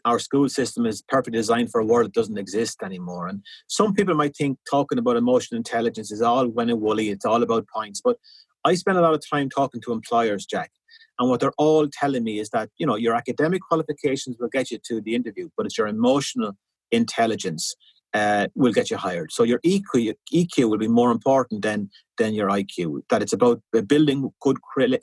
our 0.04 0.18
school 0.18 0.48
system 0.48 0.86
is 0.86 1.02
perfectly 1.08 1.38
designed 1.38 1.70
for 1.70 1.80
a 1.80 1.84
world 1.84 2.06
that 2.06 2.14
doesn't 2.14 2.38
exist 2.38 2.82
anymore. 2.82 3.26
And 3.26 3.42
some 3.68 3.94
people 3.94 4.14
might 4.14 4.36
think 4.36 4.58
talking 4.68 4.98
about 4.98 5.16
emotional 5.16 5.58
intelligence 5.58 6.10
is 6.10 6.22
all 6.22 6.46
when 6.48 6.70
and 6.70 6.80
woolly, 6.80 7.10
it's 7.10 7.24
all 7.24 7.42
about 7.42 7.66
points. 7.74 8.00
But 8.02 8.16
I 8.64 8.74
spend 8.74 8.98
a 8.98 9.02
lot 9.02 9.14
of 9.14 9.22
time 9.28 9.48
talking 9.48 9.80
to 9.82 9.92
employers, 9.92 10.46
Jack. 10.46 10.70
And 11.18 11.28
what 11.28 11.40
they're 11.40 11.52
all 11.58 11.88
telling 11.88 12.24
me 12.24 12.38
is 12.38 12.50
that, 12.50 12.70
you 12.78 12.86
know, 12.86 12.96
your 12.96 13.14
academic 13.14 13.62
qualifications 13.62 14.36
will 14.38 14.48
get 14.48 14.70
you 14.70 14.78
to 14.86 15.00
the 15.00 15.14
interview, 15.14 15.48
but 15.56 15.66
it's 15.66 15.76
your 15.76 15.86
emotional 15.86 16.52
intelligence 16.90 17.74
uh, 18.14 18.48
will 18.54 18.72
get 18.72 18.90
you 18.90 18.96
hired. 18.96 19.32
So 19.32 19.42
your 19.42 19.60
EQ, 19.60 20.14
EQ 20.34 20.68
will 20.68 20.78
be 20.78 20.88
more 20.88 21.10
important 21.10 21.62
than 21.62 21.90
than 22.18 22.34
your 22.34 22.48
IQ. 22.48 23.02
That 23.10 23.22
it's 23.22 23.32
about 23.32 23.62
building 23.86 24.30
good 24.40 24.56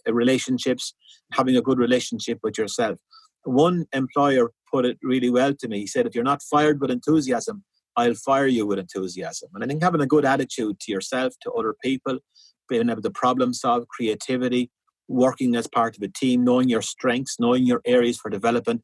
relationships, 0.08 0.94
having 1.32 1.56
a 1.56 1.62
good 1.62 1.80
relationship 1.80 2.40
with 2.44 2.58
yourself. 2.58 3.00
One 3.44 3.86
employer 3.94 4.52
put 4.72 4.86
it 4.86 4.98
really 5.02 5.30
well 5.30 5.54
to 5.54 5.68
me. 5.68 5.80
He 5.80 5.88
said, 5.88 6.06
"If 6.06 6.16
you're 6.16 6.24
not 6.24 6.42
fired 6.44 6.82
with 6.82 6.92
enthusiasm, 6.92 7.64
I'll 7.96 8.16
fire 8.16 8.48
you 8.48 8.66
with 8.66 8.80
enthusiasm." 8.80 9.50
And 9.54 9.64
I 9.64 9.68
think 9.68 9.84
having 9.84 10.02
a 10.02 10.08
good 10.08 10.26
attitude 10.26 10.80
to 10.82 10.92
yourself, 10.92 11.34
to 11.42 11.52
other 11.52 11.76
people, 11.84 12.20
being 12.70 12.90
able 12.90 13.02
to 13.02 13.12
problem 13.12 13.54
solve, 13.54 13.88
creativity, 13.88 14.72
working 15.08 15.56
as 15.56 15.68
part 15.68 15.96
of 15.98 16.04
a 16.04 16.08
team, 16.10 16.44
knowing 16.44 16.70
your 16.70 16.82
strengths, 16.82 17.40
knowing 17.40 17.66
your 17.66 17.82
areas 17.86 18.18
for 18.18 18.30
development 18.30 18.82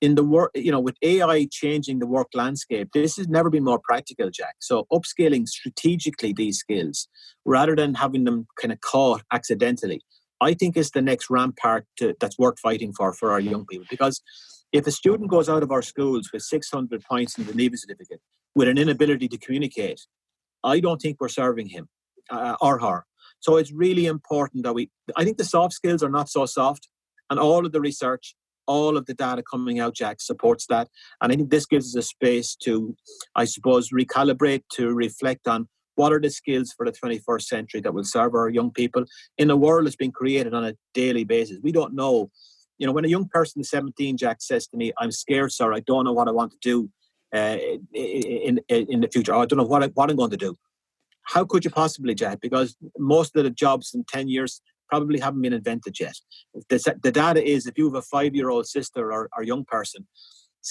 in 0.00 0.14
the 0.14 0.24
work, 0.24 0.50
you 0.54 0.70
know, 0.70 0.80
with 0.80 0.96
AI 1.02 1.48
changing 1.50 1.98
the 2.00 2.06
work 2.06 2.28
landscape, 2.34 2.88
this 2.92 3.16
has 3.16 3.28
never 3.28 3.48
been 3.48 3.64
more 3.64 3.80
practical, 3.82 4.30
Jack. 4.30 4.56
So 4.60 4.86
upskilling 4.92 5.48
strategically 5.48 6.32
these 6.32 6.58
skills 6.58 7.08
rather 7.44 7.74
than 7.74 7.94
having 7.94 8.24
them 8.24 8.46
kind 8.60 8.72
of 8.72 8.80
caught 8.80 9.22
accidentally, 9.32 10.02
I 10.40 10.54
think 10.54 10.76
is 10.76 10.90
the 10.90 11.02
next 11.02 11.30
rampart 11.30 11.86
to, 11.98 12.14
that's 12.20 12.38
worth 12.38 12.58
fighting 12.58 12.92
for 12.92 13.12
for 13.12 13.32
our 13.32 13.40
young 13.40 13.66
people. 13.66 13.86
Because 13.90 14.22
if 14.72 14.86
a 14.86 14.90
student 14.90 15.30
goes 15.30 15.48
out 15.48 15.62
of 15.62 15.70
our 15.70 15.82
schools 15.82 16.30
with 16.32 16.42
600 16.42 17.02
points 17.02 17.38
in 17.38 17.46
the 17.46 17.52
Leaving 17.52 17.78
certificate 17.78 18.20
with 18.54 18.68
an 18.68 18.78
inability 18.78 19.28
to 19.28 19.38
communicate, 19.38 20.00
I 20.62 20.80
don't 20.80 21.00
think 21.00 21.18
we're 21.20 21.28
serving 21.28 21.68
him 21.68 21.88
uh, 22.30 22.56
or 22.60 22.78
her. 22.80 23.06
So 23.40 23.56
it's 23.56 23.72
really 23.72 24.06
important 24.06 24.64
that 24.64 24.74
we, 24.74 24.90
I 25.16 25.24
think 25.24 25.38
the 25.38 25.44
soft 25.44 25.74
skills 25.74 26.02
are 26.02 26.10
not 26.10 26.28
so 26.28 26.46
soft. 26.46 26.88
And 27.30 27.40
all 27.40 27.66
of 27.66 27.72
the 27.72 27.80
research 27.80 28.34
all 28.66 28.96
of 28.96 29.06
the 29.06 29.14
data 29.14 29.42
coming 29.48 29.80
out, 29.80 29.94
Jack, 29.94 30.20
supports 30.20 30.66
that. 30.66 30.88
And 31.20 31.32
I 31.32 31.36
think 31.36 31.50
this 31.50 31.66
gives 31.66 31.96
us 31.96 32.04
a 32.04 32.06
space 32.06 32.56
to, 32.64 32.96
I 33.34 33.44
suppose, 33.44 33.90
recalibrate, 33.90 34.64
to 34.74 34.92
reflect 34.92 35.46
on 35.48 35.68
what 35.96 36.12
are 36.12 36.20
the 36.20 36.30
skills 36.30 36.72
for 36.72 36.86
the 36.86 36.92
21st 36.92 37.42
century 37.42 37.80
that 37.80 37.92
will 37.92 38.04
serve 38.04 38.34
our 38.34 38.48
young 38.48 38.70
people 38.70 39.04
in 39.36 39.50
a 39.50 39.56
world 39.56 39.86
that's 39.86 39.96
being 39.96 40.12
created 40.12 40.54
on 40.54 40.64
a 40.64 40.74
daily 40.94 41.24
basis. 41.24 41.58
We 41.62 41.72
don't 41.72 41.94
know. 41.94 42.30
You 42.78 42.86
know, 42.86 42.92
when 42.92 43.04
a 43.04 43.08
young 43.08 43.28
person, 43.28 43.64
17, 43.64 44.18
Jack, 44.18 44.38
says 44.40 44.66
to 44.68 44.76
me, 44.76 44.92
I'm 44.98 45.10
scared, 45.10 45.52
sir, 45.52 45.72
I 45.72 45.80
don't 45.80 46.04
know 46.04 46.12
what 46.12 46.28
I 46.28 46.30
want 46.30 46.52
to 46.52 46.58
do 46.60 46.90
uh, 47.34 47.56
in, 47.94 48.60
in, 48.68 48.86
in 48.92 49.00
the 49.00 49.08
future. 49.08 49.34
I 49.34 49.46
don't 49.46 49.58
know 49.58 49.64
what, 49.64 49.82
I, 49.82 49.86
what 49.88 50.10
I'm 50.10 50.16
going 50.16 50.30
to 50.30 50.36
do. 50.36 50.56
How 51.22 51.44
could 51.44 51.64
you 51.64 51.70
possibly, 51.70 52.14
Jack? 52.14 52.40
Because 52.40 52.76
most 52.98 53.34
of 53.34 53.44
the 53.44 53.50
jobs 53.50 53.92
in 53.94 54.04
10 54.04 54.28
years 54.28 54.60
probably 54.88 55.18
haven't 55.18 55.42
been 55.42 55.52
invented 55.52 55.98
yet. 55.98 56.14
The, 56.68 56.96
the 57.02 57.10
data 57.10 57.42
is 57.44 57.66
if 57.66 57.76
you 57.78 57.86
have 57.86 57.94
a 57.94 58.02
five 58.02 58.34
year 58.34 58.50
old 58.50 58.66
sister 58.66 59.12
or, 59.12 59.28
or 59.36 59.42
young 59.42 59.64
person, 59.64 60.06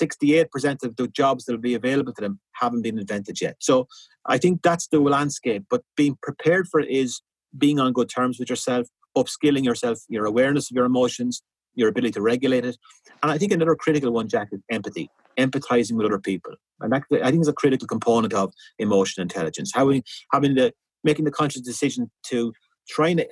68% 0.02 0.84
of 0.84 0.96
the 0.96 1.08
jobs 1.08 1.46
that 1.46 1.54
will 1.54 1.60
be 1.60 1.74
available 1.74 2.14
to 2.14 2.22
them 2.22 2.40
haven't 2.54 2.82
been 2.82 3.00
invented 3.00 3.42
yet. 3.42 3.56
So 3.60 3.88
I 4.26 4.38
think 4.38 4.62
that's 4.62 4.88
the 4.88 5.00
landscape. 5.00 5.66
But 5.70 5.84
being 5.96 6.18
prepared 6.22 6.68
for 6.68 6.80
it 6.80 6.90
is 6.90 7.22
being 7.58 7.80
on 7.80 7.94
good 7.94 8.10
terms 8.10 8.40
with 8.40 8.50
yourself, 8.50 8.88
upskilling 9.18 9.64
yourself, 9.64 10.00
your 10.10 10.26
awareness 10.26 10.70
of 10.70 10.76
your 10.76 10.86
emotions, 10.86 11.42
your 11.76 11.90
ability 11.90 12.12
to 12.14 12.22
regulate 12.22 12.66
it. 12.66 12.78
And 13.22 13.32
I 13.32 13.38
think 13.38 13.52
another 13.52 13.76
critical 13.76 14.12
one, 14.12 14.28
Jack, 14.28 14.50
is 14.52 14.62
empathy, 14.72 15.10
empathizing 15.38 15.94
with 15.94 16.06
other 16.06 16.20
people. 16.20 16.54
And 16.82 16.92
that, 16.92 17.04
I 17.24 17.32
think 17.32 17.42
is 17.42 17.48
a 17.48 17.54
critical 17.54 17.88
component 17.88 18.34
of 18.34 18.54
emotional 18.80 19.24
intelligence. 19.24 19.72
Having 19.74 20.04
having 20.32 20.56
the 20.56 20.74
making 21.04 21.26
the 21.26 21.32
conscious 21.32 21.62
decision 21.62 22.12
to 22.28 22.54
trying 22.90 23.18
to 23.18 23.28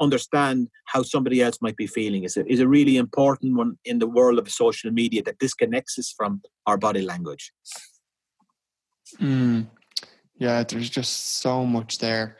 understand 0.00 0.68
how 0.86 1.02
somebody 1.02 1.42
else 1.42 1.58
might 1.60 1.76
be 1.76 1.86
feeling 1.86 2.24
is 2.24 2.36
a, 2.36 2.46
is 2.50 2.60
a 2.60 2.68
really 2.68 2.96
important 2.96 3.56
one 3.56 3.76
in 3.84 3.98
the 3.98 4.06
world 4.06 4.38
of 4.38 4.50
social 4.50 4.90
media 4.90 5.22
that 5.22 5.38
disconnects 5.38 5.98
us 5.98 6.12
from 6.16 6.42
our 6.66 6.76
body 6.76 7.02
language. 7.02 7.52
Mm, 9.20 9.66
yeah, 10.38 10.62
there's 10.62 10.90
just 10.90 11.40
so 11.40 11.64
much 11.64 11.98
there 11.98 12.38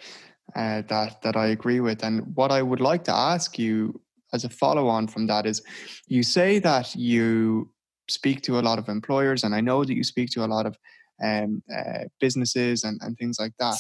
uh, 0.57 0.83
that 0.89 1.23
that 1.23 1.37
I 1.37 1.49
agree 1.49 1.81
with. 1.81 2.03
And 2.03 2.35
what 2.35 2.51
I 2.51 2.63
would 2.63 2.81
like 2.81 3.05
to 3.05 3.15
ask 3.15 3.59
you 3.59 4.01
as 4.33 4.45
a 4.45 4.49
follow 4.49 4.89
on 4.89 5.07
from 5.07 5.27
that 5.27 5.47
is, 5.47 5.63
you 6.07 6.23
say 6.23 6.59
that 6.61 6.95
you 6.97 7.71
speak 8.09 8.43
to 8.43 8.59
a 8.59 8.63
lot 8.63 8.79
of 8.79 8.89
employers, 8.89 9.45
and 9.45 9.55
I 9.55 9.61
know 9.61 9.85
that 9.85 9.95
you 9.95 10.05
speak 10.05 10.31
to 10.31 10.45
a 10.45 10.47
lot 10.47 10.67
of 10.67 10.77
um, 11.23 11.63
uh, 11.75 12.05
businesses 12.21 12.85
and, 12.85 13.01
and 13.03 13.17
things 13.17 13.39
like 13.39 13.53
that 13.59 13.79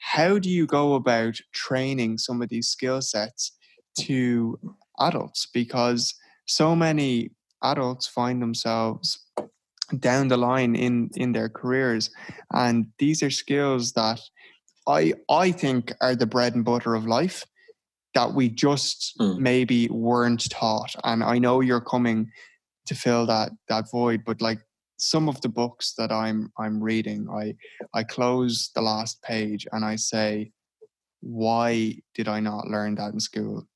how 0.00 0.38
do 0.38 0.48
you 0.48 0.66
go 0.66 0.94
about 0.94 1.36
training 1.52 2.18
some 2.18 2.42
of 2.42 2.48
these 2.48 2.68
skill 2.68 3.00
sets 3.00 3.52
to 3.98 4.58
adults 4.98 5.46
because 5.52 6.14
so 6.46 6.74
many 6.74 7.30
adults 7.62 8.06
find 8.06 8.42
themselves 8.42 9.26
down 9.98 10.28
the 10.28 10.36
line 10.36 10.74
in 10.74 11.10
in 11.16 11.32
their 11.32 11.48
careers 11.48 12.10
and 12.52 12.86
these 12.98 13.22
are 13.22 13.30
skills 13.30 13.92
that 13.92 14.20
i 14.86 15.12
i 15.28 15.50
think 15.50 15.92
are 16.00 16.14
the 16.14 16.26
bread 16.26 16.54
and 16.54 16.64
butter 16.64 16.94
of 16.94 17.06
life 17.06 17.44
that 18.14 18.32
we 18.32 18.48
just 18.48 19.14
mm. 19.20 19.36
maybe 19.38 19.88
weren't 19.88 20.48
taught 20.48 20.94
and 21.04 21.24
i 21.24 21.38
know 21.38 21.60
you're 21.60 21.80
coming 21.80 22.30
to 22.86 22.94
fill 22.94 23.26
that 23.26 23.50
that 23.68 23.90
void 23.90 24.22
but 24.24 24.40
like 24.40 24.60
some 25.00 25.30
of 25.30 25.40
the 25.40 25.48
books 25.48 25.94
that 25.96 26.12
I'm 26.12 26.52
I'm 26.58 26.82
reading, 26.82 27.26
I 27.30 27.54
I 27.94 28.04
close 28.04 28.70
the 28.74 28.82
last 28.82 29.22
page 29.22 29.66
and 29.72 29.84
I 29.84 29.96
say, 29.96 30.52
why 31.20 31.96
did 32.14 32.28
I 32.28 32.40
not 32.40 32.68
learn 32.68 32.94
that 32.96 33.14
in 33.14 33.20
school? 33.20 33.66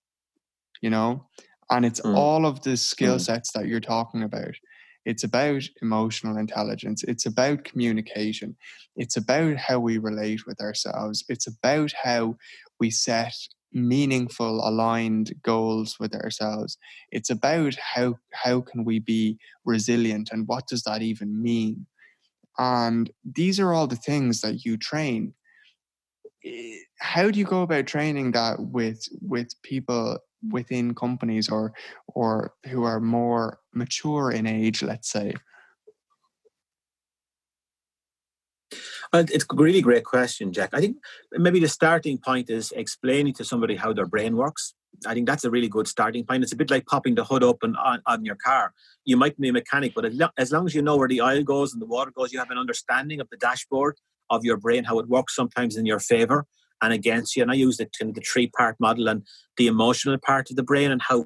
You 0.82 0.90
know, 0.90 1.26
and 1.70 1.84
it's 1.84 2.00
mm. 2.00 2.14
all 2.14 2.44
of 2.44 2.62
the 2.62 2.76
skill 2.76 3.16
mm. 3.16 3.20
sets 3.20 3.52
that 3.52 3.66
you're 3.66 3.80
talking 3.80 4.22
about. 4.22 4.54
It's 5.06 5.24
about 5.24 5.62
emotional 5.82 6.36
intelligence. 6.36 7.02
It's 7.04 7.26
about 7.26 7.64
communication. 7.64 8.56
It's 8.96 9.16
about 9.16 9.56
how 9.56 9.78
we 9.80 9.98
relate 9.98 10.46
with 10.46 10.60
ourselves. 10.60 11.24
It's 11.28 11.46
about 11.46 11.92
how 12.02 12.36
we 12.80 12.90
set 12.90 13.34
meaningful 13.74 14.66
aligned 14.66 15.34
goals 15.42 15.98
with 15.98 16.14
ourselves. 16.14 16.78
It's 17.10 17.30
about 17.30 17.74
how 17.74 18.16
how 18.32 18.60
can 18.60 18.84
we 18.84 19.00
be 19.00 19.38
resilient 19.64 20.30
and 20.32 20.46
what 20.46 20.66
does 20.68 20.82
that 20.84 21.02
even 21.02 21.42
mean? 21.42 21.86
And 22.58 23.10
these 23.24 23.58
are 23.58 23.72
all 23.74 23.86
the 23.86 23.96
things 23.96 24.40
that 24.42 24.64
you 24.64 24.76
train. 24.76 25.34
Eh, 26.44 26.76
how 27.00 27.30
do 27.30 27.38
you 27.38 27.44
go 27.44 27.62
about 27.62 27.86
training 27.86 28.32
that 28.32 28.60
with 28.60 29.06
with 29.20 29.60
people 29.62 30.18
within 30.50 30.94
companies 30.94 31.48
or 31.48 31.72
or 32.08 32.54
who 32.66 32.84
are 32.84 33.00
more 33.00 33.58
mature 33.72 34.30
in 34.30 34.46
age 34.46 34.82
let's 34.82 35.10
say 35.10 35.32
Uh, 39.14 39.22
it's 39.32 39.46
a 39.48 39.54
really 39.54 39.80
great 39.80 40.04
question, 40.04 40.52
Jack. 40.52 40.70
I 40.72 40.80
think 40.80 40.96
maybe 41.30 41.60
the 41.60 41.68
starting 41.68 42.18
point 42.18 42.50
is 42.50 42.72
explaining 42.72 43.34
to 43.34 43.44
somebody 43.44 43.76
how 43.76 43.92
their 43.92 44.06
brain 44.06 44.36
works. 44.36 44.74
I 45.06 45.14
think 45.14 45.28
that's 45.28 45.44
a 45.44 45.50
really 45.52 45.68
good 45.68 45.86
starting 45.86 46.26
point. 46.26 46.42
It's 46.42 46.52
a 46.52 46.56
bit 46.56 46.68
like 46.68 46.86
popping 46.86 47.14
the 47.14 47.24
hood 47.24 47.44
open 47.44 47.76
on, 47.76 48.02
on 48.06 48.24
your 48.24 48.34
car. 48.34 48.72
You 49.04 49.16
might 49.16 49.38
be 49.38 49.50
a 49.50 49.52
mechanic, 49.52 49.92
but 49.94 50.06
as 50.36 50.50
long 50.50 50.66
as 50.66 50.74
you 50.74 50.82
know 50.82 50.96
where 50.96 51.06
the 51.06 51.20
oil 51.20 51.44
goes 51.44 51.72
and 51.72 51.80
the 51.80 51.86
water 51.86 52.10
goes, 52.10 52.32
you 52.32 52.40
have 52.40 52.50
an 52.50 52.58
understanding 52.58 53.20
of 53.20 53.30
the 53.30 53.36
dashboard 53.36 53.98
of 54.30 54.44
your 54.44 54.56
brain, 54.56 54.82
how 54.82 54.98
it 54.98 55.08
works 55.08 55.36
sometimes 55.36 55.76
in 55.76 55.86
your 55.86 56.00
favor 56.00 56.46
and 56.82 56.92
against 56.92 57.36
you. 57.36 57.42
And 57.42 57.52
I 57.52 57.54
use 57.54 57.76
the, 57.76 57.88
the 58.00 58.20
three 58.20 58.48
part 58.48 58.74
model 58.80 59.08
and 59.08 59.22
the 59.56 59.68
emotional 59.68 60.18
part 60.18 60.50
of 60.50 60.56
the 60.56 60.64
brain 60.64 60.90
and 60.90 61.00
how, 61.00 61.24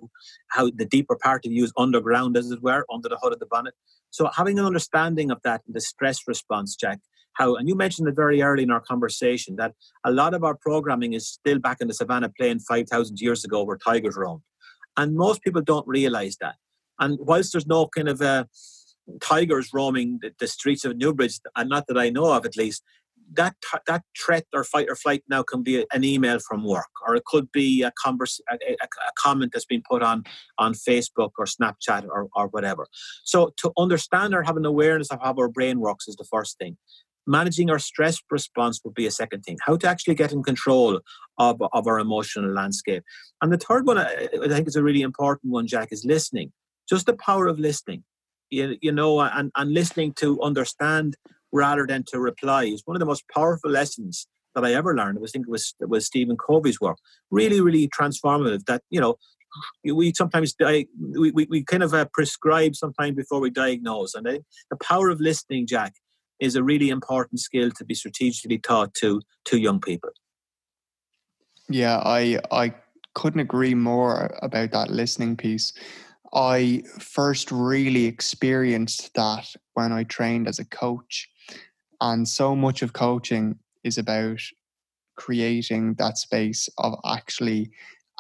how 0.48 0.70
the 0.74 0.84
deeper 0.84 1.16
part 1.16 1.46
of 1.46 1.52
you 1.52 1.64
is 1.64 1.72
underground, 1.78 2.36
as 2.36 2.50
it 2.50 2.62
were, 2.62 2.84
under 2.92 3.08
the 3.08 3.18
hood 3.22 3.32
of 3.32 3.38
the 3.38 3.46
bonnet. 3.46 3.74
So 4.10 4.28
having 4.36 4.58
an 4.58 4.66
understanding 4.66 5.30
of 5.30 5.40
that, 5.44 5.62
the 5.66 5.80
stress 5.80 6.20
response, 6.26 6.76
Jack, 6.76 6.98
how, 7.38 7.54
and 7.54 7.68
you 7.68 7.76
mentioned 7.76 8.08
it 8.08 8.16
very 8.16 8.42
early 8.42 8.64
in 8.64 8.70
our 8.70 8.80
conversation, 8.80 9.56
that 9.56 9.74
a 10.04 10.10
lot 10.10 10.34
of 10.34 10.42
our 10.42 10.56
programming 10.56 11.12
is 11.12 11.26
still 11.26 11.58
back 11.58 11.78
in 11.80 11.86
the 11.88 11.94
savannah 11.94 12.30
plain 12.36 12.58
5,000 12.58 13.20
years 13.20 13.44
ago 13.44 13.62
where 13.62 13.78
tigers 13.78 14.16
roamed. 14.16 14.42
And 14.96 15.14
most 15.14 15.42
people 15.42 15.62
don't 15.62 15.86
realize 15.86 16.36
that. 16.40 16.56
And 16.98 17.16
whilst 17.20 17.52
there's 17.52 17.66
no 17.66 17.86
kind 17.86 18.08
of 18.08 18.20
uh, 18.20 18.44
tigers 19.20 19.70
roaming 19.72 20.18
the, 20.20 20.32
the, 20.40 20.48
streets 20.48 20.84
of 20.84 20.96
Newbridge, 20.96 21.38
and 21.54 21.70
not 21.70 21.86
that 21.86 21.96
I 21.96 22.10
know 22.10 22.32
of 22.32 22.44
at 22.44 22.56
least, 22.56 22.82
that 23.34 23.54
that 23.86 24.02
threat 24.18 24.46
or 24.54 24.64
fight 24.64 24.86
or 24.88 24.96
flight 24.96 25.22
now 25.28 25.42
can 25.42 25.62
be 25.62 25.84
an 25.92 26.02
email 26.02 26.38
from 26.40 26.64
work, 26.64 26.88
or 27.06 27.14
it 27.14 27.24
could 27.26 27.52
be 27.52 27.82
a, 27.82 27.92
converse, 28.02 28.40
a, 28.50 28.54
a, 28.54 28.74
a 28.82 29.12
comment 29.18 29.52
that's 29.52 29.66
been 29.66 29.82
put 29.88 30.02
on 30.02 30.24
on 30.56 30.72
Facebook 30.72 31.30
or 31.38 31.44
Snapchat 31.44 32.06
or, 32.08 32.28
or 32.34 32.48
whatever. 32.48 32.86
So 33.24 33.52
to 33.58 33.70
understand 33.78 34.34
or 34.34 34.42
have 34.42 34.56
an 34.56 34.64
awareness 34.64 35.10
of 35.10 35.20
how 35.22 35.34
our 35.38 35.48
brain 35.48 35.78
works 35.78 36.08
is 36.08 36.16
the 36.16 36.24
first 36.24 36.58
thing. 36.58 36.78
Managing 37.28 37.70
our 37.70 37.78
stress 37.78 38.18
response 38.30 38.80
would 38.84 38.94
be 38.94 39.06
a 39.06 39.10
second 39.10 39.42
thing. 39.42 39.58
How 39.64 39.76
to 39.76 39.86
actually 39.86 40.14
get 40.14 40.32
in 40.32 40.42
control 40.42 41.00
of, 41.38 41.62
of 41.72 41.86
our 41.86 41.98
emotional 41.98 42.50
landscape. 42.52 43.04
And 43.42 43.52
the 43.52 43.58
third 43.58 43.86
one, 43.86 43.98
I, 43.98 44.28
I 44.42 44.48
think 44.48 44.66
is 44.66 44.76
a 44.76 44.82
really 44.82 45.02
important 45.02 45.52
one, 45.52 45.66
Jack, 45.66 45.88
is 45.92 46.04
listening. 46.04 46.52
Just 46.88 47.06
the 47.06 47.14
power 47.14 47.46
of 47.46 47.58
listening. 47.58 48.02
You, 48.50 48.76
you 48.80 48.92
know, 48.92 49.20
and, 49.20 49.52
and 49.54 49.72
listening 49.72 50.14
to 50.14 50.40
understand 50.40 51.16
rather 51.52 51.86
than 51.86 52.02
to 52.08 52.18
reply 52.18 52.64
is 52.64 52.82
one 52.86 52.96
of 52.96 53.00
the 53.00 53.06
most 53.06 53.24
powerful 53.34 53.70
lessons 53.70 54.26
that 54.54 54.64
I 54.64 54.72
ever 54.74 54.96
learned. 54.96 55.18
I 55.22 55.26
think 55.26 55.46
it 55.46 55.50
was 55.50 55.74
it 55.80 55.88
was 55.88 56.06
Stephen 56.06 56.36
Covey's 56.36 56.80
work. 56.80 56.96
Really, 57.30 57.60
really 57.60 57.88
transformative. 57.88 58.64
That 58.64 58.82
you 58.90 59.00
know, 59.00 59.16
we 59.84 60.12
sometimes 60.14 60.54
di- 60.54 60.86
we, 60.98 61.30
we, 61.30 61.46
we 61.48 61.64
kind 61.64 61.82
of 61.82 61.94
uh, 61.94 62.06
prescribe 62.12 62.74
sometimes 62.74 63.16
before 63.16 63.40
we 63.40 63.50
diagnose, 63.50 64.14
and 64.14 64.26
the 64.26 64.76
power 64.82 65.10
of 65.10 65.20
listening, 65.20 65.66
Jack, 65.66 65.94
is 66.40 66.56
a 66.56 66.62
really 66.62 66.90
important 66.90 67.40
skill 67.40 67.70
to 67.72 67.84
be 67.84 67.94
strategically 67.94 68.58
taught 68.58 68.94
to 68.94 69.20
to 69.46 69.58
young 69.58 69.80
people. 69.80 70.10
Yeah, 71.68 71.98
I 72.04 72.38
I 72.50 72.74
couldn't 73.14 73.40
agree 73.40 73.74
more 73.74 74.36
about 74.42 74.70
that 74.72 74.90
listening 74.90 75.36
piece. 75.36 75.72
I 76.32 76.82
first 76.98 77.50
really 77.50 78.04
experienced 78.06 79.14
that 79.14 79.54
when 79.74 79.92
I 79.92 80.04
trained 80.04 80.46
as 80.48 80.58
a 80.58 80.64
coach. 80.64 81.28
And 82.00 82.28
so 82.28 82.54
much 82.54 82.82
of 82.82 82.92
coaching 82.92 83.58
is 83.82 83.98
about 83.98 84.40
creating 85.16 85.94
that 85.94 86.18
space 86.18 86.68
of 86.78 86.94
actually 87.04 87.70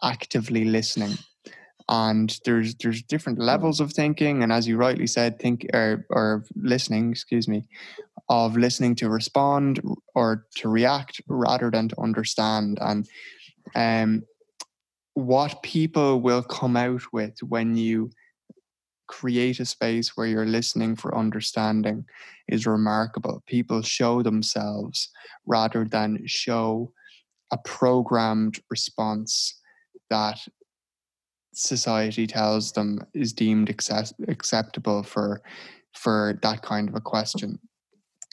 actively 0.02 0.64
listening. 0.64 1.16
And 1.88 2.38
there's 2.44 2.74
there's 2.74 3.02
different 3.02 3.38
levels 3.38 3.80
of 3.80 3.92
thinking, 3.92 4.42
and 4.42 4.52
as 4.52 4.68
you 4.68 4.76
rightly 4.76 5.06
said, 5.06 5.38
think 5.38 5.66
or 5.72 6.06
or 6.10 6.44
listening, 6.54 7.10
excuse 7.10 7.48
me, 7.48 7.64
of 8.28 8.56
listening 8.56 8.94
to 8.96 9.08
respond 9.08 9.80
or 10.14 10.46
to 10.56 10.68
react 10.68 11.20
rather 11.28 11.70
than 11.70 11.88
to 11.88 12.00
understand. 12.00 12.78
And 12.80 13.08
um, 13.74 14.22
what 15.14 15.62
people 15.62 16.20
will 16.20 16.42
come 16.42 16.76
out 16.76 17.02
with 17.12 17.42
when 17.42 17.76
you 17.76 18.10
create 19.08 19.58
a 19.58 19.64
space 19.64 20.16
where 20.16 20.26
you're 20.26 20.46
listening 20.46 20.94
for 20.94 21.16
understanding 21.16 22.04
is 22.46 22.66
remarkable. 22.66 23.42
People 23.46 23.82
show 23.82 24.22
themselves 24.22 25.08
rather 25.46 25.84
than 25.84 26.22
show 26.26 26.92
a 27.50 27.58
programmed 27.58 28.60
response 28.70 29.58
that 30.10 30.38
society 31.58 32.26
tells 32.26 32.72
them 32.72 33.00
is 33.14 33.32
deemed 33.32 33.68
accept- 33.68 34.14
acceptable 34.28 35.02
for 35.02 35.42
for 35.92 36.38
that 36.42 36.62
kind 36.62 36.88
of 36.88 36.94
a 36.94 37.00
question 37.00 37.58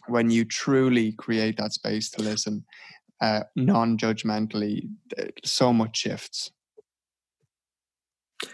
when 0.07 0.29
you 0.29 0.45
truly 0.45 1.11
create 1.13 1.57
that 1.57 1.73
space 1.73 2.11
to 2.11 2.21
listen 2.21 2.63
uh, 3.21 3.41
non-judgmentally 3.55 4.87
so 5.43 5.73
much 5.73 5.97
shifts 5.97 6.51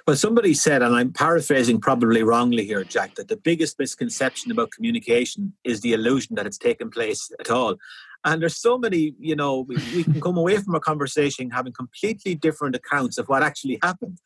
well, 0.06 0.16
somebody 0.16 0.54
said, 0.54 0.84
and 0.84 0.96
I'm 0.96 1.12
paraphrasing 1.12 1.82
probably 1.82 2.24
wrongly 2.24 2.66
here, 2.66 2.84
Jack, 2.84 3.16
that 3.16 3.28
the 3.28 3.36
biggest 3.36 3.78
misconception 3.80 4.52
about 4.52 4.72
communication 4.72 5.54
is 5.64 5.82
the 5.82 5.94
illusion 5.94 6.36
that 6.36 6.46
it's 6.46 6.58
taken 6.58 6.90
place 6.90 7.32
at 7.40 7.50
all. 7.50 7.76
And 8.24 8.42
there's 8.42 8.58
so 8.58 8.78
many, 8.78 9.16
you 9.20 9.36
know, 9.36 9.62
we, 9.68 9.78
we 9.96 10.04
can 10.04 10.22
come 10.22 10.38
away 10.38 10.58
from 10.58 10.76
a 10.76 10.80
conversation 10.80 11.50
having 11.50 11.74
completely 11.74 12.36
different 12.36 12.76
accounts 12.76 13.18
of 13.18 13.28
what 13.28 13.42
actually 13.42 13.80
happened. 13.82 14.20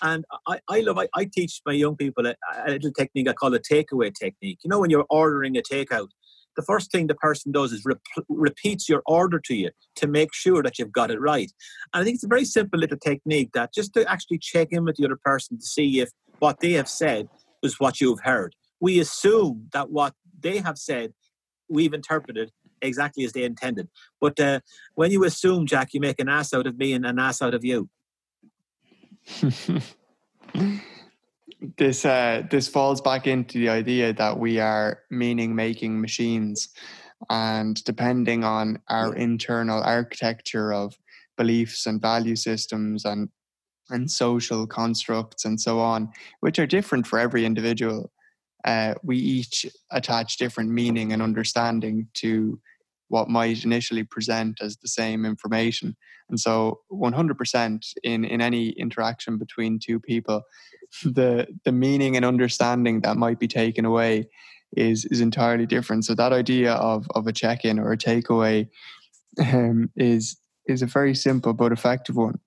And 0.00 0.24
I, 0.46 0.60
I 0.68 0.80
love, 0.80 0.98
I, 0.98 1.08
I 1.14 1.26
teach 1.26 1.60
my 1.66 1.72
young 1.72 1.96
people 1.96 2.26
a, 2.26 2.34
a 2.66 2.70
little 2.70 2.92
technique 2.92 3.28
I 3.28 3.34
call 3.34 3.54
a 3.54 3.60
takeaway 3.60 4.12
technique. 4.14 4.60
You 4.64 4.70
know, 4.70 4.80
when 4.80 4.90
you're 4.90 5.06
ordering 5.10 5.56
a 5.56 5.62
takeout, 5.62 6.08
the 6.56 6.62
first 6.62 6.90
thing 6.90 7.06
the 7.06 7.14
person 7.14 7.52
does 7.52 7.72
is 7.72 7.84
rep- 7.84 8.00
repeats 8.28 8.88
your 8.88 9.02
order 9.06 9.38
to 9.40 9.54
you 9.54 9.70
to 9.96 10.06
make 10.06 10.34
sure 10.34 10.62
that 10.62 10.78
you've 10.78 10.92
got 10.92 11.10
it 11.10 11.20
right. 11.20 11.50
And 11.92 12.00
I 12.00 12.04
think 12.04 12.16
it's 12.16 12.24
a 12.24 12.28
very 12.28 12.44
simple 12.44 12.78
little 12.78 12.98
technique 12.98 13.50
that 13.54 13.72
just 13.72 13.94
to 13.94 14.10
actually 14.10 14.38
check 14.38 14.68
in 14.70 14.84
with 14.84 14.96
the 14.96 15.04
other 15.04 15.18
person 15.22 15.58
to 15.58 15.64
see 15.64 16.00
if 16.00 16.10
what 16.38 16.60
they 16.60 16.72
have 16.72 16.88
said 16.88 17.28
is 17.62 17.78
what 17.78 18.00
you've 18.00 18.20
heard. 18.20 18.54
We 18.80 18.98
assume 18.98 19.68
that 19.72 19.90
what 19.90 20.14
they 20.40 20.58
have 20.58 20.76
said, 20.76 21.12
we've 21.68 21.94
interpreted 21.94 22.50
exactly 22.82 23.24
as 23.24 23.32
they 23.32 23.44
intended. 23.44 23.88
But 24.20 24.38
uh, 24.38 24.60
when 24.94 25.10
you 25.10 25.24
assume, 25.24 25.66
Jack, 25.66 25.94
you 25.94 26.00
make 26.00 26.20
an 26.20 26.28
ass 26.28 26.52
out 26.52 26.66
of 26.66 26.76
me 26.78 26.92
and 26.92 27.06
an 27.06 27.18
ass 27.18 27.40
out 27.40 27.54
of 27.54 27.64
you. 27.64 27.88
this 31.78 32.04
uh, 32.04 32.42
this 32.50 32.68
falls 32.68 33.00
back 33.00 33.26
into 33.26 33.58
the 33.58 33.68
idea 33.68 34.12
that 34.12 34.38
we 34.38 34.58
are 34.58 35.00
meaning 35.10 35.54
making 35.54 36.00
machines, 36.00 36.68
and 37.30 37.82
depending 37.84 38.44
on 38.44 38.80
our 38.88 39.14
internal 39.14 39.82
architecture 39.82 40.72
of 40.72 40.96
beliefs 41.36 41.86
and 41.86 42.02
value 42.02 42.36
systems 42.36 43.04
and 43.04 43.28
and 43.90 44.10
social 44.10 44.66
constructs 44.66 45.44
and 45.44 45.60
so 45.60 45.78
on, 45.78 46.08
which 46.40 46.58
are 46.58 46.66
different 46.66 47.06
for 47.06 47.18
every 47.18 47.44
individual, 47.44 48.10
uh, 48.64 48.94
we 49.02 49.16
each 49.16 49.66
attach 49.90 50.38
different 50.38 50.70
meaning 50.70 51.12
and 51.12 51.20
understanding 51.22 52.08
to 52.14 52.58
what 53.12 53.28
might 53.28 53.62
initially 53.62 54.04
present 54.04 54.58
as 54.62 54.78
the 54.78 54.88
same 54.88 55.26
information. 55.26 55.94
And 56.30 56.40
so 56.40 56.80
100% 56.90 57.92
in, 58.02 58.24
in 58.24 58.40
any 58.40 58.70
interaction 58.70 59.36
between 59.36 59.78
two 59.78 60.00
people, 60.00 60.42
the 61.04 61.46
the 61.64 61.72
meaning 61.72 62.16
and 62.16 62.24
understanding 62.24 63.02
that 63.02 63.18
might 63.18 63.38
be 63.38 63.48
taken 63.48 63.84
away 63.84 64.28
is 64.76 65.04
is 65.06 65.20
entirely 65.20 65.66
different. 65.66 66.06
So 66.06 66.14
that 66.14 66.32
idea 66.32 66.72
of 66.72 67.06
of 67.14 67.26
a 67.26 67.32
check-in 67.32 67.78
or 67.78 67.92
a 67.92 67.98
takeaway 67.98 68.68
um, 69.38 69.90
is 69.94 70.38
is 70.66 70.80
a 70.80 70.86
very 70.86 71.14
simple 71.14 71.52
but 71.52 71.72
effective 71.72 72.16
one. 72.16 72.38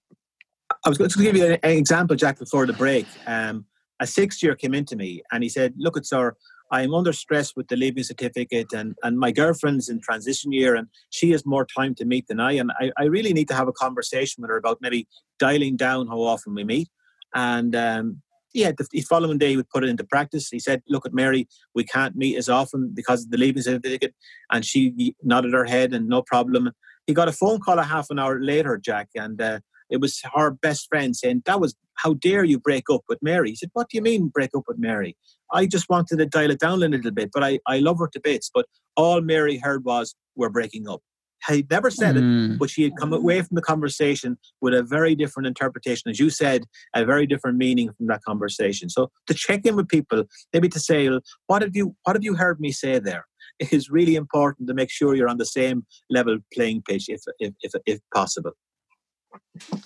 I 0.84 0.90
was 0.90 0.98
going 0.98 1.12
to 1.12 1.22
give 1.22 1.38
you 1.38 1.58
an 1.62 1.78
example, 1.78 2.16
Jack, 2.16 2.40
before 2.40 2.66
the 2.66 2.74
break. 2.74 3.06
Um, 3.28 3.66
a 4.00 4.08
sixth 4.08 4.42
year 4.44 4.56
came 4.56 4.74
into 4.74 4.96
me 4.96 5.22
and 5.32 5.44
he 5.44 5.50
said, 5.50 5.74
Look, 5.78 5.96
at 5.98 6.06
sir, 6.06 6.36
I'm 6.72 6.94
under 6.94 7.14
stress 7.14 7.56
with 7.56 7.68
the 7.68 7.76
leaving 7.76 8.04
certificate 8.04 8.74
and, 8.74 8.96
and 9.04 9.20
my 9.20 9.32
girlfriend's 9.32 9.90
in 9.90 10.02
transition 10.02 10.52
year 10.52 10.76
and 10.76 10.88
she 11.10 11.32
has 11.32 11.46
more 11.46 11.66
time 11.66 11.96
to 11.96 12.06
meet 12.06 12.28
than 12.28 12.40
I. 12.40 12.54
And 12.54 12.72
I, 12.80 12.92
I 12.98 13.04
really 13.06 13.34
need 13.34 13.48
to 13.50 13.54
have 13.54 13.68
a 13.68 13.74
conversation 13.74 14.42
with 14.42 14.50
her 14.50 14.58
about 14.58 14.80
maybe 14.82 15.08
dialing 15.38 15.78
down 15.78 16.08
how 16.08 16.22
often 16.22 16.56
we 16.56 16.64
meet. 16.64 16.90
And 17.34 17.76
um, 17.76 18.22
yeah, 18.56 18.72
the, 18.72 19.02
following 19.02 19.38
day 19.38 19.50
he 19.50 19.58
would 19.58 19.70
put 19.70 19.84
it 19.84 19.90
into 19.90 20.06
practice. 20.06 20.48
He 20.50 20.60
said, 20.60 20.82
"Look 20.88 21.06
at 21.06 21.14
Mary, 21.14 21.48
we 21.76 21.84
can't 21.84 22.16
meet 22.16 22.38
as 22.38 22.48
often 22.48 22.92
because 22.94 23.26
of 23.26 23.32
the 23.32 23.38
leaving 23.38 23.62
certificate," 23.62 24.16
and 24.50 24.64
she 24.64 25.14
nodded 25.22 25.54
her 25.54 25.66
head 25.66 25.94
and 25.94 26.08
no 26.08 26.22
problem. 26.22 26.72
He 27.06 27.14
got 27.14 27.28
a 27.28 27.34
phone 27.34 27.60
call 27.60 27.80
a 27.80 27.84
half 27.84 28.10
an 28.10 28.18
hour 28.18 28.42
later, 28.42 28.78
Jack, 28.78 29.10
and 29.14 29.42
uh, 29.42 29.60
it 29.90 30.00
was 30.00 30.22
her 30.34 30.52
best 30.52 30.88
friend 30.88 31.14
saying, 31.16 31.44
"That 31.46 31.60
was 31.60 31.76
how 31.96 32.14
dare 32.14 32.46
you 32.46 32.58
break 32.58 32.86
up 32.90 33.02
with 33.10 33.20
Mary?" 33.22 33.50
He 33.50 33.56
said, 33.58 33.72
"What 33.74 33.90
do 33.90 33.98
you 33.98 34.02
mean 34.02 34.30
break 34.30 34.52
up 34.56 34.64
with 34.70 34.80
Mary? 34.80 35.18
I 35.52 35.66
just 35.66 35.90
wanted 35.90 36.18
to 36.18 36.26
dial 36.26 36.52
it 36.52 36.60
down 36.60 36.84
a 36.84 36.88
little 36.88 37.12
bit, 37.12 37.30
but 37.34 37.44
I 37.44 37.60
I 37.68 37.80
love 37.80 38.00
her 38.00 38.10
to 38.14 38.20
bits, 38.20 38.50
but 38.54 38.66
all 38.96 39.22
Mary 39.22 39.58
heard 39.58 39.84
was 39.86 40.16
we're 40.36 40.50
breaking 40.50 40.88
up." 40.88 41.02
He 41.48 41.66
never 41.70 41.90
said 41.90 42.16
mm. 42.16 42.54
it, 42.54 42.60
but 42.60 42.70
she 42.70 42.84
had 42.84 42.94
come 42.98 43.14
away 43.14 43.42
from 43.42 43.56
the 43.56 43.62
conversation 43.62 44.38
with 44.62 44.74
a 44.74 44.84
very 44.84 45.16
different 45.16 45.48
interpretation. 45.48 46.10
As 46.10 46.20
you 46.20 46.30
said, 46.30 46.64
a 46.96 47.06
very 47.06 47.28
different 47.28 47.58
meaning 47.58 47.92
from 47.94 48.08
that 48.08 48.24
conversation. 48.24 48.90
So 48.90 49.12
to 49.28 49.34
check 49.34 49.66
in 49.66 49.76
with 49.76 49.88
people, 49.88 50.24
maybe 50.54 50.70
to 50.70 50.80
say, 50.80 51.10
what 51.48 51.62
have 51.62 51.76
you 51.76 51.96
what 52.04 52.16
have 52.16 52.24
you 52.24 52.36
heard 52.36 52.60
me 52.60 52.72
say 52.72 53.00
there? 53.00 53.26
It 53.60 53.72
is 53.78 53.90
really 53.90 54.16
important 54.16 54.68
to 54.68 54.74
make 54.74 54.90
sure 54.90 55.16
you're 55.16 55.30
on 55.30 55.38
the 55.38 55.46
same 55.46 55.86
level 56.10 56.38
playing 56.54 56.84
pitch 56.88 57.06
if 57.10 57.22
if 57.40 57.54
if, 57.62 57.74
if 57.86 58.00
possible. 58.14 58.52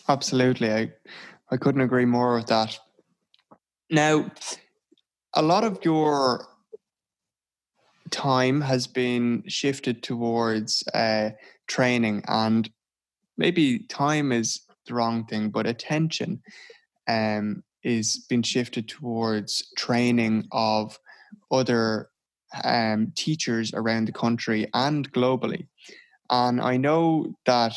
Absolutely. 0.08 0.72
I 0.72 0.92
I 1.52 1.58
couldn't 1.58 1.82
agree 1.82 2.06
more 2.06 2.36
with 2.36 2.48
that. 2.48 2.78
Now, 3.92 4.30
a 5.36 5.42
lot 5.42 5.64
of 5.64 5.80
your 5.84 6.48
time 8.10 8.62
has 8.62 8.88
been 8.88 9.44
shifted 9.48 10.02
towards 10.02 10.84
uh, 10.94 11.32
training, 11.68 12.24
and 12.28 12.70
maybe 13.38 13.80
time 13.80 14.32
is 14.32 14.62
the 14.88 14.94
wrong 14.94 15.26
thing, 15.26 15.50
but 15.50 15.68
attention 15.68 16.42
um, 17.08 17.64
is 17.84 18.26
being 18.30 18.42
shifted 18.42 18.88
towards 18.88 19.72
training 19.78 20.48
of 20.52 20.98
other 21.52 22.10
um, 22.64 23.12
teachers 23.16 23.74
around 23.74 24.06
the 24.06 24.12
country 24.12 24.68
and 24.74 25.12
globally. 25.14 25.68
And 26.30 26.60
I 26.62 26.78
know 26.78 27.36
that 27.46 27.76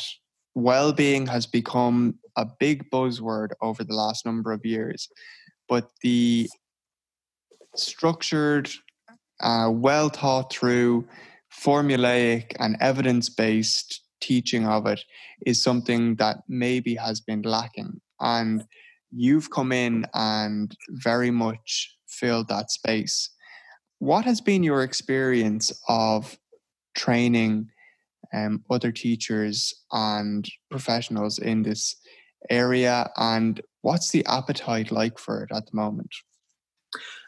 well-being 0.55 1.27
has 1.27 1.45
become 1.45 2.15
a 2.35 2.47
big 2.59 2.89
buzzword 2.89 3.49
over 3.61 3.83
the 3.83 3.95
last 3.95 4.25
number 4.25 4.51
of 4.51 4.65
years, 4.65 5.07
but 5.69 5.89
the 6.01 6.49
structured, 7.75 8.69
uh, 9.39 9.69
well 9.71 10.09
thought 10.09 10.51
through, 10.51 11.07
formulaic, 11.51 12.55
and 12.59 12.77
evidence 12.79 13.29
based 13.29 14.01
teaching 14.21 14.65
of 14.65 14.87
it 14.87 15.01
is 15.45 15.61
something 15.61 16.15
that 16.15 16.37
maybe 16.47 16.95
has 16.95 17.19
been 17.19 17.41
lacking. 17.41 17.99
And 18.19 18.65
you've 19.11 19.51
come 19.51 19.71
in 19.71 20.05
and 20.13 20.75
very 20.89 21.31
much 21.31 21.95
filled 22.07 22.47
that 22.47 22.71
space. 22.71 23.29
What 23.99 24.25
has 24.25 24.41
been 24.41 24.63
your 24.63 24.83
experience 24.83 25.71
of 25.87 26.37
training 26.95 27.69
um, 28.33 28.63
other 28.69 28.91
teachers 28.91 29.73
and 29.91 30.49
professionals 30.71 31.37
in 31.37 31.61
this 31.63 31.95
area, 32.49 33.09
and 33.17 33.61
what's 33.81 34.11
the 34.11 34.25
appetite 34.25 34.91
like 34.91 35.19
for 35.19 35.43
it 35.43 35.55
at 35.55 35.67
the 35.67 35.75
moment? 35.75 36.09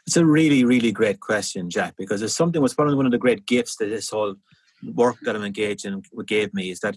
It's 0.06 0.16
a 0.16 0.24
really, 0.24 0.64
really 0.64 0.92
great 0.92 1.20
question, 1.20 1.68
Jack, 1.68 1.94
because 1.98 2.22
it's 2.22 2.34
something 2.34 2.62
was 2.62 2.74
probably 2.74 2.94
one 2.94 3.06
of 3.06 3.12
the 3.12 3.18
great 3.18 3.44
gifts 3.44 3.76
that 3.76 3.86
this 3.86 4.10
whole 4.10 4.36
work 4.94 5.16
that 5.22 5.34
I'm 5.34 5.44
engaged 5.44 5.84
in 5.84 6.02
gave 6.26 6.54
me 6.54 6.70
is 6.70 6.80
that 6.80 6.96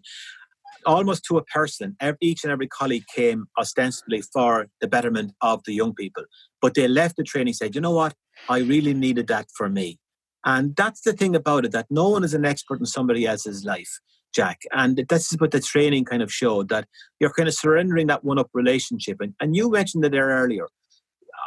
almost 0.86 1.24
to 1.26 1.38
a 1.38 1.44
person, 1.46 1.98
each 2.22 2.44
and 2.44 2.52
every 2.52 2.68
colleague 2.68 3.06
came 3.14 3.46
ostensibly 3.58 4.22
for 4.22 4.68
the 4.80 4.88
betterment 4.88 5.34
of 5.42 5.64
the 5.66 5.74
young 5.74 5.94
people, 5.94 6.24
but 6.62 6.76
they 6.76 6.88
left 6.88 7.18
the 7.18 7.24
training 7.24 7.54
said, 7.54 7.76
you 7.76 7.82
know 7.82 7.92
what, 7.92 8.14
I 8.48 8.60
really 8.60 8.94
needed 8.94 9.28
that 9.28 9.48
for 9.56 9.70
me. 9.70 9.98
And 10.46 10.76
that's 10.76 11.02
the 11.02 11.14
thing 11.14 11.36
about 11.36 11.66
it 11.66 11.72
that 11.72 11.88
no 11.90 12.10
one 12.10 12.24
is 12.24 12.34
an 12.34 12.46
expert 12.46 12.80
in 12.80 12.86
somebody 12.86 13.26
else's 13.26 13.66
life, 13.66 14.00
Jack. 14.34 14.62
And 14.72 15.04
this 15.10 15.34
is 15.34 15.40
what 15.40 15.52
the 15.52 15.60
training 15.60 16.06
kind 16.06 16.22
of 16.22 16.32
showed 16.32 16.70
that 16.70 16.88
you're 17.20 17.34
kind 17.34 17.50
of 17.50 17.56
surrendering 17.56 18.08
that 18.08 18.24
one 18.24 18.40
up 18.40 18.50
relationship. 18.54 19.18
And, 19.20 19.34
and 19.42 19.56
you 19.56 19.70
mentioned 19.70 20.06
it 20.06 20.12
there 20.12 20.28
earlier. 20.28 20.68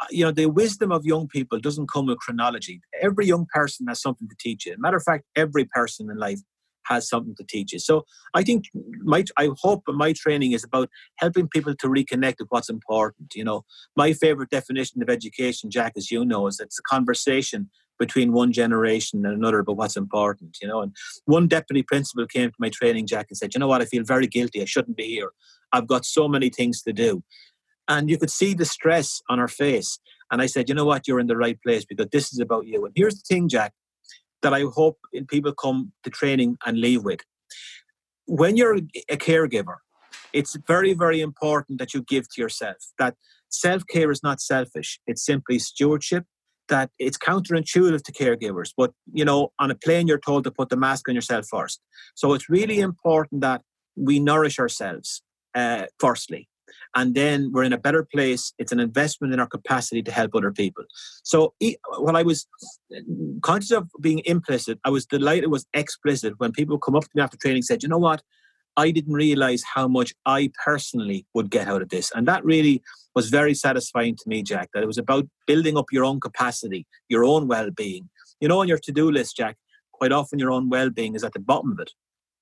You 0.09 0.25
know, 0.25 0.31
the 0.31 0.47
wisdom 0.47 0.91
of 0.91 1.05
young 1.05 1.27
people 1.27 1.59
doesn't 1.59 1.89
come 1.91 2.07
with 2.07 2.19
chronology. 2.19 2.81
Every 3.01 3.25
young 3.25 3.45
person 3.53 3.87
has 3.87 4.01
something 4.01 4.27
to 4.27 4.35
teach 4.39 4.65
you. 4.65 4.75
Matter 4.77 4.97
of 4.97 5.03
fact, 5.03 5.25
every 5.35 5.65
person 5.65 6.09
in 6.09 6.17
life 6.17 6.39
has 6.85 7.07
something 7.07 7.35
to 7.35 7.43
teach 7.43 7.73
you. 7.73 7.79
So 7.79 8.05
I 8.33 8.43
think 8.43 8.65
my 9.03 9.23
I 9.37 9.49
hope 9.61 9.83
my 9.87 10.13
training 10.13 10.51
is 10.51 10.63
about 10.63 10.89
helping 11.17 11.47
people 11.47 11.75
to 11.75 11.87
reconnect 11.87 12.35
with 12.39 12.47
what's 12.49 12.69
important. 12.69 13.35
You 13.35 13.43
know, 13.43 13.63
my 13.95 14.13
favorite 14.13 14.49
definition 14.49 15.01
of 15.01 15.09
education, 15.09 15.69
Jack, 15.69 15.93
as 15.97 16.11
you 16.11 16.25
know, 16.25 16.47
is 16.47 16.59
it's 16.59 16.79
a 16.79 16.83
conversation 16.83 17.69
between 17.99 18.33
one 18.33 18.51
generation 18.51 19.25
and 19.25 19.35
another 19.35 19.59
about 19.59 19.77
what's 19.77 19.95
important. 19.95 20.57
You 20.61 20.67
know, 20.67 20.81
and 20.81 20.95
one 21.25 21.47
deputy 21.47 21.83
principal 21.83 22.27
came 22.27 22.49
to 22.49 22.55
my 22.59 22.69
training, 22.69 23.07
Jack, 23.07 23.27
and 23.29 23.37
said, 23.37 23.53
"You 23.53 23.59
know 23.59 23.67
what? 23.67 23.81
I 23.81 23.85
feel 23.85 24.03
very 24.03 24.27
guilty. 24.27 24.61
I 24.61 24.65
shouldn't 24.65 24.97
be 24.97 25.07
here. 25.07 25.31
I've 25.71 25.87
got 25.87 26.05
so 26.05 26.27
many 26.27 26.49
things 26.49 26.81
to 26.83 26.93
do." 26.93 27.23
And 27.87 28.09
you 28.09 28.17
could 28.17 28.31
see 28.31 28.53
the 28.53 28.65
stress 28.65 29.21
on 29.29 29.39
her 29.39 29.47
face. 29.47 29.99
And 30.31 30.41
I 30.41 30.45
said, 30.45 30.69
you 30.69 30.75
know 30.75 30.85
what, 30.85 31.07
you're 31.07 31.19
in 31.19 31.27
the 31.27 31.37
right 31.37 31.59
place 31.61 31.85
because 31.85 32.07
this 32.11 32.31
is 32.33 32.39
about 32.39 32.65
you. 32.65 32.85
And 32.85 32.93
here's 32.95 33.15
the 33.15 33.23
thing, 33.27 33.49
Jack 33.49 33.73
that 34.43 34.53
I 34.53 34.65
hope 34.75 34.99
people 35.29 35.53
come 35.53 35.91
to 36.03 36.09
training 36.09 36.57
and 36.65 36.77
leave 36.77 37.03
with. 37.03 37.21
When 38.27 38.55
you're 38.55 38.75
a 39.09 39.17
caregiver, 39.17 39.77
it's 40.31 40.55
very, 40.67 40.93
very 40.93 41.21
important 41.21 41.79
that 41.79 41.93
you 41.93 42.03
give 42.03 42.29
to 42.33 42.41
yourself. 42.41 42.77
That 42.99 43.15
self 43.49 43.83
care 43.87 44.11
is 44.11 44.21
not 44.21 44.39
selfish, 44.39 44.99
it's 45.07 45.25
simply 45.25 45.57
stewardship. 45.57 46.25
That 46.69 46.91
it's 46.97 47.17
counterintuitive 47.17 48.03
to 48.03 48.11
caregivers, 48.13 48.71
but 48.75 48.93
you 49.11 49.25
know, 49.25 49.51
on 49.59 49.69
a 49.69 49.75
plane, 49.75 50.07
you're 50.07 50.17
told 50.17 50.45
to 50.45 50.51
put 50.51 50.69
the 50.69 50.77
mask 50.77 51.09
on 51.09 51.15
yourself 51.15 51.45
first. 51.49 51.81
So 52.15 52.33
it's 52.33 52.49
really 52.49 52.79
important 52.79 53.41
that 53.41 53.61
we 53.97 54.19
nourish 54.19 54.59
ourselves 54.59 55.21
uh, 55.53 55.87
firstly 55.99 56.47
and 56.95 57.15
then 57.15 57.51
we're 57.51 57.63
in 57.63 57.73
a 57.73 57.77
better 57.77 58.03
place. 58.03 58.53
It's 58.57 58.71
an 58.71 58.79
investment 58.79 59.33
in 59.33 59.39
our 59.39 59.47
capacity 59.47 60.01
to 60.03 60.11
help 60.11 60.35
other 60.35 60.51
people. 60.51 60.83
So 61.23 61.53
while 61.97 62.17
I 62.17 62.23
was 62.23 62.47
conscious 63.41 63.71
of 63.71 63.89
being 64.01 64.21
implicit, 64.25 64.79
I 64.83 64.89
was 64.89 65.05
delighted 65.05 65.45
it 65.45 65.49
was 65.49 65.65
explicit 65.73 66.33
when 66.37 66.51
people 66.51 66.77
come 66.77 66.95
up 66.95 67.03
to 67.03 67.09
me 67.15 67.21
after 67.21 67.37
training 67.37 67.63
said, 67.63 67.83
you 67.83 67.89
know 67.89 67.97
what? 67.97 68.21
I 68.75 68.89
didn't 68.91 69.13
realize 69.13 69.63
how 69.75 69.87
much 69.87 70.13
I 70.25 70.51
personally 70.63 71.25
would 71.33 71.51
get 71.51 71.67
out 71.67 71.83
of 71.83 71.89
this. 71.89 72.11
And 72.15 72.27
that 72.27 72.43
really 72.43 72.81
was 73.15 73.29
very 73.29 73.53
satisfying 73.53 74.15
to 74.15 74.23
me, 74.27 74.41
Jack, 74.41 74.69
that 74.73 74.81
it 74.81 74.87
was 74.87 74.97
about 74.97 75.27
building 75.45 75.77
up 75.77 75.85
your 75.91 76.05
own 76.05 76.19
capacity, 76.19 76.87
your 77.07 77.23
own 77.23 77.47
well 77.47 77.69
being. 77.69 78.09
You 78.39 78.47
know, 78.47 78.59
on 78.61 78.67
your 78.67 78.79
to 78.79 78.91
do 78.91 79.11
list, 79.11 79.37
Jack, 79.37 79.57
quite 79.91 80.11
often 80.11 80.39
your 80.39 80.51
own 80.51 80.69
well 80.69 80.89
being 80.89 81.13
is 81.13 81.23
at 81.23 81.33
the 81.33 81.39
bottom 81.39 81.71
of 81.71 81.79
it 81.79 81.91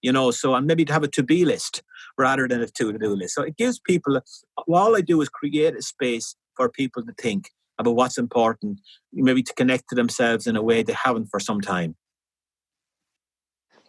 you 0.01 0.11
know 0.11 0.31
so 0.31 0.55
and 0.55 0.67
maybe 0.67 0.85
to 0.85 0.93
have 0.93 1.03
a 1.03 1.07
to 1.07 1.23
be 1.23 1.45
list 1.45 1.83
rather 2.17 2.47
than 2.47 2.61
a 2.61 2.67
to 2.67 2.97
do 2.97 3.15
list. 3.15 3.35
So 3.35 3.43
it 3.43 3.57
gives 3.57 3.79
people 3.79 4.19
all 4.67 4.95
i 4.95 5.01
do 5.01 5.21
is 5.21 5.29
create 5.29 5.75
a 5.75 5.81
space 5.81 6.35
for 6.55 6.69
people 6.69 7.03
to 7.05 7.13
think 7.13 7.49
about 7.79 7.95
what's 7.95 8.17
important 8.17 8.79
maybe 9.13 9.43
to 9.43 9.53
connect 9.53 9.89
to 9.89 9.95
themselves 9.95 10.47
in 10.47 10.55
a 10.55 10.61
way 10.61 10.83
they 10.83 10.93
haven't 10.93 11.27
for 11.27 11.39
some 11.39 11.61
time. 11.61 11.95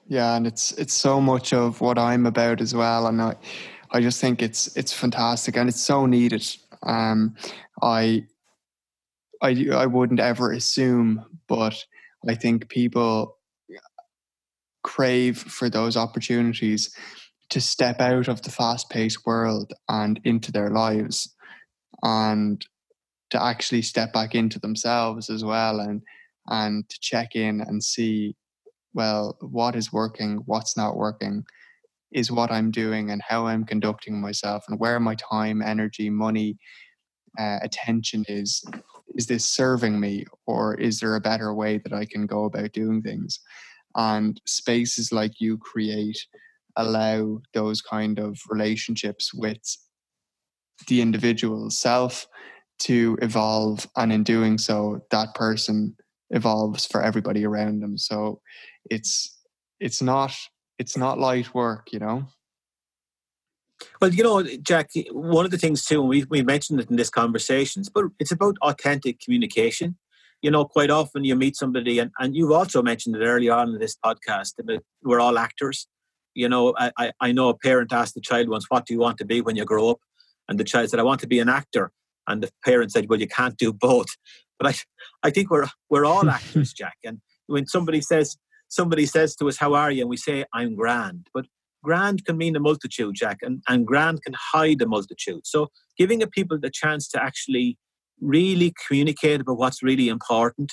Yeah 0.06 0.36
and 0.36 0.46
it's 0.46 0.72
it's 0.72 0.94
so 0.94 1.20
much 1.20 1.52
of 1.52 1.80
what 1.80 1.98
i'm 1.98 2.26
about 2.26 2.60
as 2.60 2.74
well 2.74 3.06
and 3.06 3.22
i 3.22 3.34
i 3.90 4.00
just 4.00 4.20
think 4.20 4.42
it's 4.42 4.76
it's 4.76 4.92
fantastic 4.92 5.56
and 5.56 5.68
it's 5.68 5.80
so 5.80 6.06
needed. 6.06 6.44
Um 6.82 7.34
i 7.82 8.26
i 9.40 9.66
i 9.72 9.86
wouldn't 9.86 10.20
ever 10.20 10.52
assume 10.52 11.24
but 11.46 11.84
i 12.28 12.34
think 12.34 12.68
people 12.68 13.36
crave 14.82 15.38
for 15.38 15.68
those 15.68 15.96
opportunities 15.96 16.94
to 17.50 17.60
step 17.60 18.00
out 18.00 18.28
of 18.28 18.42
the 18.42 18.50
fast 18.50 18.88
paced 18.90 19.26
world 19.26 19.72
and 19.88 20.20
into 20.24 20.50
their 20.50 20.70
lives 20.70 21.34
and 22.02 22.64
to 23.30 23.42
actually 23.42 23.82
step 23.82 24.12
back 24.12 24.34
into 24.34 24.58
themselves 24.58 25.30
as 25.30 25.44
well 25.44 25.80
and 25.80 26.02
and 26.48 26.88
to 26.88 26.98
check 27.00 27.34
in 27.34 27.60
and 27.60 27.82
see 27.82 28.34
well 28.94 29.36
what 29.40 29.76
is 29.76 29.92
working 29.92 30.42
what's 30.46 30.76
not 30.76 30.96
working 30.96 31.44
is 32.12 32.32
what 32.32 32.50
i'm 32.50 32.70
doing 32.70 33.10
and 33.10 33.22
how 33.26 33.46
i'm 33.46 33.64
conducting 33.64 34.20
myself 34.20 34.64
and 34.68 34.78
where 34.80 34.98
my 34.98 35.14
time 35.14 35.62
energy 35.62 36.10
money 36.10 36.56
uh, 37.38 37.58
attention 37.62 38.24
is 38.28 38.64
is 39.14 39.26
this 39.26 39.48
serving 39.48 39.98
me 39.98 40.24
or 40.46 40.74
is 40.74 41.00
there 41.00 41.16
a 41.16 41.20
better 41.20 41.54
way 41.54 41.78
that 41.78 41.92
i 41.92 42.04
can 42.04 42.26
go 42.26 42.44
about 42.44 42.72
doing 42.72 43.00
things 43.00 43.40
and 43.96 44.40
spaces 44.46 45.12
like 45.12 45.40
you 45.40 45.58
create 45.58 46.26
allow 46.76 47.40
those 47.54 47.82
kind 47.82 48.18
of 48.18 48.40
relationships 48.48 49.32
with 49.34 49.60
the 50.88 51.00
individual 51.00 51.70
self 51.70 52.26
to 52.78 53.16
evolve 53.22 53.86
and 53.96 54.12
in 54.12 54.24
doing 54.24 54.58
so 54.58 55.04
that 55.10 55.34
person 55.34 55.94
evolves 56.30 56.86
for 56.86 57.02
everybody 57.02 57.44
around 57.44 57.80
them. 57.80 57.96
So 57.98 58.40
it's 58.90 59.38
it's 59.80 60.02
not 60.02 60.34
it's 60.78 60.96
not 60.96 61.18
light 61.18 61.54
work 61.54 61.88
you 61.92 61.98
know? 61.98 62.26
Well, 64.00 64.12
you 64.12 64.22
know, 64.22 64.42
Jack, 64.62 64.90
one 65.10 65.44
of 65.44 65.50
the 65.50 65.58
things 65.58 65.84
too, 65.84 66.00
and 66.00 66.08
we 66.08 66.24
we 66.24 66.42
mentioned 66.42 66.80
it 66.80 66.90
in 66.90 66.96
this 66.96 67.10
conversations, 67.10 67.88
but 67.88 68.06
it's 68.18 68.32
about 68.32 68.56
authentic 68.62 69.20
communication 69.20 69.96
you 70.42 70.50
know, 70.50 70.64
quite 70.64 70.90
often 70.90 71.24
you 71.24 71.36
meet 71.36 71.56
somebody, 71.56 72.00
and, 72.00 72.10
and 72.18 72.34
you've 72.34 72.50
also 72.50 72.82
mentioned 72.82 73.16
it 73.16 73.24
early 73.24 73.48
on 73.48 73.70
in 73.70 73.78
this 73.78 73.96
podcast 74.04 74.54
about 74.58 74.82
we're 75.04 75.20
all 75.20 75.38
actors. 75.38 75.86
You 76.34 76.48
know, 76.48 76.74
I, 76.76 77.12
I 77.20 77.32
know 77.32 77.48
a 77.48 77.56
parent 77.56 77.92
asked 77.92 78.14
the 78.14 78.20
child 78.20 78.48
once, 78.48 78.66
What 78.68 78.86
do 78.86 78.92
you 78.92 79.00
want 79.00 79.18
to 79.18 79.24
be 79.24 79.40
when 79.40 79.56
you 79.56 79.64
grow 79.64 79.90
up? 79.90 79.98
And 80.48 80.58
the 80.58 80.64
child 80.64 80.90
said, 80.90 80.98
I 80.98 81.04
want 81.04 81.20
to 81.20 81.26
be 81.26 81.38
an 81.38 81.48
actor. 81.48 81.92
And 82.26 82.42
the 82.42 82.50
parent 82.64 82.90
said, 82.90 83.08
Well, 83.08 83.20
you 83.20 83.28
can't 83.28 83.56
do 83.56 83.72
both. 83.72 84.08
But 84.58 84.74
I, 84.74 85.28
I 85.28 85.30
think 85.30 85.50
we're, 85.50 85.68
we're 85.90 86.04
all 86.04 86.28
actors, 86.38 86.72
Jack. 86.72 86.96
And 87.04 87.20
when 87.46 87.66
somebody 87.66 88.00
says, 88.00 88.36
somebody 88.68 89.06
says 89.06 89.36
to 89.36 89.48
us, 89.48 89.58
How 89.58 89.74
are 89.74 89.92
you? 89.92 90.00
And 90.00 90.10
we 90.10 90.16
say, 90.16 90.44
I'm 90.52 90.74
grand. 90.74 91.28
But 91.32 91.46
grand 91.84 92.24
can 92.24 92.36
mean 92.36 92.56
a 92.56 92.60
multitude, 92.60 93.14
Jack, 93.14 93.38
and, 93.42 93.62
and 93.68 93.86
grand 93.86 94.22
can 94.22 94.34
hide 94.36 94.82
a 94.82 94.86
multitude. 94.86 95.46
So 95.46 95.68
giving 95.96 96.22
a 96.22 96.26
people 96.26 96.58
the 96.58 96.70
chance 96.70 97.08
to 97.10 97.22
actually 97.22 97.76
really 98.22 98.72
communicate 98.86 99.40
about 99.40 99.58
what's 99.58 99.82
really 99.82 100.08
important, 100.08 100.72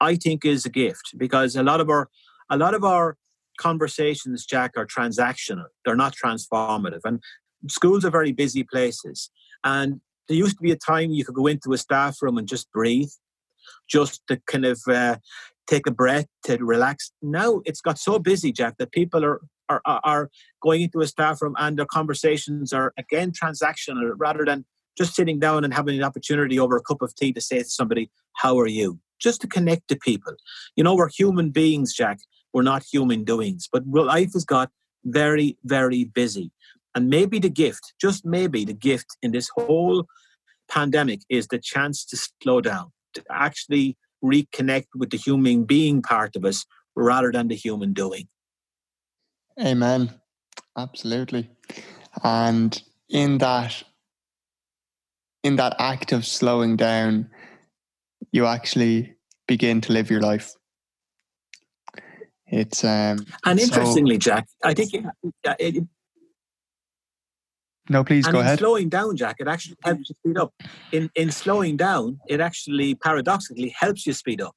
I 0.00 0.16
think 0.16 0.44
is 0.44 0.64
a 0.64 0.70
gift 0.70 1.14
because 1.16 1.54
a 1.54 1.62
lot 1.62 1.80
of 1.80 1.88
our 1.88 2.08
a 2.50 2.56
lot 2.56 2.74
of 2.74 2.84
our 2.84 3.16
conversations, 3.58 4.46
Jack, 4.46 4.72
are 4.76 4.86
transactional. 4.86 5.66
They're 5.84 5.96
not 5.96 6.14
transformative. 6.14 7.00
And 7.04 7.20
schools 7.68 8.04
are 8.04 8.10
very 8.10 8.32
busy 8.32 8.62
places. 8.62 9.30
And 9.64 10.00
there 10.28 10.36
used 10.36 10.56
to 10.58 10.62
be 10.62 10.72
a 10.72 10.76
time 10.76 11.10
you 11.10 11.24
could 11.24 11.34
go 11.34 11.46
into 11.46 11.72
a 11.72 11.78
staff 11.78 12.22
room 12.22 12.38
and 12.38 12.46
just 12.46 12.70
breathe, 12.72 13.10
just 13.88 14.22
to 14.28 14.40
kind 14.46 14.64
of 14.64 14.80
uh, 14.88 15.16
take 15.66 15.86
a 15.86 15.90
breath 15.90 16.26
to 16.44 16.56
relax. 16.58 17.12
Now 17.22 17.62
it's 17.64 17.80
got 17.80 17.98
so 17.98 18.18
busy, 18.18 18.52
Jack, 18.52 18.76
that 18.78 18.92
people 18.92 19.24
are 19.24 19.40
are, 19.68 19.82
are 19.84 20.30
going 20.62 20.82
into 20.82 21.00
a 21.00 21.06
staff 21.08 21.42
room 21.42 21.56
and 21.58 21.76
their 21.76 21.86
conversations 21.86 22.72
are 22.72 22.92
again 22.96 23.32
transactional 23.32 24.12
rather 24.16 24.44
than 24.44 24.64
just 24.96 25.14
sitting 25.14 25.38
down 25.38 25.64
and 25.64 25.74
having 25.74 25.96
an 25.96 26.04
opportunity 26.04 26.58
over 26.58 26.76
a 26.76 26.82
cup 26.82 27.02
of 27.02 27.14
tea 27.14 27.32
to 27.32 27.40
say 27.40 27.58
to 27.58 27.68
somebody, 27.68 28.10
How 28.34 28.58
are 28.58 28.66
you? 28.66 28.98
Just 29.18 29.40
to 29.42 29.46
connect 29.46 29.88
to 29.88 29.96
people. 29.96 30.34
You 30.76 30.84
know, 30.84 30.94
we're 30.94 31.08
human 31.08 31.50
beings, 31.50 31.94
Jack. 31.94 32.20
We're 32.52 32.62
not 32.62 32.84
human 32.90 33.24
doings. 33.24 33.68
But 33.70 33.86
life 33.86 34.32
has 34.34 34.44
got 34.44 34.70
very, 35.04 35.56
very 35.64 36.04
busy. 36.04 36.50
And 36.94 37.08
maybe 37.08 37.38
the 37.38 37.50
gift, 37.50 37.92
just 38.00 38.24
maybe 38.24 38.64
the 38.64 38.72
gift 38.72 39.16
in 39.22 39.32
this 39.32 39.50
whole 39.54 40.06
pandemic 40.68 41.20
is 41.28 41.46
the 41.48 41.58
chance 41.58 42.04
to 42.06 42.16
slow 42.16 42.60
down, 42.60 42.92
to 43.14 43.22
actually 43.30 43.96
reconnect 44.24 44.86
with 44.94 45.10
the 45.10 45.18
human 45.18 45.64
being 45.64 46.02
part 46.02 46.36
of 46.36 46.44
us 46.44 46.64
rather 46.94 47.30
than 47.30 47.48
the 47.48 47.54
human 47.54 47.92
doing. 47.92 48.28
Amen. 49.60 50.10
Absolutely. 50.76 51.50
And 52.22 52.82
in 53.08 53.38
that 53.38 53.82
in 55.46 55.56
that 55.56 55.76
act 55.78 56.12
of 56.12 56.26
slowing 56.26 56.76
down, 56.76 57.30
you 58.32 58.46
actually 58.46 59.14
begin 59.46 59.80
to 59.82 59.92
live 59.92 60.10
your 60.10 60.20
life. 60.20 60.52
It's 62.48 62.84
um 62.84 63.18
and 63.44 63.58
interestingly, 63.58 64.16
so, 64.16 64.30
Jack, 64.30 64.46
I 64.64 64.74
think 64.74 64.94
it, 64.94 65.04
it, 65.58 65.84
no, 67.88 68.02
please 68.02 68.26
go 68.26 68.40
ahead. 68.40 68.58
Slowing 68.58 68.88
down, 68.88 69.16
Jack, 69.16 69.36
it 69.38 69.48
actually 69.48 69.76
helps 69.84 70.08
you 70.08 70.14
speed 70.20 70.38
up. 70.38 70.52
In 70.92 71.10
in 71.14 71.30
slowing 71.30 71.76
down, 71.76 72.18
it 72.28 72.40
actually 72.40 72.94
paradoxically 72.96 73.72
helps 73.82 74.06
you 74.06 74.12
speed 74.12 74.40
up. 74.40 74.54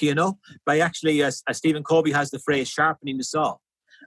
You 0.00 0.14
know, 0.14 0.38
by 0.64 0.78
actually, 0.78 1.22
as, 1.22 1.42
as 1.48 1.56
Stephen 1.58 1.82
Covey 1.82 2.12
has 2.12 2.30
the 2.30 2.38
phrase, 2.38 2.68
sharpening 2.68 3.18
the 3.18 3.24
saw. 3.24 3.56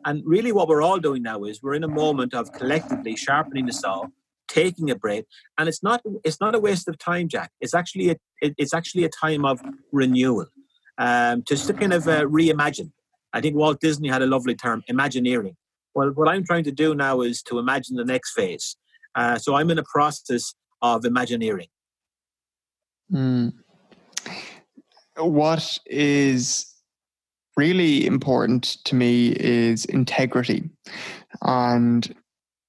And 0.05 0.23
really, 0.25 0.51
what 0.51 0.67
we're 0.67 0.81
all 0.81 0.99
doing 0.99 1.21
now 1.23 1.43
is 1.43 1.61
we're 1.61 1.75
in 1.75 1.83
a 1.83 1.93
moment 2.03 2.33
of 2.33 2.51
collectively 2.53 3.15
sharpening 3.15 3.65
the 3.65 3.73
saw, 3.73 4.05
taking 4.47 4.89
a 4.89 4.95
break, 4.95 5.25
and 5.57 5.67
it's 5.69 5.83
not 5.83 6.01
it's 6.23 6.39
not 6.39 6.55
a 6.55 6.59
waste 6.59 6.87
of 6.87 6.97
time, 6.97 7.27
Jack. 7.27 7.51
It's 7.61 7.73
actually 7.73 8.11
a 8.11 8.17
it's 8.41 8.73
actually 8.73 9.03
a 9.03 9.09
time 9.09 9.45
of 9.45 9.61
renewal, 9.91 10.47
um, 10.97 11.43
just 11.47 11.67
to 11.67 11.73
kind 11.73 11.93
of 11.93 12.07
uh, 12.07 12.25
reimagine. 12.25 12.91
I 13.33 13.41
think 13.41 13.55
Walt 13.55 13.79
Disney 13.79 14.09
had 14.09 14.21
a 14.21 14.27
lovely 14.27 14.55
term, 14.55 14.83
imagineering. 14.87 15.55
Well, 15.95 16.09
what 16.09 16.27
I'm 16.27 16.43
trying 16.43 16.63
to 16.65 16.71
do 16.71 16.95
now 16.95 17.21
is 17.21 17.41
to 17.43 17.59
imagine 17.59 17.95
the 17.95 18.05
next 18.05 18.33
phase. 18.33 18.75
Uh, 19.15 19.37
so 19.37 19.55
I'm 19.55 19.69
in 19.69 19.77
a 19.77 19.83
process 19.83 20.53
of 20.81 21.05
imagineering. 21.05 21.67
Mm. 23.11 23.53
What 25.17 25.77
is 25.85 26.73
really 27.55 28.05
important 28.05 28.63
to 28.85 28.95
me 28.95 29.29
is 29.39 29.85
integrity. 29.85 30.69
And 31.41 32.13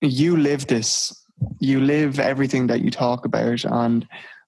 you 0.00 0.36
live 0.36 0.66
this, 0.66 1.23
you 1.61 1.80
live 1.80 2.18
everything 2.18 2.66
that 2.68 2.80
you 2.80 2.91
talk 2.91 3.24
about. 3.24 3.64
And 3.64 4.07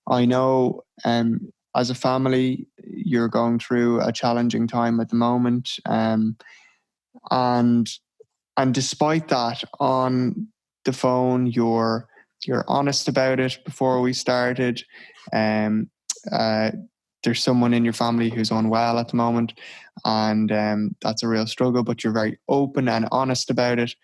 I 0.09 0.25
know 0.25 0.83
um, 1.05 1.53
as 1.75 1.91
a 1.91 1.95
family, 1.95 2.67
you're 2.85 3.29
going 3.29 3.59
through 3.59 4.01
a 4.01 4.13
challenging 4.13 4.67
time 4.67 5.01
at 5.01 5.11
the 5.11 5.17
moment. 5.17 5.71
Um, 5.85 6.37
and 7.31 7.89
and 8.57 8.73
despite 8.73 9.29
that, 9.29 9.63
on 9.81 10.49
the 10.85 10.93
phone, 10.93 11.47
you're 11.47 12.09
you're 12.45 12.65
honest 12.69 13.09
about 13.09 13.41
it 13.41 13.59
before 13.65 14.01
we 14.01 14.13
started. 14.13 14.83
Um, 15.33 15.91
uh, 16.33 16.71
there's 17.25 17.43
someone 17.43 17.75
in 17.75 17.85
your 17.85 17.93
family 17.93 18.31
who's 18.31 18.51
unwell 18.51 18.99
at 18.99 19.09
the 19.09 19.17
moment, 19.17 19.55
and 20.05 20.51
um, 20.53 20.97
that's 21.03 21.23
a 21.23 21.29
real 21.29 21.47
struggle. 21.47 21.83
But 21.83 22.05
you're 22.05 22.13
very 22.13 22.39
open 22.49 22.89
and 22.89 23.09
honest 23.13 23.51
about 23.51 23.79
it, 23.79 23.95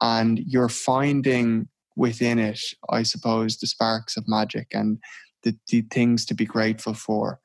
and 0.00 0.38
you're 0.40 0.68
finding 0.68 1.68
within 1.96 2.38
it, 2.38 2.60
I 2.90 3.02
suppose, 3.02 3.58
the 3.58 3.66
sparks 3.66 4.16
of 4.16 4.28
magic 4.28 4.68
and 4.72 4.98
the, 5.42 5.56
the 5.68 5.82
things 5.90 6.24
to 6.26 6.34
be 6.34 6.44
grateful 6.44 6.94
for. 6.94 7.40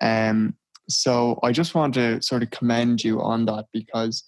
Um, 0.00 0.54
so 0.88 1.38
I 1.42 1.52
just 1.52 1.74
want 1.74 1.94
to 1.94 2.22
sort 2.22 2.42
of 2.42 2.50
commend 2.50 3.02
you 3.02 3.20
on 3.20 3.46
that 3.46 3.66
because 3.72 4.24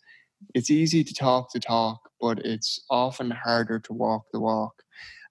it's 0.54 0.70
easy 0.70 1.04
to 1.04 1.14
talk 1.14 1.52
the 1.52 1.60
talk, 1.60 2.00
but 2.20 2.38
it's 2.40 2.80
often 2.90 3.30
harder 3.30 3.78
to 3.80 3.92
walk 3.92 4.24
the 4.32 4.40
walk. 4.40 4.82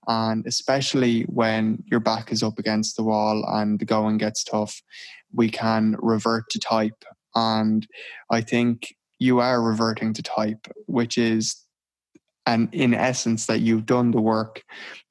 And 0.07 0.45
especially 0.47 1.23
when 1.23 1.83
your 1.85 1.99
back 1.99 2.31
is 2.31 2.43
up 2.43 2.59
against 2.59 2.95
the 2.95 3.03
wall 3.03 3.43
and 3.47 3.79
the 3.79 3.85
going 3.85 4.17
gets 4.17 4.43
tough, 4.43 4.81
we 5.33 5.49
can 5.49 5.97
revert 5.99 6.49
to 6.51 6.59
type. 6.59 7.03
And 7.35 7.85
I 8.31 8.41
think 8.41 8.95
you 9.19 9.39
are 9.39 9.61
reverting 9.61 10.13
to 10.13 10.23
type, 10.23 10.67
which 10.85 11.17
is, 11.17 11.55
and 12.47 12.73
in 12.73 12.93
essence, 12.93 13.45
that 13.45 13.59
you've 13.59 13.85
done 13.85 14.11
the 14.11 14.21
work 14.21 14.63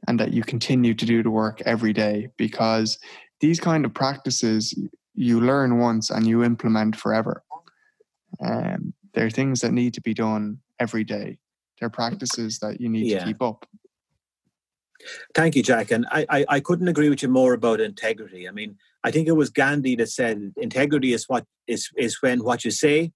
and 0.09 0.19
that 0.19 0.33
you 0.33 0.43
continue 0.43 0.95
to 0.95 1.05
do 1.05 1.23
the 1.23 1.31
work 1.31 1.61
every 1.67 1.93
day 1.93 2.29
because 2.39 2.99
these 3.41 3.61
kind 3.61 3.85
of 3.85 3.93
practices 3.93 4.75
you 5.15 5.41
learn 5.41 5.79
once 5.79 6.09
and 6.11 6.27
you 6.27 6.43
implement 6.43 6.97
forever. 6.97 7.45
Um, 8.41 8.95
they're 9.13 9.31
things 9.31 9.61
that 9.61 9.73
need 9.73 9.93
to 9.95 10.01
be 10.01 10.15
done 10.15 10.59
every 10.81 11.05
day. 11.05 11.39
They're 11.79 11.91
practices 11.91 12.59
that 12.61 12.81
you 12.81 12.89
need 12.89 13.07
yeah. 13.07 13.21
to 13.21 13.27
keep 13.27 13.43
up. 13.43 13.69
Thank 15.35 15.57
you, 15.57 15.63
Jack. 15.63 15.91
And 15.91 16.07
I, 16.11 16.27
I, 16.31 16.45
I, 16.49 16.61
couldn't 16.61 16.89
agree 16.89 17.11
with 17.11 17.23
you 17.23 17.29
more 17.29 17.53
about 17.53 17.81
integrity. 17.81 18.49
I 18.49 18.51
mean, 18.51 18.77
I 19.05 19.11
think 19.11 19.29
it 19.29 19.33
was 19.33 19.51
Gandhi 19.51 19.95
that 19.97 20.09
said 20.09 20.55
integrity 20.57 21.13
is 21.13 21.29
what 21.29 21.45
is 21.67 21.91
is 21.97 22.21
when 22.23 22.43
what 22.43 22.65
you 22.65 22.71
say, 22.71 23.13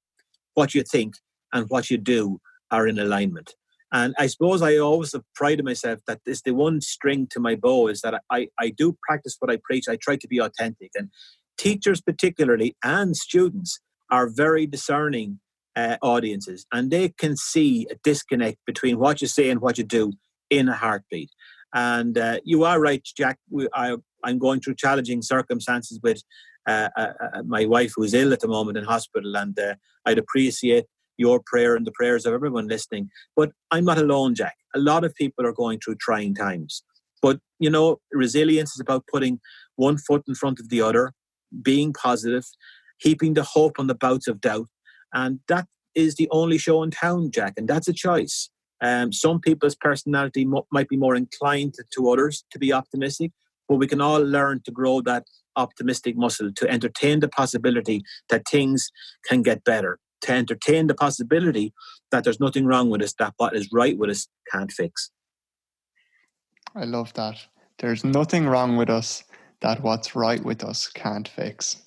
what 0.55 0.75
you 0.75 0.83
think, 0.83 1.15
and 1.53 1.69
what 1.71 1.91
you 1.91 1.97
do 1.97 2.41
are 2.71 2.87
in 2.87 2.99
alignment. 2.99 3.55
And 3.93 4.15
I 4.19 4.27
suppose 4.29 4.63
I 4.63 4.77
always 4.77 5.13
have 5.13 5.25
prided 5.35 5.65
myself 5.65 6.01
that 6.07 6.21
this 6.25 6.43
the 6.43 6.53
one 6.53 6.81
string 6.81 7.27
to 7.31 7.41
my 7.41 7.57
bow 7.57 7.89
is 7.89 8.01
that 8.03 8.23
I, 8.31 8.49
I 8.59 8.71
do 8.71 8.97
practice 9.07 9.37
what 9.39 9.51
I 9.51 9.59
preach. 9.63 9.89
I 9.89 9.97
try 9.97 10.17
to 10.17 10.29
be 10.29 10.39
authentic. 10.39 10.91
And 10.95 11.11
teachers 11.59 12.01
particularly 12.01 12.77
and 12.85 13.17
students 13.17 13.81
are 14.11 14.29
very 14.29 14.67
discerning 14.67 15.41
uh, 15.77 15.97
audiences 16.03 16.67
and 16.73 16.91
they 16.91 17.11
can 17.11 17.37
see 17.37 17.87
a 17.91 17.95
disconnect 18.03 18.59
between 18.67 18.99
what 18.99 19.21
you 19.21 19.27
say 19.27 19.51
and 19.51 19.61
what 19.61 19.79
you 19.79 19.85
do 19.85 20.13
in 20.51 20.69
a 20.69 20.75
heartbeat. 20.75 21.31
And 21.75 22.19
uh, 22.19 22.41
you 22.45 22.65
are 22.65 22.81
right, 22.81 23.03
Jack. 23.17 23.39
We, 23.49 23.69
I, 23.75 23.97
am 24.25 24.39
going 24.39 24.61
through 24.61 24.75
challenging 24.75 25.23
circumstances 25.23 26.01
with 26.03 26.23
uh, 26.67 26.89
uh, 26.97 27.13
uh, 27.23 27.43
my 27.45 27.65
wife 27.65 27.93
who's 27.97 28.15
ill 28.15 28.33
at 28.33 28.41
the 28.41 28.49
moment 28.49 28.77
in 28.77 28.85
hospital, 28.85 29.37
and 29.37 29.59
uh, 29.59 29.75
I'd 30.05 30.19
appreciate 30.19 30.87
your 31.21 31.41
prayer 31.45 31.77
and 31.77 31.87
the 31.87 31.93
prayers 31.93 32.25
of 32.25 32.33
everyone 32.33 32.67
listening. 32.67 33.11
But 33.37 33.51
I'm 33.71 33.85
not 33.85 33.99
alone, 33.99 34.35
Jack. 34.35 34.57
A 34.75 34.79
lot 34.79 35.05
of 35.05 35.15
people 35.15 35.47
are 35.47 35.53
going 35.53 35.79
through 35.79 35.97
trying 35.97 36.35
times. 36.35 36.83
But, 37.21 37.39
you 37.59 37.69
know, 37.69 37.99
resilience 38.13 38.71
is 38.75 38.81
about 38.81 39.05
putting 39.13 39.41
one 39.77 39.99
foot 39.99 40.23
in 40.27 40.35
front 40.35 40.59
of 40.59 40.71
the 40.71 40.81
other, 40.81 41.13
being 41.63 41.93
positive, 41.93 42.47
heaping 42.99 43.35
the 43.35 43.43
hope 43.43 43.79
on 43.79 43.87
the 43.87 43.95
bouts 43.95 44.29
of 44.29 44.41
doubt. 44.41 44.69
And 45.13 45.41
that 45.49 45.67
is 45.95 46.15
the 46.15 46.29
only 46.31 46.57
show 46.57 46.83
in 46.83 46.91
town, 46.91 47.31
Jack, 47.31 47.55
and 47.59 47.69
that's 47.69 47.89
a 47.89 47.93
choice. 47.93 48.49
Um, 48.81 49.13
some 49.13 49.41
people's 49.41 49.75
personality 49.75 50.47
might 50.73 50.89
be 50.89 50.97
more 50.97 51.15
inclined 51.15 51.75
to, 51.75 51.85
to 51.95 52.09
others 52.11 52.45
to 52.53 52.59
be 52.59 52.73
optimistic, 52.73 53.33
but 53.69 53.77
we 53.77 53.87
can 53.87 54.01
all 54.01 54.23
learn 54.23 54.63
to 54.65 54.71
grow 54.71 55.03
that 55.03 55.25
optimistic 55.57 56.17
muscle 56.17 56.51
to 56.55 56.71
entertain 56.71 57.21
the 57.21 57.29
possibility 57.29 58.03
that 58.31 58.49
things 58.49 58.91
can 59.29 59.43
get 59.43 59.65
better, 59.65 59.99
to 60.23 60.33
entertain 60.33 60.87
the 60.87 60.95
possibility 60.95 61.73
that 62.11 62.25
there's 62.25 62.41
nothing 62.41 62.67
wrong 62.67 62.91
with 62.91 63.03
us, 63.03 63.15
that 63.19 63.35
what 63.37 63.55
is 63.55 63.69
right 63.73 63.97
with 63.99 64.11
us 64.11 64.29
can't 64.51 64.73
fix. 64.73 65.11
I 66.75 66.85
love 66.85 67.13
that. 67.15 67.37
There's 67.79 68.05
nothing 68.05 68.47
wrong 68.47 68.77
with 68.77 68.91
us 68.91 69.25
that 69.61 69.83
what's 69.83 70.15
right 70.15 70.43
with 70.45 70.65
us 70.65 70.89
can't 70.89 71.29
fix. 71.29 71.83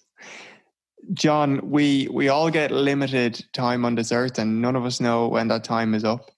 John, 1.14 1.60
we 1.70 2.08
we 2.12 2.30
all 2.30 2.50
get 2.50 2.72
limited 2.72 3.44
time 3.54 3.84
on 3.84 3.96
this 3.96 4.12
earth, 4.12 4.40
and 4.40 4.62
none 4.62 4.76
of 4.76 4.86
us 4.86 5.02
know 5.02 5.28
when 5.28 5.50
that 5.50 5.64
time 5.64 5.94
is 5.94 6.04
up 6.04 6.32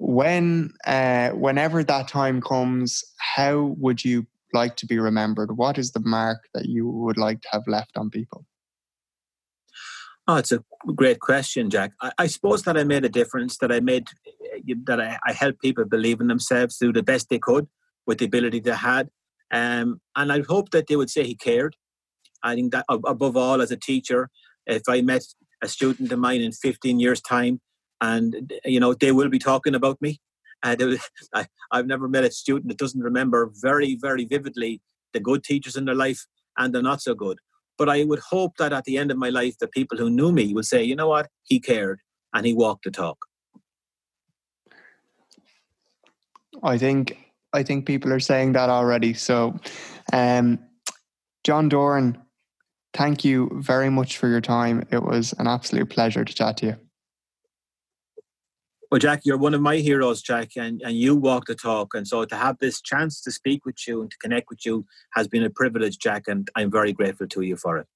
when 0.00 0.72
uh, 0.86 1.28
whenever 1.30 1.84
that 1.84 2.08
time 2.08 2.40
comes 2.40 3.04
how 3.18 3.74
would 3.78 4.02
you 4.02 4.26
like 4.54 4.74
to 4.74 4.86
be 4.86 4.98
remembered 4.98 5.58
what 5.58 5.76
is 5.76 5.92
the 5.92 6.00
mark 6.00 6.38
that 6.54 6.64
you 6.64 6.88
would 6.88 7.18
like 7.18 7.42
to 7.42 7.48
have 7.52 7.62
left 7.66 7.98
on 7.98 8.08
people 8.08 8.46
oh 10.30 10.36
it's 10.36 10.52
a 10.52 10.62
great 10.94 11.20
question 11.20 11.70
jack. 11.70 11.92
I, 12.00 12.12
I 12.18 12.26
suppose 12.26 12.62
that 12.62 12.76
i 12.76 12.84
made 12.84 13.04
a 13.04 13.08
difference 13.08 13.58
that 13.58 13.72
i 13.72 13.80
made 13.80 14.06
that 14.84 15.00
I, 15.00 15.18
I 15.26 15.32
helped 15.32 15.60
people 15.60 15.84
believe 15.84 16.20
in 16.20 16.28
themselves 16.28 16.76
do 16.76 16.92
the 16.92 17.02
best 17.02 17.28
they 17.28 17.38
could 17.38 17.66
with 18.06 18.18
the 18.18 18.26
ability 18.26 18.60
they 18.60 18.72
had. 18.72 19.08
Um, 19.50 20.00
and 20.16 20.32
i 20.32 20.42
hope 20.48 20.70
that 20.70 20.86
they 20.86 20.96
would 20.96 21.10
say 21.10 21.24
he 21.24 21.34
cared. 21.34 21.76
I 22.42 22.54
think 22.54 22.72
that 22.72 22.86
above 22.88 23.36
all 23.36 23.60
as 23.60 23.70
a 23.70 23.76
teacher 23.76 24.30
if 24.66 24.82
i 24.88 25.00
met 25.00 25.22
a 25.62 25.68
student 25.68 26.12
of 26.12 26.18
mine 26.18 26.40
in 26.40 26.52
15 26.52 27.00
years 27.00 27.20
time 27.20 27.60
and 28.00 28.52
you 28.64 28.80
know 28.80 28.94
they 28.94 29.12
will 29.12 29.28
be 29.28 29.38
talking 29.38 29.74
about 29.74 30.00
me. 30.00 30.20
Was, 30.78 31.08
I, 31.32 31.46
I've 31.70 31.86
never 31.86 32.06
met 32.06 32.24
a 32.24 32.30
student 32.30 32.68
that 32.68 32.76
doesn't 32.76 33.00
remember 33.00 33.50
very, 33.68 33.96
very 33.98 34.26
vividly 34.26 34.82
the 35.14 35.20
good 35.20 35.42
teachers 35.42 35.74
in 35.74 35.86
their 35.86 35.94
life 35.94 36.26
and 36.58 36.74
the 36.74 36.82
not 36.82 37.00
so 37.00 37.14
good. 37.14 37.38
But 37.80 37.88
I 37.88 38.04
would 38.04 38.18
hope 38.18 38.58
that 38.58 38.74
at 38.74 38.84
the 38.84 38.98
end 38.98 39.10
of 39.10 39.16
my 39.16 39.30
life, 39.30 39.56
the 39.58 39.66
people 39.66 39.96
who 39.96 40.10
knew 40.10 40.32
me 40.32 40.52
will 40.52 40.62
say, 40.62 40.84
you 40.84 40.94
know 40.94 41.08
what, 41.08 41.28
he 41.44 41.58
cared 41.58 42.00
and 42.34 42.44
he 42.44 42.52
walked 42.52 42.84
the 42.84 42.90
talk. 42.90 43.16
I 46.62 46.76
think 46.76 47.16
I 47.54 47.62
think 47.62 47.86
people 47.86 48.12
are 48.12 48.20
saying 48.20 48.52
that 48.52 48.68
already. 48.68 49.14
So, 49.14 49.58
um, 50.12 50.58
John 51.42 51.70
Doran, 51.70 52.18
thank 52.92 53.24
you 53.24 53.50
very 53.54 53.88
much 53.88 54.18
for 54.18 54.28
your 54.28 54.42
time. 54.42 54.86
It 54.90 55.02
was 55.02 55.32
an 55.38 55.46
absolute 55.46 55.88
pleasure 55.88 56.22
to 56.22 56.34
chat 56.34 56.58
to 56.58 56.66
you. 56.66 56.76
Well, 58.90 58.98
Jack, 58.98 59.20
you're 59.24 59.38
one 59.38 59.54
of 59.54 59.60
my 59.60 59.76
heroes, 59.76 60.20
Jack, 60.20 60.56
and, 60.56 60.82
and 60.82 60.96
you 60.96 61.14
walk 61.14 61.46
the 61.46 61.54
talk. 61.54 61.94
And 61.94 62.08
so 62.08 62.24
to 62.24 62.34
have 62.34 62.58
this 62.58 62.80
chance 62.80 63.20
to 63.20 63.30
speak 63.30 63.64
with 63.64 63.86
you 63.86 64.02
and 64.02 64.10
to 64.10 64.18
connect 64.18 64.50
with 64.50 64.66
you 64.66 64.84
has 65.12 65.28
been 65.28 65.44
a 65.44 65.50
privilege, 65.50 65.98
Jack, 66.00 66.24
and 66.26 66.48
I'm 66.56 66.72
very 66.72 66.92
grateful 66.92 67.28
to 67.28 67.42
you 67.42 67.56
for 67.56 67.78
it. 67.78 67.86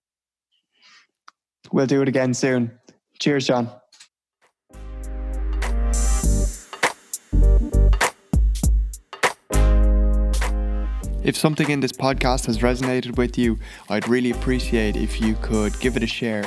We'll 1.72 1.86
do 1.86 2.00
it 2.00 2.06
again 2.06 2.32
soon. 2.32 2.78
Cheers, 3.18 3.48
John. 3.48 3.70
If 11.24 11.36
something 11.36 11.70
in 11.70 11.80
this 11.80 11.90
podcast 11.90 12.46
has 12.46 12.58
resonated 12.58 13.16
with 13.16 13.36
you, 13.36 13.58
I'd 13.88 14.06
really 14.08 14.30
appreciate 14.30 14.94
if 14.94 15.20
you 15.20 15.34
could 15.42 15.76
give 15.80 15.96
it 15.96 16.04
a 16.04 16.06
share. 16.06 16.44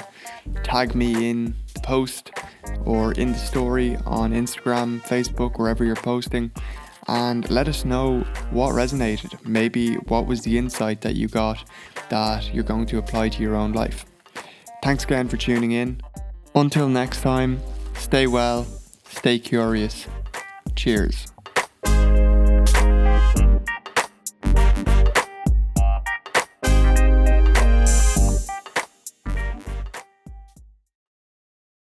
Tag 0.64 0.96
me 0.96 1.32
in 1.32 1.56
post 1.88 2.32
or 2.84 3.14
in 3.14 3.32
the 3.32 3.38
story 3.38 3.96
on 4.06 4.34
Instagram, 4.34 5.02
Facebook, 5.04 5.58
wherever 5.58 5.86
you're 5.86 5.96
posting, 5.96 6.52
and 7.08 7.50
let 7.50 7.68
us 7.70 7.86
know 7.86 8.20
what 8.52 8.74
resonated. 8.74 9.32
Maybe 9.46 9.96
what 10.12 10.28
was 10.28 10.42
the 10.42 10.58
insight 10.58 11.00
that 11.02 11.16
you 11.16 11.30
got 11.30 11.64
that 12.10 12.54
you're 12.54 12.66
going 12.74 12.88
to 12.88 12.98
apply 12.98 13.30
to 13.30 13.42
your 13.42 13.56
own 13.56 13.72
life. 13.72 14.06
Thanks 14.84 15.06
again 15.06 15.30
for 15.30 15.38
tuning 15.38 15.72
in. 15.72 16.02
Until 16.54 16.90
next 16.90 17.22
time, 17.22 17.62
stay 17.96 18.28
well, 18.28 18.66
stay 19.06 19.40
curious. 19.40 20.08
Cheers. 20.76 21.28